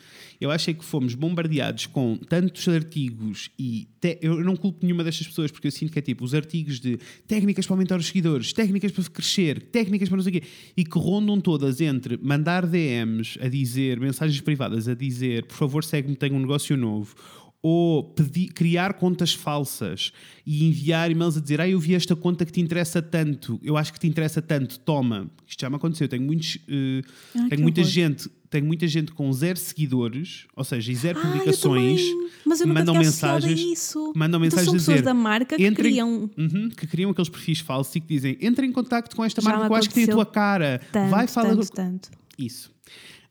Eu 0.40 0.50
acho 0.52 0.70
é 0.70 0.74
que 0.74 0.84
fomos 0.84 1.14
bombardeados 1.14 1.86
com 1.86 2.16
tantos 2.16 2.68
artigos 2.68 3.50
e 3.58 3.88
te... 4.00 4.18
eu 4.22 4.42
não 4.44 4.54
culpo 4.54 4.78
nenhuma 4.82 5.02
destas 5.02 5.26
pessoas 5.26 5.50
porque 5.50 5.66
eu 5.66 5.72
sinto 5.72 5.92
que 5.92 5.98
é 5.98 6.02
tipo 6.02 6.24
os 6.24 6.32
artigos 6.32 6.78
de 6.78 6.96
técnicas 7.26 7.66
para 7.66 7.74
aumentar 7.74 7.98
os 7.98 8.06
seguidores, 8.06 8.52
técnicas 8.52 8.92
para 8.92 9.02
crescer, 9.04 9.60
técnicas 9.60 10.08
para 10.08 10.16
não 10.16 10.22
sei 10.22 10.38
o 10.38 10.40
quê 10.40 10.46
e 10.76 10.84
que 10.84 10.98
rondam 10.98 11.40
todas 11.40 11.80
entre 11.80 12.16
mandar 12.22 12.64
DMs 12.66 13.36
a 13.42 13.48
dizer, 13.48 13.98
mensagens 13.98 14.40
privadas 14.40 14.86
a 14.86 14.94
dizer 14.94 15.44
por 15.46 15.56
favor 15.56 15.82
segue-me, 15.82 16.14
tenho 16.14 16.36
um 16.36 16.40
negócio 16.40 16.76
novo 16.76 17.16
ou 17.62 18.02
pedir, 18.02 18.52
criar 18.52 18.94
contas 18.94 19.34
falsas 19.34 20.12
e 20.46 20.66
enviar 20.66 21.10
e-mails 21.10 21.36
a 21.36 21.40
dizer 21.40 21.60
ah, 21.60 21.68
eu 21.68 21.78
vi 21.78 21.94
esta 21.94 22.16
conta 22.16 22.46
que 22.46 22.52
te 22.52 22.60
interessa 22.60 23.02
tanto, 23.02 23.60
eu 23.62 23.76
acho 23.76 23.92
que 23.92 24.00
te 24.00 24.06
interessa 24.06 24.40
tanto, 24.40 24.78
toma. 24.80 25.30
Isto 25.46 25.60
já 25.60 25.70
me 25.70 25.76
aconteceu, 25.76 26.08
tenho, 26.08 26.22
muitos, 26.22 26.56
uh, 26.56 27.02
ah, 27.36 27.46
tenho 27.50 27.62
muita 27.62 27.84
gente 27.84 28.30
tenho 28.48 28.66
muita 28.66 28.88
gente 28.88 29.12
com 29.12 29.32
zero 29.32 29.56
seguidores, 29.56 30.46
ou 30.56 30.64
seja, 30.64 30.90
e 30.90 30.96
zero 30.96 31.20
ah, 31.20 31.22
publicações, 31.22 32.02
Mas 32.44 32.60
eu 32.60 32.66
mandam 32.66 32.96
mensagens, 32.96 33.60
isso. 33.60 34.12
mandam 34.16 34.40
mensagens 34.40 34.66
então, 34.66 34.80
são 34.80 34.94
dizer, 34.94 35.04
da 35.04 35.14
marca 35.14 35.56
que 35.56 35.64
entrem, 35.64 35.92
criam, 35.92 36.28
uhum, 36.36 36.68
que 36.68 36.84
criam 36.88 37.12
aqueles 37.12 37.28
perfis 37.28 37.60
falsos 37.60 37.94
e 37.94 38.00
que 38.00 38.08
dizem 38.08 38.36
entre 38.40 38.66
em 38.66 38.72
contato 38.72 39.14
com 39.14 39.24
esta 39.24 39.40
já 39.40 39.50
marca 39.50 39.66
que 39.66 39.72
eu 39.72 39.76
acho 39.76 39.88
que 39.88 39.94
tem 39.94 40.04
a 40.04 40.08
tua 40.08 40.26
cara, 40.26 40.80
tanto, 40.90 41.10
vai 41.10 41.28
falar 41.28 41.50
tanto, 41.50 41.70
tanto. 41.70 42.10
isso. 42.36 42.72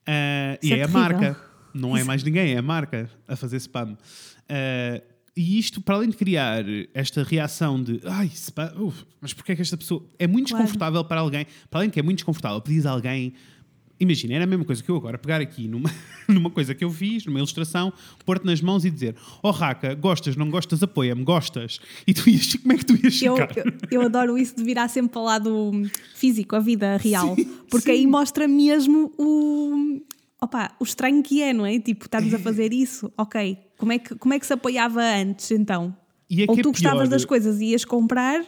Uh, 0.07 0.55
e 0.63 0.71
é, 0.71 0.79
é 0.79 0.83
a 0.83 0.87
marca 0.87 1.48
não 1.79 1.95
é 1.95 2.03
mais 2.03 2.23
ninguém, 2.23 2.53
é 2.53 2.57
a 2.57 2.61
marca 2.61 3.09
a 3.27 3.35
fazer 3.35 3.57
spam. 3.57 3.93
Uh, 3.93 5.01
e 5.35 5.57
isto, 5.57 5.79
para 5.79 5.95
além 5.95 6.09
de 6.09 6.17
criar 6.17 6.65
esta 6.93 7.23
reação 7.23 7.81
de 7.81 8.01
ai, 8.05 8.27
spam, 8.27 8.73
uf, 8.77 9.05
mas 9.21 9.33
porquê 9.33 9.53
é 9.53 9.55
que 9.55 9.61
esta 9.61 9.77
pessoa. 9.77 10.05
É 10.17 10.27
muito 10.27 10.49
claro. 10.49 10.63
desconfortável 10.63 11.03
para 11.05 11.21
alguém, 11.21 11.45
para 11.69 11.79
além 11.79 11.89
de 11.89 11.93
que 11.93 11.99
é 11.99 12.03
muito 12.03 12.17
desconfortável, 12.17 12.59
pedires 12.61 12.85
a 12.85 12.91
alguém 12.91 13.33
Imagina, 13.99 14.35
era 14.35 14.45
a 14.45 14.47
mesma 14.47 14.63
coisa 14.63 14.81
que 14.81 14.89
eu 14.89 14.95
agora 14.95 15.17
pegar 15.17 15.41
aqui 15.41 15.67
numa, 15.67 15.91
numa 16.25 16.49
coisa 16.49 16.73
que 16.73 16.85
eu 16.85 16.89
fiz, 16.89 17.25
numa 17.25 17.37
ilustração, 17.37 17.91
pôr-te 18.25 18.45
nas 18.45 18.61
mãos 18.61 18.85
e 18.85 18.89
dizer: 18.89 19.13
Oh 19.43 19.51
Raca, 19.51 19.93
gostas, 19.93 20.37
não 20.37 20.49
gostas, 20.49 20.81
apoia-me, 20.81 21.23
gostas. 21.23 21.81
E 22.07 22.13
tu 22.13 22.29
ias, 22.29 22.55
como 22.63 22.73
é 22.73 22.77
que 22.77 22.85
tu 22.85 22.95
ias 22.95 23.21
eu, 23.21 23.35
ficar? 23.35 23.57
Eu, 23.57 23.73
eu, 23.91 24.01
adoro 24.03 24.37
isso 24.37 24.55
de 24.55 24.63
virar 24.63 24.87
sempre 24.87 25.11
para 25.11 25.21
o 25.21 25.25
lado 25.25 25.71
físico, 26.15 26.55
a 26.55 26.61
vida 26.61 26.95
real, 26.95 27.35
sim, 27.35 27.43
porque 27.69 27.91
sim. 27.91 27.99
aí 27.99 28.07
mostra 28.07 28.47
mesmo 28.47 29.11
o. 29.17 30.01
Opa, 30.41 30.71
o 30.80 30.84
estranho 30.84 31.21
que 31.21 31.41
é, 31.41 31.54
não 31.54 31.65
é? 31.65 31.80
Tipo, 31.80 32.06
estarmos 32.06 32.34
a 32.34 32.39
fazer 32.39 32.71
isso, 32.73 33.12
ok. 33.17 33.58
Como 33.78 33.91
é 33.91 33.99
que, 33.99 34.15
como 34.15 34.34
é 34.34 34.39
que 34.39 34.45
se 34.45 34.54
apoiava 34.54 35.02
antes 35.02 35.52
então? 35.52 35.95
É 36.32 36.45
Ou 36.47 36.56
tu 36.56 36.69
é 36.69 36.71
gostavas 36.71 37.10
das 37.10 37.25
coisas 37.25 37.60
e 37.60 37.65
ias 37.65 37.84
comprar 37.84 38.45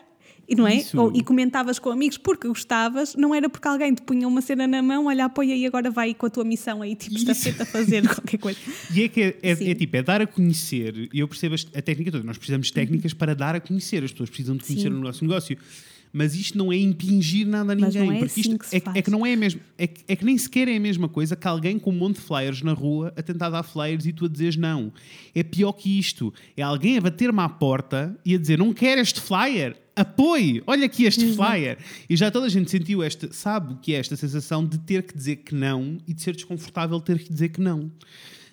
e 0.51 0.55
não 0.55 0.67
é? 0.67 0.83
Ou, 0.95 1.15
e 1.15 1.23
comentavas 1.23 1.79
com 1.79 1.89
amigos 1.89 2.17
porque 2.17 2.45
gostavas, 2.45 3.15
não 3.15 3.33
era 3.33 3.49
porque 3.49 3.65
alguém 3.67 3.93
te 3.93 4.01
punha 4.01 4.27
uma 4.27 4.41
cena 4.41 4.67
na 4.67 4.81
mão, 4.81 5.05
olha, 5.05 5.25
apoia 5.25 5.55
e 5.55 5.65
agora 5.65 5.89
vai 5.89 6.13
com 6.13 6.25
a 6.25 6.29
tua 6.29 6.43
missão 6.43 6.81
aí, 6.81 6.93
tipo, 6.93 7.15
está 7.15 7.33
feita 7.33 7.63
a 7.63 7.65
fazer 7.65 8.03
qualquer 8.13 8.37
coisa. 8.37 8.59
E 8.93 9.03
é 9.03 9.07
que 9.07 9.21
é, 9.21 9.37
é, 9.41 9.51
é, 9.51 9.75
tipo, 9.75 9.95
é 9.95 10.03
dar 10.03 10.21
a 10.21 10.27
conhecer, 10.27 11.09
e 11.13 11.19
eu 11.19 11.27
percebo 11.27 11.55
a 11.73 11.81
técnica 11.81 12.11
toda, 12.11 12.25
nós 12.25 12.37
precisamos 12.37 12.67
de 12.67 12.73
técnicas 12.73 13.13
para 13.13 13.33
dar 13.33 13.55
a 13.55 13.61
conhecer, 13.61 14.03
as 14.03 14.11
pessoas 14.11 14.29
precisam 14.29 14.57
de 14.57 14.65
conhecer 14.65 14.89
Sim. 14.89 14.97
o 14.97 14.99
nosso 14.99 15.23
negócio. 15.23 15.57
Mas 16.13 16.35
isto 16.35 16.57
não 16.57 16.71
é 16.71 16.77
impingir 16.77 17.47
nada 17.47 17.71
a 17.71 17.75
ninguém. 17.75 18.05
Mas 18.05 18.15
é 18.15 18.19
porque 18.19 18.25
assim 18.25 18.41
isto 18.41 18.59
que 18.59 18.75
é, 18.75 18.99
é, 18.99 19.01
que 19.01 19.09
não 19.09 19.25
é 19.25 19.35
mesmo. 19.35 19.61
É, 19.77 19.83
é, 19.83 20.15
que 20.15 20.25
nem 20.25 20.37
sequer 20.37 20.67
é 20.67 20.75
a 20.75 20.79
mesma 20.79 21.07
coisa 21.07 21.35
que 21.35 21.47
alguém 21.47 21.79
com 21.79 21.91
um 21.91 21.97
monte 21.97 22.15
de 22.15 22.21
flyers 22.21 22.61
na 22.61 22.73
rua 22.73 23.13
a 23.15 23.21
tentar 23.21 23.49
dar 23.49 23.63
flyers 23.63 24.05
e 24.05 24.11
tu 24.11 24.25
a 24.25 24.27
dizes 24.27 24.57
não. 24.57 24.91
É 25.33 25.43
pior 25.43 25.71
que 25.73 25.97
isto. 25.97 26.33
É 26.57 26.61
alguém 26.61 26.97
a 26.97 27.01
bater-me 27.01 27.39
à 27.39 27.47
porta 27.47 28.17
e 28.25 28.35
a 28.35 28.37
dizer 28.37 28.57
não 28.57 28.73
quero 28.73 28.99
este 28.99 29.21
flyer. 29.21 29.77
Apoie! 29.95 30.63
Olha 30.65 30.85
aqui 30.85 31.03
este 31.03 31.25
uhum. 31.25 31.35
flyer! 31.35 31.77
E 32.09 32.15
já 32.15 32.31
toda 32.31 32.45
a 32.45 32.49
gente 32.49 32.71
sentiu 32.71 33.03
esta, 33.03 33.31
sabe 33.31 33.73
o 33.73 33.77
que 33.77 33.93
é 33.93 33.99
esta 33.99 34.15
sensação 34.15 34.65
de 34.65 34.79
ter 34.79 35.03
que 35.03 35.15
dizer 35.15 35.37
que 35.37 35.53
não 35.53 35.97
e 36.07 36.13
de 36.13 36.21
ser 36.21 36.33
desconfortável 36.33 36.99
ter 36.99 37.19
que 37.19 37.31
dizer 37.31 37.49
que 37.49 37.61
não. 37.61 37.91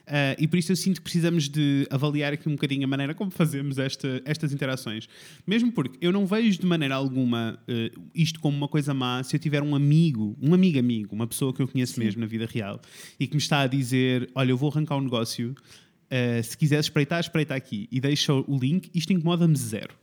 Uh, 0.09 0.35
e 0.39 0.49
por 0.49 0.59
isso 0.59 0.73
eu 0.73 0.77
sinto 0.77 0.97
que 0.97 1.03
precisamos 1.03 1.51
de 1.51 1.87
avaliar 1.91 2.33
aqui 2.33 2.49
um 2.49 2.53
bocadinho 2.53 2.85
a 2.85 2.87
maneira 2.87 3.15
como 3.15 3.31
fazemos 3.31 3.79
esta, 3.79 4.23
estas 4.25 4.55
interações. 4.55 5.07
Mesmo 5.47 5.71
porque 5.71 5.99
eu 6.01 6.11
não 6.11 6.27
vejo 6.27 6.59
de 6.59 6.67
maneira 6.67 6.95
alguma 6.95 7.59
uh, 7.69 8.09
isto 8.15 8.41
como 8.41 8.57
uma 8.57 8.69
coisa 8.69 8.95
má 8.95 9.23
se 9.23 9.37
eu 9.37 9.41
tiver 9.41 9.63
um 9.63 9.75
amigo, 9.75 10.35
um 10.41 10.55
amigo 10.55 10.79
amigo, 10.79 11.15
uma 11.15 11.27
pessoa 11.27 11.53
que 11.53 11.61
eu 11.61 11.69
conheço 11.69 11.95
Sim. 11.95 12.05
mesmo 12.05 12.23
na 12.23 12.27
vida 12.27 12.49
real 12.51 12.81
e 13.21 13.27
que 13.27 13.35
me 13.35 13.41
está 13.41 13.61
a 13.61 13.67
dizer: 13.67 14.31
Olha, 14.35 14.51
eu 14.51 14.57
vou 14.57 14.71
arrancar 14.71 14.97
um 14.97 15.03
negócio, 15.03 15.51
uh, 15.51 16.43
se 16.43 16.57
quiseres 16.57 16.87
espreitar, 16.87 17.21
espreita 17.21 17.55
aqui 17.55 17.87
e 17.93 18.01
deixa 18.01 18.33
o 18.33 18.59
link, 18.59 18.91
isto 18.95 19.13
incomoda-me 19.13 19.57
zero. 19.57 19.95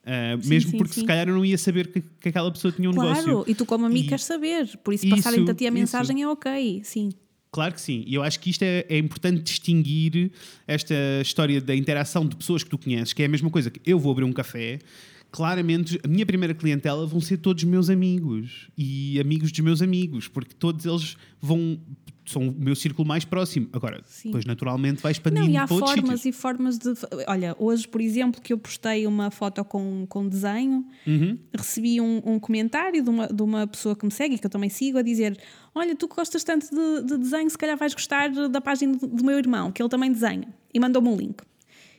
Uh, 0.00 0.40
sim, 0.40 0.48
mesmo 0.48 0.70
sim, 0.70 0.78
porque 0.78 0.94
sim. 0.94 1.00
se 1.00 1.06
calhar 1.06 1.28
eu 1.28 1.34
não 1.34 1.44
ia 1.44 1.58
saber 1.58 1.88
que, 1.88 2.00
que 2.00 2.28
aquela 2.28 2.50
pessoa 2.52 2.70
tinha 2.70 2.88
um 2.88 2.94
claro, 2.94 3.10
negócio. 3.10 3.32
Claro, 3.32 3.50
e 3.50 3.54
tu 3.54 3.66
como 3.66 3.84
amigo 3.84 4.06
e 4.06 4.08
queres 4.08 4.24
saber, 4.24 4.78
por 4.78 4.94
isso, 4.94 5.06
isso 5.06 5.16
passarem-te 5.16 5.50
a 5.50 5.54
ti 5.54 5.66
a 5.66 5.70
mensagem 5.72 6.20
isso. 6.20 6.28
é 6.28 6.32
ok, 6.32 6.80
sim. 6.84 7.10
Claro 7.52 7.74
que 7.74 7.80
sim. 7.80 8.04
E 8.06 8.14
eu 8.14 8.22
acho 8.22 8.38
que 8.38 8.50
isto 8.50 8.62
é, 8.62 8.86
é, 8.88 8.96
importante 8.98 9.42
distinguir 9.42 10.30
esta 10.66 10.94
história 11.20 11.60
da 11.60 11.74
interação 11.74 12.24
de 12.24 12.36
pessoas 12.36 12.62
que 12.62 12.70
tu 12.70 12.78
conheces, 12.78 13.12
que 13.12 13.22
é 13.22 13.26
a 13.26 13.28
mesma 13.28 13.50
coisa 13.50 13.70
que 13.70 13.80
eu 13.84 13.98
vou 13.98 14.12
abrir 14.12 14.24
um 14.24 14.32
café. 14.32 14.78
Claramente, 15.32 15.98
a 16.04 16.08
minha 16.08 16.26
primeira 16.26 16.54
clientela 16.54 17.06
vão 17.06 17.20
ser 17.20 17.38
todos 17.38 17.62
meus 17.64 17.90
amigos 17.90 18.68
e 18.76 19.18
amigos 19.20 19.50
dos 19.50 19.60
meus 19.60 19.82
amigos, 19.82 20.28
porque 20.28 20.54
todos 20.54 20.86
eles 20.86 21.16
vão 21.40 21.80
são 22.30 22.48
o 22.48 22.52
meu 22.52 22.74
círculo 22.74 23.06
mais 23.06 23.24
próximo. 23.24 23.68
Agora, 23.72 24.02
Sim. 24.06 24.28
depois 24.28 24.44
naturalmente 24.44 25.02
vai 25.02 25.12
expandindo 25.12 25.46
Não, 25.46 25.52
e 25.52 25.56
há 25.56 25.66
formas 25.66 25.90
sítios. 26.20 26.24
e 26.26 26.32
formas 26.32 26.78
de. 26.78 26.92
Olha, 27.26 27.54
hoje, 27.58 27.86
por 27.88 28.00
exemplo, 28.00 28.40
que 28.40 28.52
eu 28.52 28.58
postei 28.58 29.06
uma 29.06 29.30
foto 29.30 29.64
com, 29.64 30.06
com 30.08 30.28
desenho, 30.28 30.84
Uhum. 31.06 31.38
recebi 31.56 32.00
um, 32.00 32.22
um 32.24 32.38
comentário 32.38 33.02
de 33.02 33.10
uma, 33.10 33.26
de 33.26 33.42
uma 33.42 33.66
pessoa 33.66 33.94
que 33.96 34.04
me 34.04 34.10
segue 34.12 34.38
que 34.38 34.46
eu 34.46 34.50
também 34.50 34.70
sigo 34.70 34.98
a 34.98 35.02
dizer: 35.02 35.38
Olha, 35.74 35.94
tu 35.96 36.08
gostas 36.08 36.44
tanto 36.44 36.66
de, 36.70 37.02
de 37.06 37.18
desenho, 37.18 37.48
se 37.50 37.58
calhar 37.58 37.76
vais 37.76 37.92
gostar 37.94 38.30
da 38.48 38.60
página 38.60 38.96
do, 38.96 39.06
do 39.06 39.24
meu 39.24 39.38
irmão, 39.38 39.70
que 39.72 39.82
ele 39.82 39.88
também 39.88 40.10
desenha. 40.12 40.48
E 40.72 40.78
mandou-me 40.80 41.08
um 41.08 41.16
link. 41.16 41.42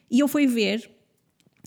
E 0.10 0.20
eu 0.20 0.28
fui 0.28 0.48
ver. 0.48 0.90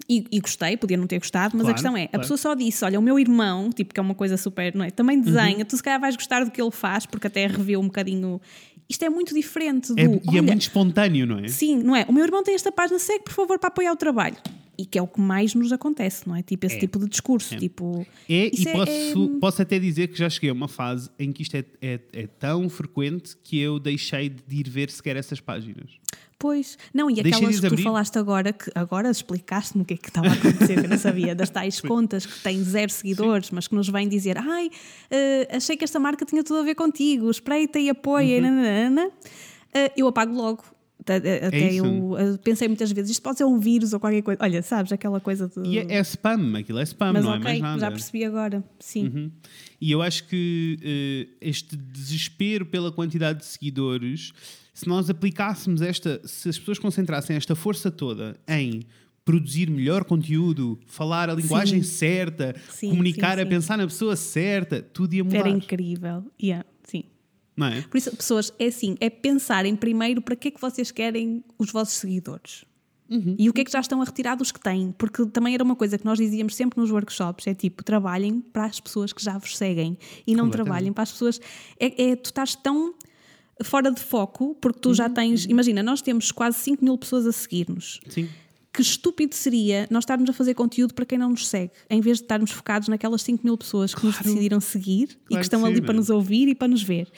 E, 0.08 0.26
e 0.30 0.40
gostei, 0.40 0.76
podia 0.76 0.96
não 0.96 1.06
ter 1.06 1.18
gostado, 1.18 1.56
mas 1.56 1.62
Claro, 1.62 1.70
a 1.70 1.74
questão 1.74 1.96
é: 1.96 2.04
a 2.04 2.08
claro. 2.08 2.20
pessoa 2.22 2.36
só 2.36 2.54
disse, 2.54 2.84
olha, 2.84 2.98
o 2.98 3.02
meu 3.02 3.18
irmão, 3.18 3.70
tipo, 3.70 3.94
que 3.94 4.00
é 4.00 4.02
uma 4.02 4.14
coisa 4.14 4.36
super, 4.36 4.74
não 4.74 4.84
é? 4.84 4.90
Também 4.90 5.20
desenha, 5.20 5.64
tu 5.64 5.76
se 5.76 5.82
calhar 5.82 6.00
vais 6.00 6.14
gostar 6.14 6.44
do 6.44 6.50
que 6.50 6.60
ele 6.60 6.70
faz, 6.70 7.06
porque 7.06 7.26
até 7.26 7.46
reveu 7.46 7.80
um 7.80 7.86
bocadinho. 7.86 8.40
Isto 8.88 9.04
é 9.04 9.08
muito 9.08 9.32
diferente 9.34 9.94
do. 9.94 9.98
É, 9.98 10.04
e 10.04 10.20
olha, 10.28 10.38
é 10.38 10.42
muito 10.42 10.62
espontâneo, 10.62 11.26
não 11.26 11.38
é? 11.38 11.48
Sim, 11.48 11.78
não 11.82 11.96
é? 11.96 12.04
O 12.06 12.12
meu 12.12 12.24
irmão 12.24 12.42
tem 12.42 12.54
esta 12.54 12.70
página, 12.70 12.98
segue 12.98 13.24
por 13.24 13.32
favor 13.32 13.58
para 13.58 13.68
apoiar 13.68 13.92
o 13.92 13.96
trabalho. 13.96 14.36
E 14.76 14.84
que 14.86 14.98
é 14.98 15.02
o 15.02 15.06
que 15.06 15.20
mais 15.20 15.54
nos 15.54 15.72
acontece, 15.72 16.26
não 16.28 16.34
é? 16.36 16.42
Tipo 16.42 16.66
esse 16.66 16.76
É. 16.76 16.80
tipo 16.80 16.98
de 16.98 17.06
discurso. 17.08 17.56
Tipo, 17.56 18.06
É, 18.28 18.50
e 18.52 18.68
é- 18.68 18.72
posso, 18.72 18.90
é- 19.36 19.38
posso 19.40 19.62
até 19.62 19.78
dizer 19.78 20.08
que 20.08 20.18
já 20.18 20.28
cheguei 20.28 20.50
a 20.50 20.52
uma 20.52 20.68
fase 20.68 21.08
em 21.18 21.30
que 21.32 21.42
isto 21.42 21.54
é, 21.56 21.64
é, 21.80 22.00
é 22.12 22.26
tão 22.26 22.68
frequente 22.68 23.36
que 23.42 23.58
eu 23.60 23.78
deixei 23.78 24.28
de 24.28 24.56
ir 24.56 24.68
ver 24.68 24.90
sequer 24.90 25.16
essas 25.16 25.40
páginas. 25.40 25.90
Pois, 26.38 26.76
não, 26.92 27.08
e 27.08 27.20
aquelas 27.20 27.58
que 27.60 27.68
tu 27.68 27.78
falaste 27.78 28.18
agora, 28.18 28.52
que 28.52 28.70
agora 28.74 29.10
explicaste-me 29.10 29.82
o 29.82 29.84
que 29.86 29.94
é 29.94 29.96
que 29.96 30.08
estava 30.08 30.28
a 30.28 30.32
acontecer, 30.32 30.78
que 30.78 30.84
eu 30.86 30.90
não 30.90 30.98
sabia, 30.98 31.34
das 31.34 31.48
tais 31.50 31.80
contas 31.80 32.26
que 32.26 32.42
têm 32.42 32.62
zero 32.62 32.90
seguidores, 32.90 33.50
mas 33.50 33.66
que 33.68 33.74
nos 33.74 33.88
vêm 33.88 34.08
dizer: 34.08 34.36
ai, 34.38 34.68
eh, 35.10 35.48
achei 35.50 35.76
que 35.76 35.84
esta 35.84 35.98
marca 35.98 36.24
tinha 36.26 36.42
tudo 36.42 36.58
a 36.60 36.62
ver 36.64 36.74
contigo, 36.74 37.30
espreita 37.30 37.78
e 37.78 37.88
apoia, 37.88 38.36
Uhum. 38.36 38.42
nananana", 38.42 39.10
eh, 39.72 39.92
eu 39.96 40.06
apago 40.08 40.34
logo. 40.34 40.64
Até- 41.00 41.72
isso. 41.72 41.84
eu 41.84 42.38
pensei 42.38 42.66
muitas 42.68 42.90
vezes, 42.90 43.10
isto 43.10 43.22
pode 43.22 43.36
ser 43.36 43.44
um 43.44 43.58
vírus 43.58 43.92
ou 43.92 44.00
qualquer 44.00 44.22
coisa. 44.22 44.42
Olha, 44.42 44.62
sabes, 44.62 44.90
aquela 44.92 45.20
coisa 45.20 45.48
de. 45.48 45.68
E 45.68 45.78
é, 45.78 45.96
é 45.96 46.00
spam, 46.00 46.56
aquilo 46.56 46.78
é 46.78 46.82
spam, 46.82 47.12
mas 47.12 47.24
não 47.24 47.32
ok, 47.32 47.40
é 47.40 47.44
mais 47.44 47.60
nada. 47.60 47.80
já 47.80 47.90
percebi 47.90 48.24
agora. 48.24 48.64
Sim. 48.78 49.06
Uhum. 49.06 49.30
E 49.80 49.90
eu 49.90 50.00
acho 50.00 50.24
que 50.26 50.78
eh, 50.82 51.28
este 51.48 51.76
desespero 51.76 52.64
pela 52.64 52.90
quantidade 52.90 53.40
de 53.40 53.44
seguidores, 53.44 54.32
se 54.72 54.88
nós 54.88 55.10
aplicássemos 55.10 55.82
esta, 55.82 56.20
se 56.24 56.48
as 56.48 56.58
pessoas 56.58 56.78
concentrassem 56.78 57.36
esta 57.36 57.54
força 57.54 57.90
toda 57.90 58.36
em 58.48 58.82
produzir 59.24 59.70
melhor 59.70 60.04
conteúdo, 60.04 60.78
falar 60.86 61.28
a 61.30 61.34
linguagem 61.34 61.82
Sim. 61.82 61.96
certa, 61.96 62.54
Sim, 62.68 62.90
comunicar 62.90 63.36
sim, 63.36 63.42
a 63.42 63.46
pensar 63.46 63.78
na 63.78 63.86
pessoa 63.86 64.16
certa, 64.16 64.82
tudo 64.82 65.14
ia 65.14 65.24
mudar. 65.24 65.38
Era 65.38 65.48
incrível. 65.48 66.24
Yeah. 66.42 66.64
Não 67.56 67.66
é? 67.68 67.82
Por 67.82 67.96
isso, 67.96 68.14
pessoas, 68.16 68.52
é 68.58 68.66
assim, 68.66 68.96
é 69.00 69.08
pensarem 69.08 69.76
primeiro 69.76 70.20
para 70.20 70.34
que 70.34 70.48
é 70.48 70.50
que 70.50 70.60
vocês 70.60 70.90
querem 70.90 71.44
os 71.58 71.70
vossos 71.70 71.94
seguidores. 71.94 72.64
Uhum. 73.08 73.36
E 73.38 73.48
o 73.50 73.52
que 73.52 73.60
é 73.60 73.64
que 73.64 73.70
já 73.70 73.80
estão 73.80 74.00
a 74.00 74.04
retirar 74.04 74.34
dos 74.34 74.50
que 74.50 74.58
têm? 74.58 74.92
Porque 74.96 75.26
também 75.26 75.54
era 75.54 75.62
uma 75.62 75.76
coisa 75.76 75.98
que 75.98 76.04
nós 76.04 76.18
dizíamos 76.18 76.56
sempre 76.56 76.80
nos 76.80 76.90
workshops: 76.90 77.46
é 77.46 77.54
tipo, 77.54 77.84
trabalhem 77.84 78.40
para 78.40 78.64
as 78.64 78.80
pessoas 78.80 79.12
que 79.12 79.22
já 79.22 79.36
vos 79.38 79.56
seguem 79.56 79.96
e 80.26 80.34
não 80.34 80.48
trabalhem 80.50 80.92
para 80.92 81.02
as 81.02 81.12
pessoas. 81.12 81.40
É, 81.78 82.10
é- 82.12 82.16
tu 82.16 82.26
estás 82.26 82.54
tão 82.56 82.94
fora 83.62 83.92
de 83.92 84.00
foco 84.00 84.56
porque 84.60 84.80
tu 84.80 84.88
Uhum. 84.88 84.94
já 84.94 85.08
tens. 85.10 85.44
Imagina, 85.44 85.82
nós 85.82 86.00
temos 86.02 86.32
quase 86.32 86.58
5 86.58 86.82
mil 86.84 86.96
pessoas 86.98 87.26
a 87.26 87.30
seguir-nos. 87.32 88.00
Sim. 88.08 88.28
Que 88.72 88.82
estúpido 88.82 89.34
seria 89.36 89.86
nós 89.90 90.02
estarmos 90.02 90.28
a 90.28 90.32
fazer 90.32 90.54
conteúdo 90.54 90.94
para 90.94 91.04
quem 91.04 91.16
não 91.18 91.30
nos 91.30 91.46
segue, 91.46 91.70
em 91.88 92.00
vez 92.00 92.18
de 92.18 92.24
estarmos 92.24 92.50
focados 92.50 92.88
naquelas 92.88 93.22
5 93.22 93.44
mil 93.44 93.56
pessoas 93.56 93.94
que 93.94 94.04
nos 94.04 94.16
Claro. 94.16 94.28
decidiram 94.30 94.60
seguir 94.60 95.02
e 95.02 95.06
Claro 95.06 95.28
que 95.28 95.40
estão 95.42 95.60
que 95.60 95.66
ali 95.68 95.76
sim, 95.76 95.82
para 95.82 95.94
nos 95.94 96.10
ouvir 96.10 96.48
e 96.48 96.54
para 96.56 96.66
nos 96.68 96.82
ver. 96.82 97.08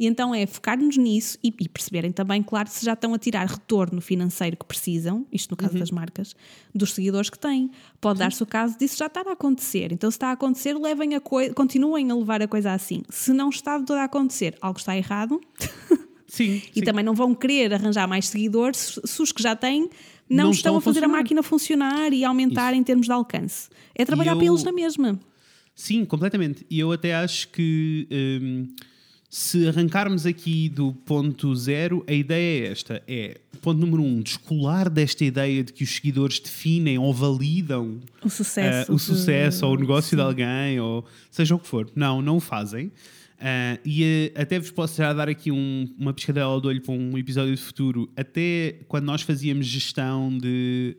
E 0.00 0.06
então 0.06 0.34
é 0.34 0.46
focar-nos 0.46 0.96
nisso 0.96 1.36
e, 1.44 1.52
e 1.60 1.68
perceberem 1.68 2.10
também, 2.10 2.42
claro, 2.42 2.70
se 2.70 2.82
já 2.86 2.94
estão 2.94 3.12
a 3.12 3.18
tirar 3.18 3.46
retorno 3.46 4.00
financeiro 4.00 4.56
que 4.56 4.64
precisam, 4.64 5.26
isto 5.30 5.50
no 5.50 5.56
caso 5.58 5.74
Uhum. 5.74 5.80
das 5.80 5.90
marcas, 5.90 6.34
dos 6.74 6.94
seguidores 6.94 7.28
que 7.28 7.38
têm. 7.38 7.70
Pode 8.00 8.18
dar-se 8.18 8.42
o 8.42 8.46
caso 8.46 8.78
disso 8.78 8.96
já 8.96 9.06
estar 9.06 9.28
a 9.28 9.32
acontecer. 9.32 9.92
Então, 9.92 10.10
se 10.10 10.16
está 10.16 10.28
a 10.28 10.32
acontecer, 10.32 10.72
levem 10.74 11.14
a 11.14 11.20
coi- 11.20 11.50
continuem 11.52 12.10
a 12.10 12.14
levar 12.16 12.40
a 12.40 12.48
coisa 12.48 12.72
assim. 12.72 13.02
Se 13.10 13.30
não 13.34 13.50
está 13.50 13.76
de 13.78 13.84
todo 13.84 13.98
a 13.98 14.04
acontecer, 14.04 14.56
algo 14.62 14.78
está 14.78 14.96
errado 14.96 15.38
Sim. 16.26 16.62
e 16.74 16.78
sim. 16.78 16.80
também 16.82 17.04
não 17.04 17.14
vão 17.14 17.34
querer 17.34 17.74
arranjar 17.74 18.08
mais 18.08 18.26
seguidores 18.28 18.98
se, 19.04 19.20
os 19.22 19.32
que 19.32 19.42
já 19.42 19.54
têm 19.54 19.90
não, 20.28 20.44
Não 20.44 20.50
estão 20.50 20.50
estão 20.52 20.74
a 20.76 20.78
a 20.78 20.80
fazer 20.80 21.00
a 21.00 21.02
funcionar. 21.02 21.18
máquina 21.18 21.42
funcionar 21.42 22.12
e 22.14 22.24
aumentar 22.24 22.72
em 22.72 22.82
termos 22.82 23.06
de 23.06 23.12
alcance. 23.12 23.68
É 23.94 24.04
trabalhar 24.04 24.32
eu- 24.32 24.38
para 24.38 24.46
eles 24.46 24.62
na 24.62 24.72
mesma. 24.72 25.20
Sim, 25.74 26.04
completamente. 26.06 26.64
E 26.70 26.78
eu 26.78 26.90
até 26.92 27.14
acho 27.14 27.48
que 27.48 28.06
hum, 28.10 28.68
se 29.32 29.68
arrancarmos 29.68 30.26
aqui 30.26 30.68
do 30.68 30.92
ponto 30.92 31.54
zero, 31.54 32.04
a 32.08 32.12
ideia 32.12 32.66
é 32.66 32.72
esta: 32.72 33.00
é 33.06 33.38
ponto 33.62 33.78
número 33.80 34.02
um, 34.02 34.20
descolar 34.20 34.90
desta 34.90 35.24
ideia 35.24 35.62
de 35.62 35.72
que 35.72 35.84
os 35.84 35.90
seguidores 35.90 36.40
definem 36.40 36.98
ou 36.98 37.14
validam 37.14 38.00
O 38.24 38.28
sucesso. 38.28 38.90
eh, 38.90 38.92
o 38.92 38.96
de- 38.96 39.02
sucesso 39.02 39.64
ou 39.66 39.74
o 39.74 39.78
negócio 39.78 40.16
de 40.16 40.22
Sim. 40.22 40.26
alguém, 40.28 40.80
ou 40.80 41.04
seja 41.30 41.54
o 41.54 41.58
que 41.60 41.68
for. 41.68 41.88
Não, 41.94 42.20
não 42.20 42.38
o 42.38 42.40
fazem. 42.40 42.90
Ah, 43.40 43.78
e 43.84 44.02
eh, 44.34 44.42
até 44.42 44.58
vos 44.58 44.70
posso 44.72 44.96
já 44.98 45.12
dar 45.12 45.28
aqui 45.28 45.50
um- 45.52 45.88
uma 45.98 46.12
piscadela 46.12 46.60
de 46.60 46.66
olho 46.66 46.82
para 46.82 46.92
um 46.92 47.16
episódio 47.16 47.54
de 47.54 47.62
futuro. 47.62 48.10
Até 48.16 48.80
quando 48.88 49.04
nós 49.04 49.22
fazíamos 49.22 49.64
gestão 49.66 50.36
de. 50.36 50.96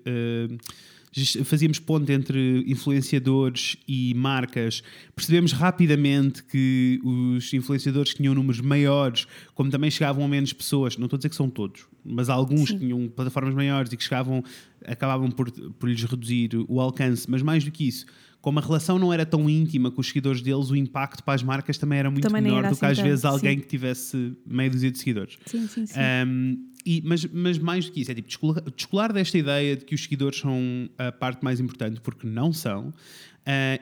Fazíamos 1.44 1.78
ponto 1.78 2.10
entre 2.10 2.64
influenciadores 2.68 3.76
e 3.88 4.14
marcas, 4.14 4.82
percebemos 5.14 5.52
rapidamente 5.52 6.44
que 6.44 7.02
os 7.04 7.54
influenciadores 7.54 8.14
tinham 8.14 8.34
números 8.34 8.62
maiores, 8.62 9.28
como 9.54 9.70
também 9.70 9.92
chegavam 9.92 10.24
a 10.24 10.28
menos 10.28 10.54
pessoas, 10.54 10.96
não 10.98 11.06
estou 11.06 11.18
a 11.18 11.20
dizer 11.20 11.30
que 11.30 11.36
são 11.36 11.50
todos, 11.50 11.86
mas 12.04 12.30
alguns 12.30 12.72
que 12.72 12.80
tinham 12.80 13.10
plataformas 13.10 13.54
maiores 13.54 13.92
e 13.92 13.98
que 13.98 14.04
chegavam, 14.04 14.44
acabavam 14.86 15.30
por, 15.30 15.52
por 15.52 15.90
lhes 15.90 16.04
reduzir 16.04 16.52
o 16.70 16.80
alcance, 16.80 17.30
mas 17.30 17.42
mais 17.42 17.64
do 17.64 17.72
que 17.72 17.88
isso, 17.88 18.06
como 18.42 18.58
a 18.58 18.62
relação 18.62 18.98
não 18.98 19.14
era 19.14 19.26
tão 19.26 19.48
íntima 19.48 19.92
com 19.92 20.02
os 20.02 20.08
seguidores 20.08 20.42
deles, 20.42 20.72
o 20.72 20.76
impacto 20.76 21.24
para 21.24 21.36
as 21.36 21.44
marcas 21.44 21.78
também 21.78 22.00
era 22.00 22.10
muito 22.10 22.28
Também 22.28 22.42
menor 22.42 22.60
era 22.60 22.70
do 22.72 22.78
que 22.78 22.84
assim 22.84 23.00
às 23.00 23.08
vezes 23.08 23.24
alguém 23.24 23.56
sim. 23.56 23.62
que 23.62 23.68
tivesse 23.68 24.36
meia 24.46 24.70
dúzia 24.70 24.92
de 24.92 24.98
seguidores. 24.98 25.38
Sim, 25.46 25.68
sim, 25.68 25.86
sim. 25.86 26.00
Um, 26.00 26.71
e- 26.86 27.02
mas, 27.06 27.26
mas 27.26 27.58
mais 27.58 27.86
do 27.86 27.92
que 27.92 28.02
isso, 28.02 28.12
é 28.12 28.16
tipo 28.16 28.28
descolar, 28.28 28.62
descolar 28.76 29.14
desta 29.14 29.38
ideia 29.38 29.76
de 29.76 29.86
que 29.86 29.96
os 29.96 30.04
seguidores 30.04 30.40
são 30.40 30.90
a 30.98 31.12
parte 31.12 31.44
mais 31.44 31.60
importante, 31.60 32.02
porque 32.02 32.28
não 32.28 32.52
são, 32.52 32.90
uh, 32.90 32.94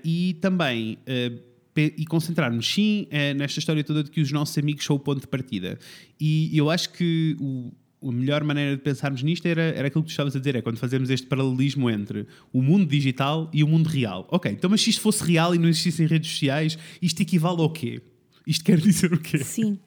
e 0.04 0.38
também 0.42 0.98
uh, 1.08 1.50
e 1.78 2.06
concentrarmos 2.06 2.68
sim 2.68 3.08
uh, 3.08 3.38
nesta 3.38 3.60
história 3.60 3.84
toda 3.84 4.04
de 4.04 4.12
que 4.12 4.20
os 4.20 4.32
nossos 4.32 4.58
amigos 4.58 4.84
são 4.84 4.96
o 4.96 5.00
ponto 5.00 5.22
de 5.22 5.28
partida. 5.28 5.80
E 6.20 6.56
eu 6.58 6.70
acho 6.70 6.92
que 6.92 7.38
o, 7.40 7.72
a 8.02 8.12
melhor 8.12 8.44
maneira 8.44 8.76
de 8.76 8.82
pensarmos 8.82 9.22
nisto 9.24 9.46
era, 9.46 9.62
era 9.62 9.88
aquilo 9.88 10.04
que 10.04 10.10
tu 10.10 10.12
estavas 10.12 10.36
a 10.36 10.40
dizer, 10.40 10.56
é 10.56 10.62
quando 10.62 10.78
fazemos 10.78 11.10
este 11.10 11.28
paralelismo 11.28 11.90
entre 11.90 12.26
o 12.52 12.62
mundo 12.62 12.86
digital 12.86 13.50
e 13.54 13.64
o 13.64 13.68
mundo 13.68 13.88
real. 13.88 14.28
Ok, 14.32 14.52
então 14.52 14.70
mas 14.70 14.82
se 14.82 14.90
isto 14.90 15.02
fosse 15.02 15.24
real 15.24 15.54
e 15.56 15.58
não 15.58 15.70
existissem 15.70 16.06
redes 16.08 16.30
sociais, 16.30 16.78
isto 17.02 17.22
equivale 17.22 17.62
ao 17.62 17.70
quê? 17.72 18.02
Isto 18.50 18.66
quer 18.66 18.80
dizer 18.80 19.14
o 19.14 19.20
quê? 19.20 19.38
Sim. 19.44 19.78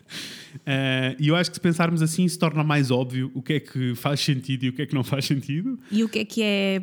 Uh, 0.55 1.17
E 1.19 1.29
eu 1.29 1.35
acho 1.35 1.51
que 1.51 1.57
se 1.57 1.61
pensarmos 1.61 2.01
assim 2.03 2.29
se 2.29 2.39
torna 2.39 2.63
mais 2.63 2.91
óbvio 2.91 3.31
o 3.35 3.43
que 3.43 3.55
é 3.55 3.61
que 3.61 3.95
faz 3.97 4.21
sentido 4.21 4.65
e 4.65 4.69
o 4.69 4.73
que 4.73 4.83
é 4.83 4.87
que 4.87 4.95
não 4.95 5.03
faz 5.03 5.25
sentido. 5.25 5.81
E 5.91 6.05
o 6.05 6.09
que 6.09 6.21
é 6.21 6.25
que 6.25 6.43
é 6.43 6.81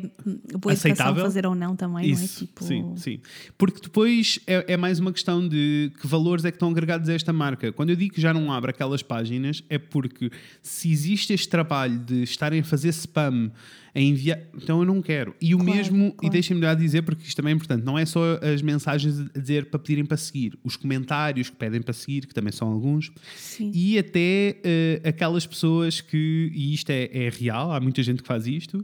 boa 0.58 0.72
Aceitável? 0.74 1.22
fazer 1.24 1.46
ou 1.46 1.54
não 1.54 1.74
também, 1.74 2.12
não 2.12 2.20
é? 2.20 2.24
Isso, 2.24 2.40
Tipo, 2.46 2.64
sim, 2.64 2.92
sim. 2.96 3.20
Porque 3.56 3.80
depois 3.80 4.38
é, 4.46 4.74
é 4.74 4.76
mais 4.76 4.98
uma 4.98 5.12
questão 5.12 5.46
de 5.48 5.90
que 6.00 6.06
valores 6.06 6.44
é 6.44 6.50
que 6.50 6.56
estão 6.56 6.68
agregados 6.70 7.08
a 7.08 7.14
esta 7.14 7.32
marca. 7.32 7.72
Quando 7.72 7.90
eu 7.90 7.96
digo 7.96 8.14
que 8.14 8.20
já 8.20 8.34
não 8.34 8.52
abre 8.52 8.70
aquelas 8.72 9.02
páginas, 9.02 9.62
é 9.70 9.78
porque 9.78 10.30
se 10.62 10.90
existe 10.90 11.32
este 11.32 11.48
trabalho 11.48 11.98
de 11.98 12.22
estarem 12.24 12.60
a 12.60 12.64
fazer 12.64 12.88
spam, 12.90 13.50
a 13.94 14.00
enviar, 14.00 14.38
então 14.54 14.80
eu 14.80 14.84
não 14.84 15.02
quero. 15.02 15.34
E 15.40 15.54
o 15.54 15.58
Claro, 15.58 15.74
mesmo, 15.74 16.06
e 16.06 16.12
claro. 16.12 16.32
deixem-me 16.32 16.62
lá 16.62 16.74
dizer, 16.74 17.02
porque 17.02 17.22
isto 17.24 17.36
também 17.36 17.52
é 17.52 17.56
importante, 17.56 17.84
não 17.84 17.98
é 17.98 18.06
só 18.06 18.20
as 18.42 18.62
mensagens 18.62 19.18
a 19.34 19.38
dizer 19.38 19.66
para 19.70 19.78
pedirem 19.80 20.04
para 20.04 20.16
seguir, 20.16 20.56
os 20.62 20.76
comentários 20.76 21.50
que 21.50 21.56
pedem 21.56 21.82
para 21.82 21.92
seguir, 21.92 22.26
que 22.26 22.34
também 22.34 22.52
são 22.52 22.68
alguns, 22.68 23.10
Sim. 23.36 23.70
e 23.74 23.98
até 23.98 24.58
eh, 24.62 25.00
aquelas 25.04 25.46
pessoas 25.46 26.00
que, 26.00 26.50
e 26.54 26.72
isto 26.74 26.90
é, 26.90 27.10
é 27.12 27.28
real, 27.30 27.72
há 27.72 27.80
muita 27.80 28.02
gente 28.02 28.22
que 28.22 28.28
faz 28.28 28.46
isto, 28.46 28.80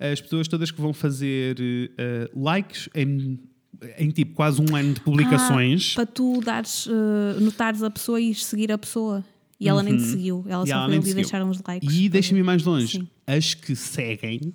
as 0.00 0.20
pessoas 0.20 0.46
todas 0.48 0.70
que 0.70 0.80
vão 0.80 0.92
fazer 0.92 1.56
eh, 1.98 2.30
likes 2.34 2.88
em, 2.94 3.38
em 3.98 4.10
tipo 4.10 4.34
quase 4.34 4.60
um 4.60 4.74
ano 4.76 4.94
de 4.94 5.00
publicações. 5.00 5.92
Ah, 5.92 5.96
para 5.96 6.06
tu 6.06 6.40
dares, 6.40 6.86
eh, 6.88 7.40
notares 7.40 7.82
a 7.82 7.90
pessoa 7.90 8.20
e 8.20 8.34
seguir 8.34 8.70
a 8.72 8.78
pessoa. 8.78 9.24
E 9.60 9.68
ela 9.68 9.82
nem 9.82 9.96
te 9.96 10.04
seguiu, 10.04 10.44
ela 10.48 10.60
Uhum. 10.60 10.66
E 10.66 10.68
só 10.68 10.74
ela 10.76 10.84
foi 10.86 10.92
ali 10.94 11.02
te 11.02 11.06
seguiu. 11.08 11.22
deixar 11.22 11.44
uns 11.44 11.60
likes. 11.66 11.92
E 11.96 12.08
deixa-me 12.08 12.38
ir 12.38 12.44
mais 12.44 12.62
longe. 12.64 12.98
Sim. 12.98 13.08
As 13.28 13.52
que 13.52 13.76
seguem 13.76 14.54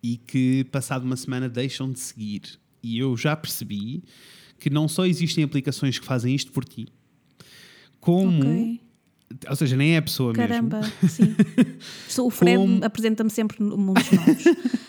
e 0.00 0.16
que, 0.16 0.62
passado 0.70 1.02
uma 1.02 1.16
semana, 1.16 1.48
deixam 1.48 1.90
de 1.90 1.98
seguir. 1.98 2.60
E 2.80 2.96
eu 2.96 3.16
já 3.16 3.34
percebi 3.34 4.04
que 4.60 4.70
não 4.70 4.86
só 4.86 5.04
existem 5.04 5.42
aplicações 5.42 5.98
que 5.98 6.06
fazem 6.06 6.32
isto 6.32 6.52
por 6.52 6.64
ti, 6.64 6.86
como. 7.98 8.38
Ok. 8.38 8.80
Ou 9.48 9.56
seja, 9.56 9.76
nem 9.76 9.94
é 9.94 9.98
a 9.98 10.02
pessoa 10.02 10.32
Caramba, 10.32 10.80
mesmo. 10.80 11.08
sim. 11.08 11.34
Sou- 12.08 12.26
o 12.26 12.30
Fred 12.30 12.56
Como- 12.58 12.84
apresenta-me 12.84 13.30
sempre 13.30 13.62
mundos 13.62 14.04
novos. 14.10 14.44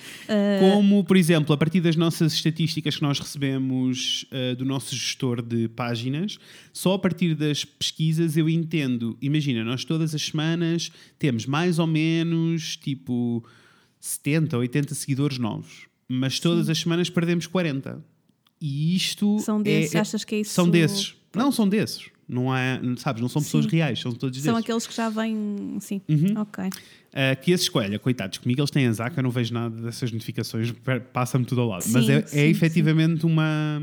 Como, 0.59 1.03
por 1.03 1.17
exemplo, 1.17 1.53
a 1.53 1.57
partir 1.57 1.81
das 1.81 1.95
nossas 1.97 2.33
estatísticas 2.33 2.95
que 2.95 3.01
nós 3.01 3.19
recebemos 3.19 4.25
uh, 4.31 4.55
do 4.55 4.63
nosso 4.65 4.95
gestor 4.95 5.41
de 5.41 5.67
páginas, 5.67 6.37
só 6.71 6.93
a 6.93 6.99
partir 6.99 7.35
das 7.35 7.65
pesquisas 7.65 8.37
eu 8.37 8.49
entendo. 8.49 9.17
Imagina, 9.21 9.63
nós 9.65 9.83
todas 9.83 10.15
as 10.15 10.21
semanas 10.21 10.91
temos 11.19 11.45
mais 11.45 11.77
ou 11.77 11.85
menos 11.85 12.77
tipo 12.77 13.43
70, 13.99 14.57
80 14.57 14.95
seguidores 14.95 15.37
novos, 15.37 15.87
mas 16.07 16.39
todas 16.39 16.69
as 16.69 16.77
semanas 16.79 17.09
perdemos 17.09 17.45
40. 17.45 18.03
E 18.61 18.95
isto. 18.95 19.39
São 19.39 19.59
é- 19.59 19.63
desses, 19.63 19.95
é- 19.95 19.99
achas 19.99 20.23
que 20.23 20.35
é 20.35 20.39
isso? 20.39 20.51
São 20.53 20.69
desses. 20.69 21.15
Não, 21.35 21.51
são 21.51 21.67
desses. 21.67 22.05
Não 22.27 22.55
é, 22.55 22.79
sabes, 22.97 23.21
não 23.21 23.27
são 23.29 23.41
pessoas 23.41 23.65
Sim. 23.65 23.71
reais, 23.71 23.99
são 23.99 24.11
todos 24.13 24.41
São 24.41 24.53
desses. 24.53 24.63
aqueles 24.65 24.87
que 24.87 24.95
já 24.95 25.09
vêm. 25.09 25.77
Sim, 25.79 26.01
Uhum. 26.07 26.33
ok. 26.41 26.65
Uh, 26.65 26.69
que 27.41 27.51
esses 27.51 27.65
escolha, 27.65 27.99
coitados, 27.99 28.39
comigo 28.39 28.59
eles 28.59 28.71
têm 28.71 28.87
azar, 28.87 29.11
que 29.13 29.19
eu 29.19 29.23
não 29.23 29.29
vejo 29.29 29.53
nada 29.53 29.75
dessas 29.81 30.11
notificações, 30.11 30.73
passa-me 31.11 31.45
tudo 31.45 31.61
ao 31.61 31.67
lado. 31.67 31.85
Mas 31.89 32.05
Sim, 32.05 32.11
é, 32.11 32.25
sim, 32.25 32.39
é 32.39 32.47
efetivamente 32.47 33.23
uma, 33.25 33.79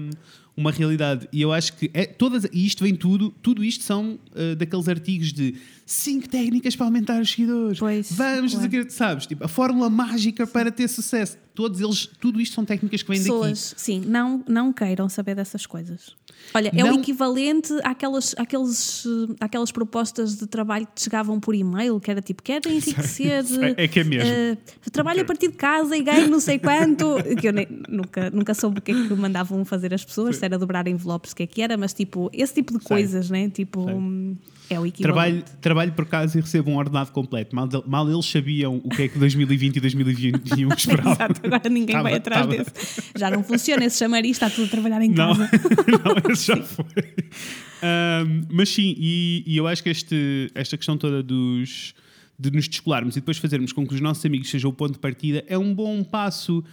uma 0.57 0.73
realidade. 0.73 1.29
E 1.33 1.41
eu 1.41 1.53
acho 1.53 1.75
que 1.77 1.89
é, 1.95 2.07
todas, 2.07 2.45
e 2.53 2.67
isto 2.67 2.83
vem 2.83 2.97
tudo, 2.97 3.31
tudo 3.41 3.63
isto 3.63 3.85
são 3.85 4.19
uh, 4.35 4.57
daqueles 4.57 4.89
artigos 4.89 5.33
de 5.33 5.55
5 5.87 6.29
técnicas 6.29 6.75
para 6.75 6.87
aumentar 6.87 7.21
os 7.21 7.31
seguidores. 7.31 7.79
Pois, 7.79 8.11
Vamos, 8.11 8.53
claro. 8.55 8.69
dizer, 8.69 8.91
sabes? 8.91 9.27
Tipo, 9.27 9.45
a 9.45 9.49
fórmula 9.49 9.89
mágica 9.89 10.45
para 10.47 10.73
ter 10.73 10.89
sucesso. 10.89 11.39
Todos 11.55 11.81
eles, 11.81 12.07
tudo 12.21 12.41
isto 12.41 12.55
são 12.55 12.65
técnicas 12.65 13.03
que 13.03 13.09
vêm 13.09 13.19
daqui. 13.19 13.31
Pessoas, 13.31 13.75
sim, 13.77 14.01
não, 14.07 14.43
não 14.49 14.73
queiram 14.73 15.09
saber 15.09 15.35
dessas 15.37 15.67
coisas. 15.67 16.17
Olha, 16.53 16.71
é 16.75 16.83
Não- 16.83 16.97
o 16.97 16.99
equivalente 17.01 17.73
àquelas, 17.85 18.35
àqueles, 18.37 19.05
àquelas 19.39 19.71
propostas 19.71 20.37
de 20.37 20.47
trabalho 20.49 20.87
que 20.93 21.01
chegavam 21.01 21.39
por 21.39 21.55
e-mail, 21.55 22.01
que 22.01 22.11
era 22.11 22.21
tipo, 22.21 22.43
querem 22.43 22.73
enriquecer. 22.79 23.45
sei, 23.45 23.75
é 23.77 23.87
que 23.87 24.01
é 24.01 24.05
mesmo. 24.05 24.29
eh, 24.29 24.59
trabalho 24.91 25.21
a 25.21 25.25
partir 25.25 25.49
de 25.49 25.55
casa 25.57 25.97
e 25.97 26.03
ganho 26.03 26.29
não 26.29 26.41
sei 26.41 26.59
quanto. 26.61 27.07
que 27.41 27.47
eu 27.49 27.53
nem- 27.53 27.69
nunca, 27.89 28.31
nunca 28.31 28.53
soube 28.55 28.81
o 28.81 28.83
que 28.83 28.91
é 28.91 28.95
que 28.95 29.15
mandavam 29.15 29.65
fazer 29.65 29.95
as 29.95 30.05
pessoas, 30.05 30.37
se 30.37 30.45
era 30.45 30.59
dobrar 30.59 30.89
envelopes, 30.89 31.31
o 31.33 31.37
que 31.37 31.45
é 31.45 31.47
que 31.47 31.63
era, 31.63 31.77
mas 31.77 31.93
tipo, 31.95 32.29
esse 32.33 32.55
tipo 32.55 32.73
de 32.77 32.81
Sei. 32.85 32.89
coisas, 32.97 33.31
né? 33.31 33.49
Tipo, 33.49 33.85
Sei. 33.85 34.37
É 34.71 34.79
o 34.79 34.91
Trabalho, 34.93 35.39
equivalente. 35.39 35.61
trabalho 35.61 35.93
por 35.93 36.07
casa 36.07 36.39
e 36.39 36.41
recebo 36.41 36.71
um 36.71 36.77
ordenado 36.77 37.11
completo. 37.11 37.55
Mal, 37.57 37.69
mal 37.87 38.09
eles 38.11 38.25
sabiam 38.25 38.81
o 38.85 38.89
que 38.89 39.03
é 39.03 39.09
que 39.09 39.19
2020 39.19 39.77
e 39.77 39.81
2021 39.81 40.69
esperavam. 40.73 41.13
Exato, 41.13 41.41
agora 41.45 41.69
ninguém 41.69 41.97
Tava- 41.97 42.03
vai 42.05 42.15
atrás 42.15 42.47
tava- 42.47 42.57
desse. 42.57 43.03
Já 43.19 43.31
não 43.31 43.43
funciona 43.43 43.85
esse 43.85 43.99
chamariz, 43.99 44.33
está 44.33 44.49
tudo 44.49 44.65
a 44.67 44.69
trabalhar 44.69 45.03
em 45.03 45.11
Não, 45.11 45.35
casa. 45.37 45.51
não, 46.25 46.33
esse 46.33 46.47
já 46.47 46.57
foi. 46.63 46.85
Ahm, 47.83 48.43
mas 48.51 48.69
sim, 48.69 48.95
e, 48.97 49.43
e 49.47 49.57
eu 49.57 49.67
acho 49.67 49.83
que 49.83 49.89
este, 49.89 50.51
esta 50.55 50.77
questão 50.77 50.97
toda 50.97 51.23
dos 51.23 51.95
de 52.41 52.51
nos 52.51 52.67
descolarmos 52.67 53.17
e 53.17 53.21
depois 53.21 53.37
fazermos 53.37 53.71
com 53.73 53.87
que 53.87 53.95
os 53.95 54.01
nossos 54.01 54.25
amigos 54.25 54.49
sejam 54.49 54.71
o 54.71 54.73
ponto 54.73 54.95
de 54.95 54.99
partida 54.99 55.45
é 55.47 55.59
um 55.59 55.75
bom 55.75 56.03
passo, 56.03 56.65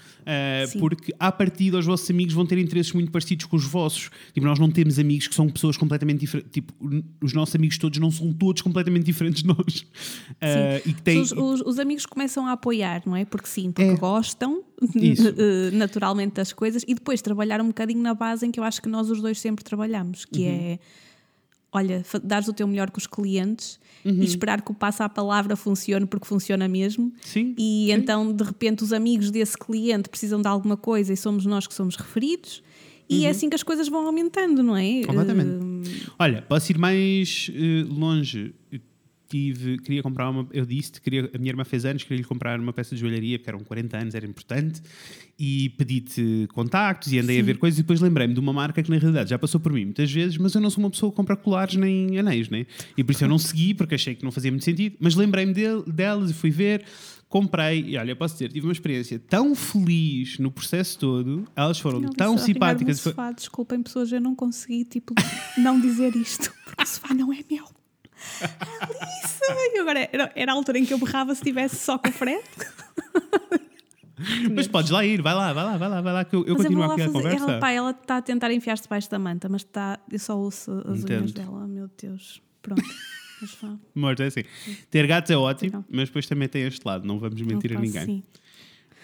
Sim. 0.68 0.80
porque 0.80 1.14
à 1.20 1.30
partida 1.32 1.78
os 1.78 1.86
vossos 1.86 2.10
amigos 2.10 2.34
vão 2.34 2.46
ter 2.46 2.58
interesses 2.58 2.94
muito 2.94 3.12
parecidos 3.12 3.46
com 3.48 3.58
os 3.58 3.66
vossos. 3.66 4.10
Tipo, 4.34 4.48
nós 4.48 4.58
não 4.60 4.72
temos 4.72 4.98
amigos 4.98 5.28
que 5.28 5.36
são 5.36 5.50
pessoas 5.50 5.76
completamente 5.76 6.20
diferentes. 6.22 6.52
Tipo, 6.52 6.74
os 7.22 7.34
nossos 7.34 7.54
amigos 7.56 7.78
todos 7.78 8.00
não 8.00 8.10
são 8.10 8.32
todos 8.32 8.62
completamente 8.62 9.04
diferentes 9.06 9.42
de 9.44 9.48
nós. 9.50 9.86
Ah, 10.40 10.80
e 10.86 10.94
que 10.94 11.02
têm, 11.02 11.20
Os, 11.20 11.32
os- 11.32 11.62
os 11.62 11.80
amigos 11.80 12.06
começam 12.06 12.46
a 12.46 12.52
apoiar, 12.52 13.02
não 13.06 13.16
é? 13.16 13.26
Porque 13.26 13.48
sim, 13.48 13.72
porque 13.72 13.90
É. 13.92 13.96
gostam 13.96 14.64
eh, 14.96 15.72
naturalmente 15.74 16.36
das 16.36 16.54
coisas 16.54 16.84
e 16.88 16.94
depois 16.94 17.22
trabalhar 17.22 17.60
um 17.62 17.68
bocadinho 17.68 18.02
na 18.02 18.14
base 18.14 18.46
em 18.46 18.52
que 18.52 18.60
eu 18.60 18.64
acho 18.64 18.82
que 18.82 18.88
nós 18.88 19.10
os 19.10 19.20
dois 19.22 19.40
sempre 19.40 19.64
trabalhamos, 19.66 20.26
que 20.26 20.40
Uhum. 20.42 20.48
é 20.48 20.80
olha, 21.72 22.04
dares 22.24 22.48
o 22.48 22.54
teu 22.54 22.68
melhor 22.68 22.90
com 22.92 22.98
os 22.98 23.08
clientes 23.08 23.80
Uhum. 24.06 24.22
e 24.22 24.26
esperar 24.26 24.62
que 24.62 24.72
o 24.72 24.74
passo 24.76 25.04
à 25.04 25.10
palavra 25.10 25.56
funcione 25.58 26.06
porque 26.06 26.26
funciona 26.26 26.66
mesmo. 26.68 27.12
Sim, 27.22 27.54
E 27.58 27.88
sim. 27.88 27.92
então, 27.94 28.32
de 28.32 28.44
repente, 28.44 28.84
os 28.84 28.94
amigos 28.94 29.32
desse 29.32 29.58
cliente 29.58 30.08
precisam 30.08 30.42
de 30.42 30.48
alguma 30.48 30.78
coisa 30.78 31.12
e 31.12 31.18
somos 31.18 31.46
nós 31.46 31.68
que 31.68 31.74
somos 31.74 31.96
referidos. 31.98 32.64
E 33.10 33.26
é 33.26 33.30
assim 33.30 33.50
que 33.50 33.56
as 33.56 33.64
coisas 33.64 33.88
vão 33.90 34.06
aumentando, 34.06 34.62
não 34.62 34.78
é? 34.78 34.84
Uhum. 34.84 35.04
Completamente. 35.08 35.50
Eh, 35.90 36.10
Olha, 36.20 36.42
posso 36.44 36.72
ir 36.72 36.78
mais 36.78 37.50
eh, 37.54 37.86
longe. 37.90 38.54
Tive, 39.30 39.78
queria 39.80 40.02
comprar 40.02 40.30
uma. 40.30 40.48
Eu 40.54 40.66
disse 40.66 41.02
queria, 41.02 41.30
a 41.34 41.38
minha 41.38 41.52
irmã 41.52 41.64
fez 41.66 41.84
anos, 41.84 42.04
queria 42.04 42.18
lhe 42.18 42.24
comprar 42.24 42.60
uma 42.60 42.72
peça 42.72 42.96
de 42.96 43.02
joalharia, 43.02 43.38
porque 43.38 43.50
eram 43.50 43.60
40 43.60 43.98
anos, 43.98 44.16
era 44.16 44.26
importante. 44.26 44.82
E 45.38 45.70
pedi-te 45.78 46.48
contactos 46.54 47.12
e 47.12 47.20
andei 47.20 47.40
a 47.40 47.44
ver 47.44 47.58
coisas. 47.58 47.78
E 47.78 47.82
depois 47.82 48.00
lembrei-me 48.00 48.34
de 48.34 48.40
uma 48.40 48.54
marca 48.54 48.82
que, 48.82 48.90
na 48.90 48.98
realidade, 48.98 49.30
já 49.30 49.38
passou 49.38 49.60
por 49.60 49.72
mim 49.74 49.86
muitas 49.86 50.12
vezes, 50.12 50.38
mas 50.38 50.54
eu 50.56 50.62
não 50.62 50.70
sou 50.70 50.84
uma 50.84 50.90
pessoa 50.90 51.12
que 51.12 51.16
compra 51.16 51.36
colares 51.36 51.76
nem 51.76 52.18
anéis, 52.18 52.50
né? 52.50 52.66
E 52.98 53.04
por 53.04 53.12
isso 53.12 53.24
eu 53.26 53.30
não 53.30 53.38
segui, 53.38 53.74
porque 53.74 53.96
achei 53.96 54.16
que 54.16 54.24
não 54.24 54.32
fazia 54.32 54.50
muito 54.52 54.64
sentido. 54.64 54.96
Mas 55.00 55.14
lembrei-me 55.16 55.54
del- 55.54 55.84
delas 55.84 56.32
e 56.32 56.34
fui 56.34 56.50
ver. 56.50 56.84
Comprei, 57.30 57.84
e 57.90 57.98
olha, 57.98 58.16
posso 58.16 58.36
dizer, 58.36 58.50
tive 58.54 58.66
uma 58.66 58.72
experiência 58.72 59.20
tão 59.20 59.54
feliz 59.54 60.40
no 60.40 60.50
processo 60.50 60.98
todo, 60.98 61.46
elas 61.58 61.78
foram 61.78 62.00
Não, 62.00 62.10
tão 62.14 62.38
simpáticas. 62.38 63.02
o 63.02 63.04
sofá, 63.10 63.34
desculpem 63.34 63.84
pessoas, 63.84 64.14
eu 64.14 64.22
não 64.22 64.34
consegui 64.34 64.86
tipo, 64.86 65.14
não 65.58 65.78
dizer 65.78 66.16
isto, 66.16 66.50
porque 66.64 66.82
o 66.82 66.86
sofá 66.86 67.14
não 67.14 67.34
é 67.34 67.40
meu. 67.52 67.66
Agora 68.42 69.06
era, 70.12 70.32
era 70.36 70.52
a 70.52 70.56
altura 70.56 70.80
em 70.80 70.86
que 70.86 70.94
eu 70.94 70.98
berrava 71.00 71.34
se 71.36 71.42
estivesse 71.42 71.76
só 71.78 71.98
com 71.98 72.10
o 72.10 72.12
Fred. 72.12 72.44
Mas 74.56 74.68
podes 74.68 74.90
lá 74.90 75.06
ir, 75.06 75.22
vai 75.22 75.34
lá, 75.36 75.54
vai 75.54 75.64
lá, 75.64 75.78
vai 75.78 75.90
lá, 75.90 76.02
vai 76.02 76.14
lá, 76.14 76.26
que 76.26 76.36
eu, 76.36 76.44
eu 76.46 76.56
Mas 76.56 76.64
continuo 76.64 76.88
lá 76.88 76.94
aqui 76.94 77.02
a 77.04 77.06
fazer- 77.06 77.14
conversa. 77.24 77.52
Ela, 77.52 77.60
pá, 77.60 77.72
ela 77.72 77.92
está 77.92 78.18
a 78.18 78.22
tentar 78.22 78.52
enfiar-se 78.52 78.84
debaixo 78.84 79.10
da 79.12 79.20
manta, 79.20 79.48
mas 79.48 79.62
está, 79.62 80.00
eu 80.12 80.18
só 80.18 80.36
ouço 80.38 80.72
as 80.88 81.02
Entendo. 81.02 81.20
unhas 81.20 81.32
dela. 81.34 81.62
Oh, 81.64 81.68
meu 81.68 81.90
Deus. 82.02 82.42
Pronto. 82.62 82.82
Mas 83.94 84.20
é 84.20 84.26
assim. 84.26 84.44
Ter 84.90 85.06
gatos 85.06 85.30
é 85.30 85.38
ótimo, 85.38 85.72
Não. 85.74 85.86
mas 85.92 86.10
depois 86.10 86.26
também 86.26 86.48
tem 86.50 86.64
este 86.64 86.82
lado, 86.84 87.08
não 87.08 87.20
vamos 87.20 87.40
mentir 87.44 87.72
Opa, 87.72 87.80
a 87.80 87.84
ninguém. 87.84 88.06
sim. 88.06 88.24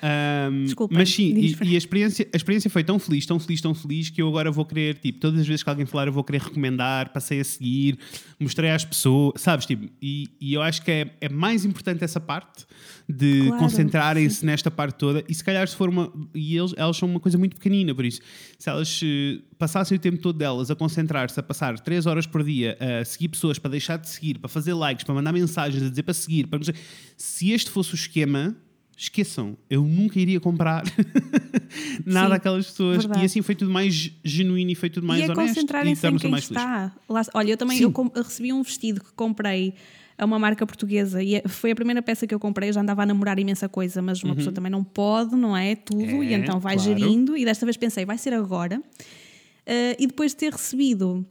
Um, 0.03 0.65
Desculpa, 0.65 0.93
mas 0.93 1.09
sim, 1.09 1.33
e, 1.33 1.55
e 1.61 1.75
a, 1.75 1.77
experiência, 1.77 2.27
a 2.33 2.35
experiência 2.35 2.69
foi 2.69 2.83
tão 2.83 2.99
feliz, 2.99 3.25
tão 3.25 3.39
feliz, 3.39 3.61
tão 3.61 3.73
feliz 3.73 4.09
que 4.09 4.21
eu 4.21 4.27
agora 4.27 4.51
vou 4.51 4.65
querer, 4.65 4.97
tipo, 4.97 5.17
todas 5.17 5.39
as 5.39 5.47
vezes 5.47 5.63
que 5.63 5.69
alguém 5.69 5.85
falar, 5.85 6.07
eu 6.07 6.11
vou 6.11 6.25
querer 6.25 6.41
recomendar, 6.41 7.13
passei 7.13 7.39
a 7.39 7.43
seguir, 7.43 7.97
mostrei 8.37 8.69
às 8.69 8.83
pessoas, 8.83 9.35
sabes? 9.37 9.65
Tipo, 9.65 9.89
e, 10.01 10.29
e 10.41 10.53
eu 10.53 10.61
acho 10.61 10.81
que 10.81 10.91
é, 10.91 11.15
é 11.21 11.29
mais 11.29 11.63
importante 11.63 12.03
essa 12.03 12.19
parte 12.19 12.65
de 13.07 13.43
Claro, 13.47 13.59
concentrarem-se 13.59 14.45
nesta 14.45 14.69
parte 14.69 14.97
toda. 14.97 15.23
E 15.29 15.33
se 15.33 15.41
calhar, 15.41 15.65
se 15.65 15.75
for 15.75 15.87
uma. 15.87 16.11
E 16.35 16.57
eles, 16.57 16.73
elas 16.75 16.97
são 16.97 17.07
uma 17.07 17.19
coisa 17.21 17.37
muito 17.37 17.55
pequenina, 17.55 17.95
por 17.95 18.03
isso, 18.03 18.19
se 18.59 18.69
elas 18.69 18.99
eh, 19.01 19.39
passassem 19.57 19.95
o 19.97 19.99
tempo 20.01 20.17
todo 20.17 20.37
delas 20.37 20.69
a 20.69 20.75
concentrar-se, 20.75 21.39
a 21.39 21.43
passar 21.43 21.79
3 21.79 22.05
horas 22.07 22.27
por 22.27 22.43
dia 22.43 22.77
a 22.77 23.05
seguir 23.05 23.29
pessoas, 23.29 23.57
para 23.57 23.71
deixar 23.71 23.95
de 23.95 24.09
seguir, 24.09 24.37
para 24.37 24.49
fazer 24.49 24.73
likes, 24.73 25.05
para 25.05 25.15
mandar 25.15 25.31
mensagens, 25.31 25.81
a 25.81 25.89
dizer 25.89 26.03
para 26.03 26.13
seguir, 26.13 26.47
para... 26.47 26.59
se 27.15 27.51
este 27.51 27.69
fosse 27.71 27.93
o 27.93 27.95
esquema. 27.95 28.53
Esqueçam, 28.95 29.57
eu 29.69 29.83
nunca 29.83 30.19
iria 30.19 30.39
comprar 30.39 30.83
nada 32.05 32.29
Sim, 32.29 32.35
àquelas 32.35 32.65
pessoas. 32.67 32.97
verdade. 32.97 33.21
E 33.21 33.25
assim 33.25 33.41
foi 33.41 33.55
tudo 33.55 33.71
mais 33.71 34.11
genuíno 34.23 34.71
e 34.71 34.75
foi 34.75 34.89
tudo 34.89 35.05
mais 35.07 35.19
e 35.19 35.23
é 35.23 35.25
honesto. 35.25 35.41
concentrarem-se 35.55 36.07
em 36.07 36.17
quem 36.17 36.35
está. 36.35 36.93
Lá- 37.09 37.21
olha, 37.33 37.51
eu 37.51 37.57
também 37.57 37.79
eu 37.81 37.91
eu 38.15 38.23
recebi 38.23 38.53
um 38.53 38.61
vestido 38.61 39.03
que 39.03 39.11
comprei 39.13 39.73
a 40.17 40.25
uma 40.25 40.37
marca 40.37 40.65
portuguesa 40.65 41.23
e 41.23 41.35
é- 41.35 41.43
foi 41.47 41.71
a 41.71 41.75
primeira 41.75 42.01
peça 42.01 42.27
que 42.27 42.33
eu 42.33 42.39
comprei. 42.39 42.69
Eu 42.69 42.73
já 42.73 42.81
andava 42.81 43.01
a 43.01 43.05
namorar 43.05 43.39
imensa 43.39 43.67
coisa, 43.67 43.99
mas 44.01 44.23
uma 44.23 44.35
pessoa 44.35 44.53
também 44.53 44.71
não 44.71 44.83
pode, 44.83 45.35
não 45.35 45.57
é? 45.57 45.75
Tudo, 45.75 46.03
e 46.03 46.13
Uhum. 46.13 46.23
É, 46.23 46.33
então 46.35 46.59
vai 46.59 46.75
claro. 46.75 46.89
gerindo. 46.99 47.35
E 47.35 47.43
desta 47.43 47.65
vez 47.65 47.75
pensei, 47.77 48.05
vai 48.05 48.17
ser 48.17 48.33
agora. 48.33 48.81
Ah, 49.65 49.95
e 49.97 50.05
depois 50.05 50.31
de 50.31 50.37
ter 50.37 50.51
recebido. 50.51 51.25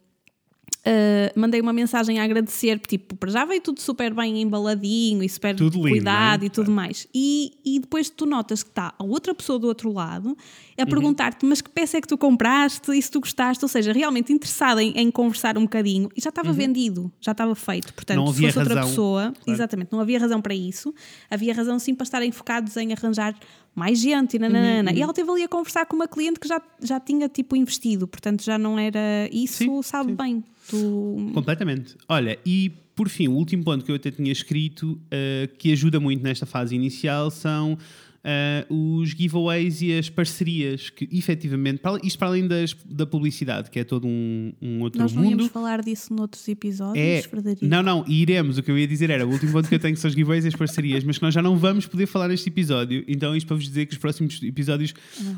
Ah, 0.84 1.32
mandei 1.36 1.60
uma 1.60 1.72
mensagem 1.72 2.18
a 2.18 2.24
agradecer, 2.24 2.78
tipo, 2.80 3.14
para 3.16 3.30
já 3.30 3.44
veio 3.44 3.60
tudo 3.60 3.80
super 3.80 4.12
bem 4.12 4.40
embaladinho 4.42 5.22
e 5.22 5.28
super 5.28 5.54
Tudo 5.54 5.78
cuidado 5.80 6.42
é? 6.42 6.46
e 6.46 6.50
tudo 6.50 6.70
mais. 6.70 7.06
E, 7.14 7.52
e 7.64 7.78
depois 7.78 8.10
tu 8.10 8.26
notas 8.26 8.62
que 8.62 8.70
está 8.70 8.92
a 8.98 9.04
outra 9.04 9.34
pessoa 9.34 9.58
do 9.58 9.66
outro 9.68 9.92
lado 9.92 10.36
Uhum. 10.78 10.84
a 10.84 10.86
perguntar-te, 10.86 11.44
mas 11.46 11.60
que 11.60 11.68
peça 11.70 11.98
é 11.98 12.00
que 12.00 12.08
tu 12.08 12.16
compraste 12.18 12.90
e 12.96 13.00
se 13.00 13.10
tu 13.10 13.20
gostaste, 13.20 13.62
ou 13.64 13.68
seja, 13.68 13.92
realmente 13.92 14.32
interessada 14.32 14.82
em, 14.82 14.92
em 14.96 15.10
conversar 15.10 15.56
um 15.58 15.62
bocadinho. 15.62 16.08
E 16.16 16.20
já 16.20 16.30
estava 16.30 16.50
vendido, 16.52 17.12
já 17.20 17.32
estava 17.32 17.54
feito. 17.54 17.92
Portanto, 17.94 18.18
Uhum. 18.18 18.24
Não 18.24 18.32
se 18.32 18.40
fosse 18.42 18.58
outra 18.58 18.74
razão. 18.74 18.88
pessoa, 18.90 19.32
exatamente, 19.46 19.92
não 19.92 20.00
havia 20.00 20.18
razão 20.18 20.40
para 20.40 20.54
isso. 20.54 20.92
Havia 21.30 21.52
razão 21.54 21.78
sim 21.78 21.94
para 21.94 22.04
estarem 22.04 22.32
focados 22.32 22.76
em 22.78 22.92
arranjar 22.92 23.34
mais 23.74 23.98
gente 24.00 24.34
e 24.36 24.38
nananana. 24.38 24.90
Uhum, 24.90 24.96
E 24.96 25.02
ela 25.02 25.12
esteve 25.12 25.30
ali 25.30 25.42
a 25.44 25.48
conversar 25.48 25.86
com 25.86 25.94
uma 25.94 26.08
cliente 26.08 26.40
que 26.40 26.48
já, 26.48 26.60
já 26.82 26.98
tinha 26.98 27.28
tipo 27.28 27.54
investido, 27.54 28.08
portanto 28.08 28.42
já 28.42 28.56
não 28.58 28.78
era 28.78 29.28
isso, 29.30 29.58
Sim, 29.58 29.82
sabe 29.82 30.10
sim. 30.10 30.16
bem. 30.16 30.44
Tu... 30.72 31.30
Completamente. 31.34 31.96
Olha, 32.08 32.38
e 32.46 32.72
por 32.94 33.08
fim, 33.08 33.28
o 33.28 33.32
último 33.32 33.62
ponto 33.62 33.84
que 33.84 33.90
eu 33.90 33.96
até 33.96 34.10
tinha 34.10 34.32
escrito, 34.32 34.98
eh, 35.10 35.48
que 35.58 35.72
ajuda 35.72 36.00
muito 36.00 36.22
nesta 36.22 36.46
fase 36.46 36.74
inicial, 36.74 37.30
são 37.30 37.78
eh, 38.24 38.64
os 38.70 39.10
giveaways 39.10 39.82
e 39.82 39.96
as 39.98 40.08
parcerias, 40.08 40.90
que 40.90 41.08
efetivamente, 41.12 41.78
para, 41.80 41.98
isto 42.04 42.18
para 42.18 42.28
além 42.28 42.46
das, 42.46 42.74
da 42.84 43.04
publicidade, 43.06 43.70
que 43.70 43.78
é 43.80 43.84
todo 43.84 44.06
um, 44.06 44.52
um 44.62 44.80
outro 44.82 45.00
Nós 45.00 45.12
não 45.12 45.22
mundo. 45.22 45.32
íamos 45.32 45.48
falar 45.52 45.82
disso 45.82 46.14
noutros 46.14 46.46
episódios, 46.48 46.96
É, 47.04 47.22
Frederico. 47.22 47.64
não, 47.66 47.82
não, 47.82 48.04
iremos. 48.06 48.58
O 48.58 48.62
que 48.62 48.70
eu 48.70 48.78
ia 48.78 48.86
dizer 48.86 49.10
era 49.10 49.26
o 49.26 49.30
último 49.30 49.52
ponto 49.52 49.68
que 49.68 49.74
eu 49.74 49.78
tenho 49.78 49.94
que 49.94 50.00
são 50.00 50.08
os 50.08 50.14
giveaways 50.14 50.44
e 50.44 50.48
as 50.48 50.54
parcerias, 50.56 51.02
mas 51.04 51.18
que 51.18 51.22
nós 51.24 51.34
já 51.34 51.42
não 51.42 51.56
vamos 51.56 51.86
poder 51.86 52.06
falar 52.06 52.28
neste 52.28 52.48
episódio. 52.48 53.04
Então, 53.08 53.34
isto 53.36 53.46
para 53.46 53.56
vos 53.56 53.64
dizer 53.66 53.86
que 53.86 53.92
os 53.92 53.98
próximos 53.98 54.40
episódios, 54.42 54.94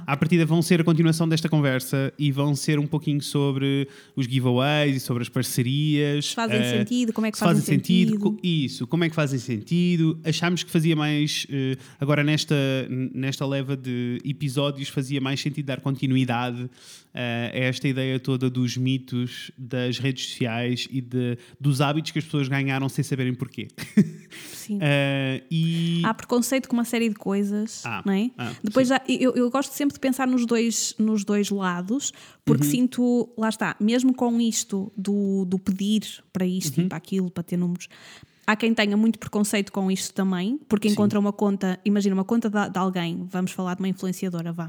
à 0.06 0.16
partida, 0.16 0.44
vão 0.44 0.60
ser 0.62 0.80
a 0.80 0.84
continuação 0.84 1.28
desta 1.28 1.48
conversa 1.48 2.12
e 2.18 2.30
vão 2.30 2.54
ser 2.54 2.78
um 2.78 2.86
pouquinho 2.86 3.20
sobre 3.22 3.88
os 4.14 4.26
giveaways 4.26 4.96
e 4.96 5.00
sobre 5.00 5.22
as 5.22 5.28
parcerias. 5.28 6.26
Se 6.26 6.34
fazem 6.34 6.58
eh, 6.58 6.78
sentido, 6.78 7.12
como 7.12 7.26
é 7.26 7.30
que 7.32 7.38
fazem, 7.38 7.54
fazem 7.62 7.76
sentido. 7.76 8.12
sentido. 8.12 8.38
Isso, 8.42 8.86
como 8.86 9.04
é 9.04 9.08
que 9.08 9.14
fazem 9.14 9.38
sentido? 9.38 10.18
Achámos 10.24 10.62
que 10.62 10.70
fazia 10.70 10.94
mais, 10.96 11.46
eh, 11.50 11.76
agora 12.00 12.22
nesta, 12.24 12.54
nesta 12.88 13.46
leva 13.46 13.76
de 13.76 14.20
episódios, 14.24 14.88
fazia 14.88 15.20
mais 15.20 15.40
sentido 15.40 15.66
dar 15.66 15.80
continuidade 15.80 16.70
eh, 17.12 17.50
a 17.54 17.58
esta 17.58 17.86
ideia 17.88 18.18
toda 18.20 18.48
dos 18.50 18.76
mitos 18.76 19.50
das 19.56 19.98
redes 19.98 20.26
sociais 20.28 20.86
e 20.90 21.00
de, 21.00 21.38
dos 21.60 21.80
hábitos 21.80 22.10
que 22.10 22.18
as 22.18 22.24
pessoas 22.24 22.48
ganharam 22.48 22.88
sem 22.88 23.02
saberem 23.04 23.34
porquê. 23.34 23.68
Sim. 24.52 24.78
Eh, 24.80 25.42
e 25.50 26.00
Há 26.06 26.14
preconceito 26.14 26.70
com 26.70 26.74
uma 26.74 26.86
série 26.86 27.10
de 27.10 27.14
coisas, 27.16 27.82
Ah, 27.84 28.02
não 28.04 28.14
é? 28.14 28.30
ah, 28.38 28.50
Depois 28.62 28.88
já, 28.88 28.98
eu, 29.06 29.32
eu 29.34 29.50
gosto 29.50 29.72
sempre 29.74 29.92
de 29.92 30.00
pensar 30.00 30.26
nos 30.26 30.46
dois, 30.46 30.94
nos 30.98 31.22
dois 31.22 31.50
lados, 31.50 32.14
porque 32.46 32.64
sinto, 32.64 33.28
lá 33.36 33.50
está, 33.50 33.76
mesmo 33.78 34.14
com 34.14 34.40
isto 34.40 34.90
do, 34.96 35.44
do 35.44 35.58
pedir 35.58 36.02
para 36.32 36.46
isto 36.46 36.80
e 36.80 36.86
para 36.88 36.96
aquilo, 36.96 37.30
para 37.30 37.42
ter 37.42 37.58
números, 37.58 37.88
há 38.46 38.54
quem 38.56 38.74
tenha 38.74 38.96
muito 38.96 39.18
preconceito 39.18 39.72
com 39.72 39.90
isto 39.90 40.12
também, 40.14 40.58
porque 40.68 40.88
encontra 40.88 41.18
uma 41.18 41.32
conta, 41.32 41.78
imagina 41.84 42.14
uma 42.14 42.24
conta 42.24 42.48
de, 42.50 42.70
de 42.70 42.78
alguém, 42.78 43.26
vamos 43.30 43.52
falar 43.52 43.74
de 43.74 43.80
uma 43.82 43.88
influenciadora, 43.88 44.52
vá. 44.52 44.68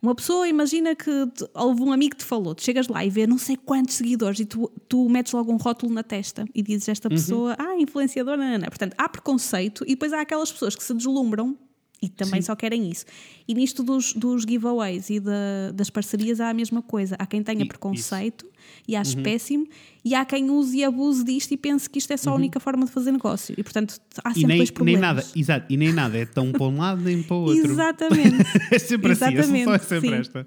Uma 0.00 0.16
pessoa, 0.16 0.48
imagina 0.48 0.96
que 0.96 1.26
te- 1.28 1.46
houve 1.54 1.80
um 1.82 1.92
amigo 1.92 2.16
que 2.16 2.22
te 2.22 2.24
falou, 2.24 2.56
tu 2.56 2.62
chegas 2.64 2.88
lá 2.88 3.04
e 3.04 3.08
vê 3.10 3.24
não 3.24 3.38
sei 3.38 3.56
quantos 3.56 3.94
seguidores 3.94 4.40
e 4.40 4.44
tu, 4.44 4.68
tu 4.88 5.08
metes 5.08 5.32
logo 5.32 5.52
um 5.52 5.56
rótulo 5.56 5.92
na 5.94 6.02
testa 6.02 6.44
e 6.52 6.60
dizes 6.60 6.88
esta 6.88 7.08
pessoa, 7.08 7.54
ah, 7.56 7.76
influenciadora, 7.78 8.36
nanana. 8.36 8.66
portanto, 8.66 8.94
há 8.98 9.08
preconceito 9.08 9.84
e 9.86 9.90
depois 9.90 10.12
há 10.12 10.20
aquelas 10.20 10.50
pessoas 10.50 10.74
que 10.74 10.82
se 10.82 10.92
deslumbram 10.92 11.56
e 12.02 12.08
também 12.08 12.42
só 12.42 12.56
querem 12.56 12.90
isso. 12.90 13.04
E 13.46 13.54
nisto 13.54 13.82
dos, 13.84 14.12
dos 14.12 14.42
giveaways 14.42 15.08
e 15.08 15.20
da- 15.20 15.70
das 15.72 15.88
parcerias 15.88 16.40
há 16.40 16.48
a 16.50 16.54
mesma 16.54 16.82
coisa. 16.82 17.14
Há 17.18 17.24
quem 17.26 17.42
tenha 17.42 17.62
E- 17.62 17.68
preconceito 17.68 18.44
e 18.86 18.94
ache 18.96 19.16
péssimo, 19.16 19.66
e 20.04 20.14
há 20.14 20.24
quem 20.24 20.48
use 20.50 20.76
e 20.78 20.84
abuse 20.84 21.24
disto 21.24 21.52
e 21.52 21.56
pense 21.56 21.88
que 21.90 21.98
isto 21.98 22.12
é 22.12 22.16
só 22.16 22.30
a 22.30 22.34
única 22.34 22.58
forma 22.60 22.84
de 22.84 22.90
fazer 22.92 23.10
negócio. 23.12 23.54
E 23.58 23.62
portanto, 23.62 24.00
há 24.24 24.30
e 24.30 24.34
sempre 24.34 24.48
nem, 24.48 24.56
dois 24.58 24.68
nem 24.70 24.74
problemas. 24.74 25.00
nada, 25.00 25.26
exato, 25.36 25.66
e 25.72 25.76
nem 25.76 25.92
nada 25.92 26.18
é 26.18 26.24
tão 26.26 26.50
para 26.52 26.64
um 26.64 26.76
lado 26.78 27.00
nem 27.02 27.22
para 27.22 27.36
o 27.36 27.40
outro. 27.42 27.70
Exatamente. 27.70 28.36
é 28.72 28.78
sempre 28.78 29.12
assim, 29.12 29.24
a 29.24 29.28
é 29.28 29.32
Exatamente, 29.34 29.84
sempre 29.84 30.08
sim. 30.10 30.14
esta. 30.14 30.46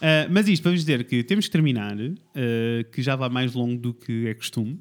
Ah, 0.00 0.28
mas 0.30 0.48
isto 0.48 0.62
para 0.62 0.72
vos 0.72 0.80
dizer 0.80 1.04
que 1.04 1.22
temos 1.24 1.46
que 1.46 1.50
terminar, 1.50 1.96
ah, 1.98 2.84
que 2.92 3.02
já 3.02 3.16
vai 3.16 3.28
mais 3.28 3.52
longo 3.54 3.78
do 3.80 3.92
que 3.94 4.26
é 4.26 4.34
costume. 4.34 4.80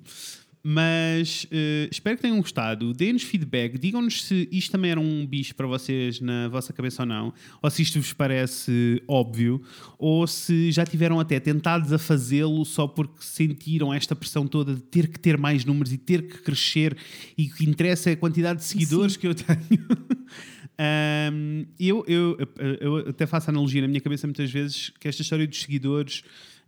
Mas 0.68 1.45
ah, 1.51 1.88
espero 1.91 2.16
que 2.16 2.24
tenham 2.24 2.38
gostado. 2.38 2.91
Deem-nos 2.91 3.22
feedback, 3.22 3.78
digam-nos 3.78 4.24
se 4.24 4.49
isto 4.51 4.72
também 4.72 4.89
era 4.89 4.99
um 4.99 5.24
bicho 5.24 5.53
para 5.53 5.68
vocês 5.68 6.20
na 6.20 6.47
vossa 6.47 6.74
cabeça 6.74 7.03
ou 7.03 7.05
não, 7.05 7.32
ou 7.61 7.70
se 7.70 7.84
isto 7.84 8.01
vos 8.01 8.13
parece 8.13 8.99
óbvio, 9.07 9.61
ou 9.99 10.26
se 10.26 10.72
já 10.72 10.84
tiveram 10.84 11.20
até 11.20 11.39
tentados 11.39 11.93
a 11.93 11.99
fazê-lo 11.99 12.66
só 12.66 12.88
porque 12.88 13.18
sentiram 13.20 13.93
esta 13.93 14.16
pressão 14.16 14.47
toda 14.47 14.74
de 14.74 14.82
ter 14.82 15.07
que 15.07 15.20
ter 15.20 15.38
mais 15.38 15.63
números 15.63 15.93
e 15.93 15.99
ter 15.99 16.24
que 16.24 16.39
crescer, 16.39 16.97
e 17.38 17.45
o 17.45 17.53
que 17.53 17.70
interessa 17.70 18.09
é 18.09 18.13
a 18.13 18.18
quantidade 18.18 18.57
de 18.57 18.66
seguidores 18.66 19.16
que 19.16 19.28
eu 19.28 19.36
tenho. 19.36 19.59
Um, 20.78 21.66
eu, 21.80 22.03
eu, 22.05 22.38
eu 22.82 22.97
até 23.09 23.26
faço 23.26 23.49
analogia 23.49 23.82
na 23.82 23.88
minha 23.88 24.01
cabeça 24.01 24.28
muitas 24.28 24.51
vezes 24.51 24.91
que 24.99 25.07
esta 25.07 25.22
história 25.22 25.47
dos 25.47 25.61
seguidores 25.61 26.22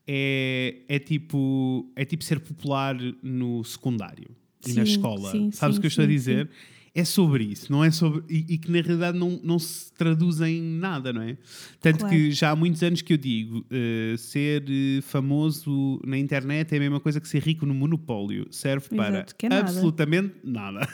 é, 0.07 0.77
é, 0.87 0.99
tipo, 0.99 1.91
é 1.95 2.05
tipo 2.05 2.23
ser 2.23 2.39
popular 2.39 2.95
no 3.21 3.63
secundário 3.63 4.29
e 4.65 4.73
na 4.73 4.85
Sim, 4.85 4.91
escola. 4.91 5.31
sim, 5.31 5.51
Sabes 5.51 5.75
sim, 5.75 5.79
o 5.79 5.81
que 5.81 5.87
eu 5.87 5.89
estou 5.89 6.03
a 6.05 6.07
sim, 6.07 6.13
dizer? 6.13 6.49
É 6.95 7.03
sobre 7.05 7.43
isso, 7.43 7.71
não 7.71 7.83
é 7.83 7.91
sobre. 7.91 8.23
E, 8.27 8.53
e 8.55 8.57
que 8.57 8.71
na 8.71 8.81
realidade 8.81 9.19
não, 9.19 9.39
não 9.43 9.59
se 9.59 9.93
traduz 9.93 10.41
em 10.41 10.59
nada, 10.59 11.13
não 11.13 11.21
é? 11.21 11.37
Tanto 11.79 11.99
Claro. 11.99 12.15
que 12.15 12.31
já 12.31 12.49
há 12.49 12.55
muitos 12.55 12.81
anos 12.81 13.03
que 13.03 13.13
eu 13.13 13.17
digo: 13.17 13.63
eh, 13.69 14.15
ser 14.17 14.63
eh, 14.67 15.01
famoso 15.03 16.01
na 16.03 16.17
internet 16.17 16.73
é 16.73 16.77
a 16.77 16.79
mesma 16.79 16.99
coisa 16.99 17.21
que 17.21 17.27
ser 17.27 17.43
rico 17.43 17.67
no 17.67 17.73
monopólio. 17.75 18.47
Serve 18.49 18.89
para 18.95 19.09
Exato, 19.09 19.35
que 19.35 19.45
é 19.45 19.49
nada. 19.49 19.61
absolutamente 19.69 20.33
nada. 20.43 20.89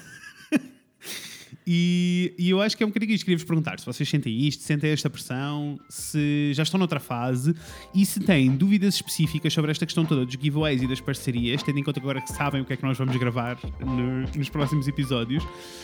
E, 1.66 2.34
e 2.38 2.50
eu 2.50 2.62
acho 2.62 2.76
que 2.76 2.84
é 2.84 2.86
um 2.86 2.90
bocadinho 2.90 3.14
isto. 3.14 3.24
Queria-vos 3.26 3.46
perguntar 3.46 3.80
se 3.80 3.86
vocês 3.86 4.08
sentem 4.08 4.38
isto, 4.48 4.64
sentem 4.64 4.92
esta 4.92 5.10
pressão, 5.10 5.80
se 5.90 6.52
já 6.54 6.64
estão 6.64 6.78
noutra 6.78 7.00
fase 7.00 7.56
e 7.94 8.06
se 8.06 8.20
têm 8.20 8.52
dúvidas 8.56 8.96
específicas 8.96 9.54
sobre 9.54 9.72
esta 9.72 9.86
questão 9.86 10.06
toda 10.06 10.26
dos 10.26 10.34
giveaways 10.34 10.82
e 10.82 10.88
das 10.88 11.00
parcerias, 11.00 11.64
tendo 11.64 11.80
em 11.80 11.84
conta 11.84 12.00
que 12.00 12.06
agora 12.06 12.22
que 12.22 12.32
sabem 12.32 12.62
o 12.62 12.66
que 12.66 12.74
é 12.74 12.78
que 12.78 12.84
nós 12.84 12.98
vamos 12.98 13.16
gravar 13.18 13.58
no- 13.80 14.28
nos 14.38 14.50
próximos 14.50 14.88
episódios. 14.88 15.44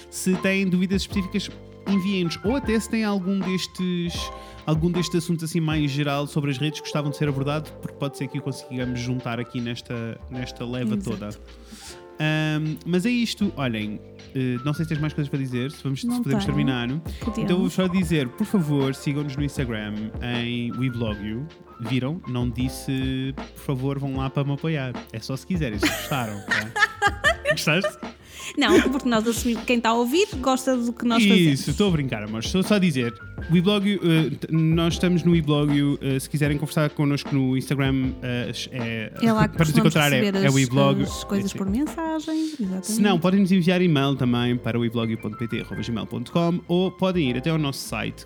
Se 0.09 0.35
têm 0.37 0.67
dúvidas 0.67 1.01
específicas, 1.03 1.49
enviem-nos. 1.87 2.37
Ou 2.43 2.55
até 2.55 2.79
se 2.79 2.89
têm 2.89 3.03
algum 3.03 3.39
destes, 3.39 4.13
algum 4.65 4.91
destes 4.91 5.15
assuntos 5.23 5.43
assim 5.43 5.59
mais 5.59 5.89
geral 5.91 6.27
sobre 6.27 6.51
as 6.51 6.57
redes 6.57 6.79
que 6.79 6.85
gostavam 6.85 7.09
de 7.11 7.17
ser 7.17 7.29
abordado, 7.29 7.71
porque 7.81 7.97
pode 7.97 8.17
ser 8.17 8.27
que 8.27 8.37
o 8.37 8.41
consigamos 8.41 8.99
juntar 8.99 9.39
aqui 9.39 9.59
nesta, 9.61 10.19
nesta 10.29 10.65
leva 10.65 10.95
Exato. 10.95 11.17
toda. 11.17 11.29
Ahm, 12.19 12.75
mas 12.85 13.05
é 13.05 13.09
isto, 13.09 13.51
olhem, 13.55 13.99
eh, 14.35 14.57
não 14.65 14.73
sei 14.73 14.83
se 14.83 14.89
tens 14.89 14.99
mais 14.99 15.13
coisas 15.13 15.29
para 15.29 15.39
dizer, 15.39 15.71
se, 15.71 15.81
vamos, 15.83 16.01
se 16.01 16.07
podemos 16.07 16.25
tenho. 16.29 16.41
terminar. 16.45 16.87
Podemos. 17.19 17.37
Então 17.37 17.57
vou 17.59 17.69
só 17.69 17.87
dizer, 17.87 18.27
por 18.29 18.45
favor, 18.45 18.93
sigam-nos 18.93 19.35
no 19.37 19.43
Instagram 19.43 19.93
em 20.43 20.71
WeVlogYou. 20.73 21.45
Viram? 21.81 22.21
Não 22.27 22.49
disse, 22.49 23.33
por 23.55 23.63
favor, 23.63 23.99
vão 23.99 24.17
lá 24.17 24.29
para 24.29 24.43
me 24.43 24.51
apoiar. 24.53 24.93
É 25.13 25.19
só 25.19 25.35
se 25.37 25.47
quiserem, 25.47 25.79
se 25.79 25.87
gostaram. 25.87 26.41
Tá? 26.45 27.39
Gostaste? 27.51 27.97
Não, 28.57 28.81
porque 28.89 29.07
nós 29.07 29.27
assumimos 29.27 29.61
que 29.61 29.67
quem 29.67 29.77
está 29.77 29.89
a 29.89 29.93
ouvir 29.93 30.27
gosta 30.39 30.75
do 30.75 30.93
que 30.93 31.05
nós 31.05 31.23
fazemos. 31.23 31.59
Isso, 31.59 31.71
estou 31.71 31.87
a 31.87 31.91
brincar, 31.91 32.23
amor. 32.23 32.39
Estou 32.39 32.63
só 32.63 32.75
a 32.75 32.79
dizer. 32.79 33.13
O 33.49 33.55
Iblog, 33.55 33.95
uh, 33.95 34.01
nós 34.51 34.93
estamos 34.95 35.23
no 35.23 35.35
Iblog. 35.35 35.81
Uh, 35.81 36.19
se 36.19 36.29
quiserem 36.29 36.57
conversar 36.57 36.89
connosco 36.91 37.33
no 37.33 37.57
Instagram, 37.57 38.11
uh, 38.11 38.51
é, 38.71 39.11
É 39.21 39.33
lá 39.33 39.47
que 39.47 39.57
para 39.57 39.65
nos 39.65 39.77
encontrar 39.77 40.11
é, 40.11 40.19
receber 40.19 40.43
é 40.43 40.47
as, 40.47 40.53
o 40.53 40.59
Iblog. 40.59 41.03
as 41.03 41.23
coisas 41.23 41.53
por 41.53 41.69
mensagem. 41.69 42.53
Exatamente. 42.59 42.87
Se 42.87 43.01
não, 43.01 43.19
podem 43.19 43.39
nos 43.39 43.51
enviar 43.51 43.81
e-mail 43.81 44.15
também 44.15 44.57
para 44.57 44.79
o 44.79 44.85
iblog.pt.gmail.com 44.85 46.59
ou 46.67 46.91
podem 46.91 47.29
ir 47.29 47.37
até 47.37 47.49
ao 47.49 47.57
nosso 47.57 47.79
site 47.79 48.25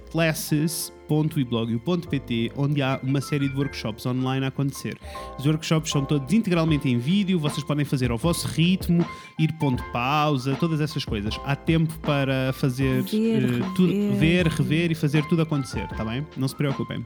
classes.iblog.pt 1.07 2.51
onde 2.55 2.81
há 2.81 2.99
uma 3.03 3.21
série 3.21 3.49
de 3.49 3.55
workshops 3.57 4.05
online 4.05 4.45
a 4.45 4.47
acontecer. 4.49 4.97
Os 5.37 5.45
workshops 5.45 5.91
são 5.91 6.03
todos 6.05 6.31
integralmente 6.33 6.89
em 6.89 6.97
vídeo, 6.97 7.39
vocês 7.39 7.63
podem 7.63 7.85
fazer 7.85 8.11
ao 8.11 8.17
vosso 8.17 8.47
ritmo, 8.47 9.05
ir 9.39 9.51
ponto 9.53 9.83
pausa, 9.91 10.55
todas 10.55 10.81
essas 10.81 11.05
coisas. 11.05 11.39
Há 11.45 11.55
tempo 11.55 11.93
para 11.99 12.51
fazer 12.53 13.03
Ver, 13.03 13.63
tudo, 13.75 13.91
rever. 13.91 14.17
ver, 14.17 14.47
rever 14.47 14.91
e 14.91 14.95
fazer 14.95 15.25
tudo 15.25 15.41
acontecer, 15.41 15.87
está 15.91 16.03
bem? 16.05 16.25
Não 16.37 16.47
se 16.47 16.55
preocupem. 16.55 17.03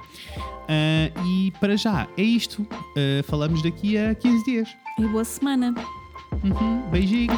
Ah, 0.70 1.12
e 1.26 1.52
para 1.60 1.76
já, 1.78 2.08
é 2.18 2.24
isto. 2.24 2.66
Ah, 2.72 3.24
falamos 3.24 3.62
daqui 3.62 3.98
a 3.98 4.14
15 4.16 4.46
dias. 4.46 4.70
E 5.00 5.06
boa 5.08 5.24
semana. 5.24 5.74
Uhum, 6.44 6.90
beijinho. 6.90 7.38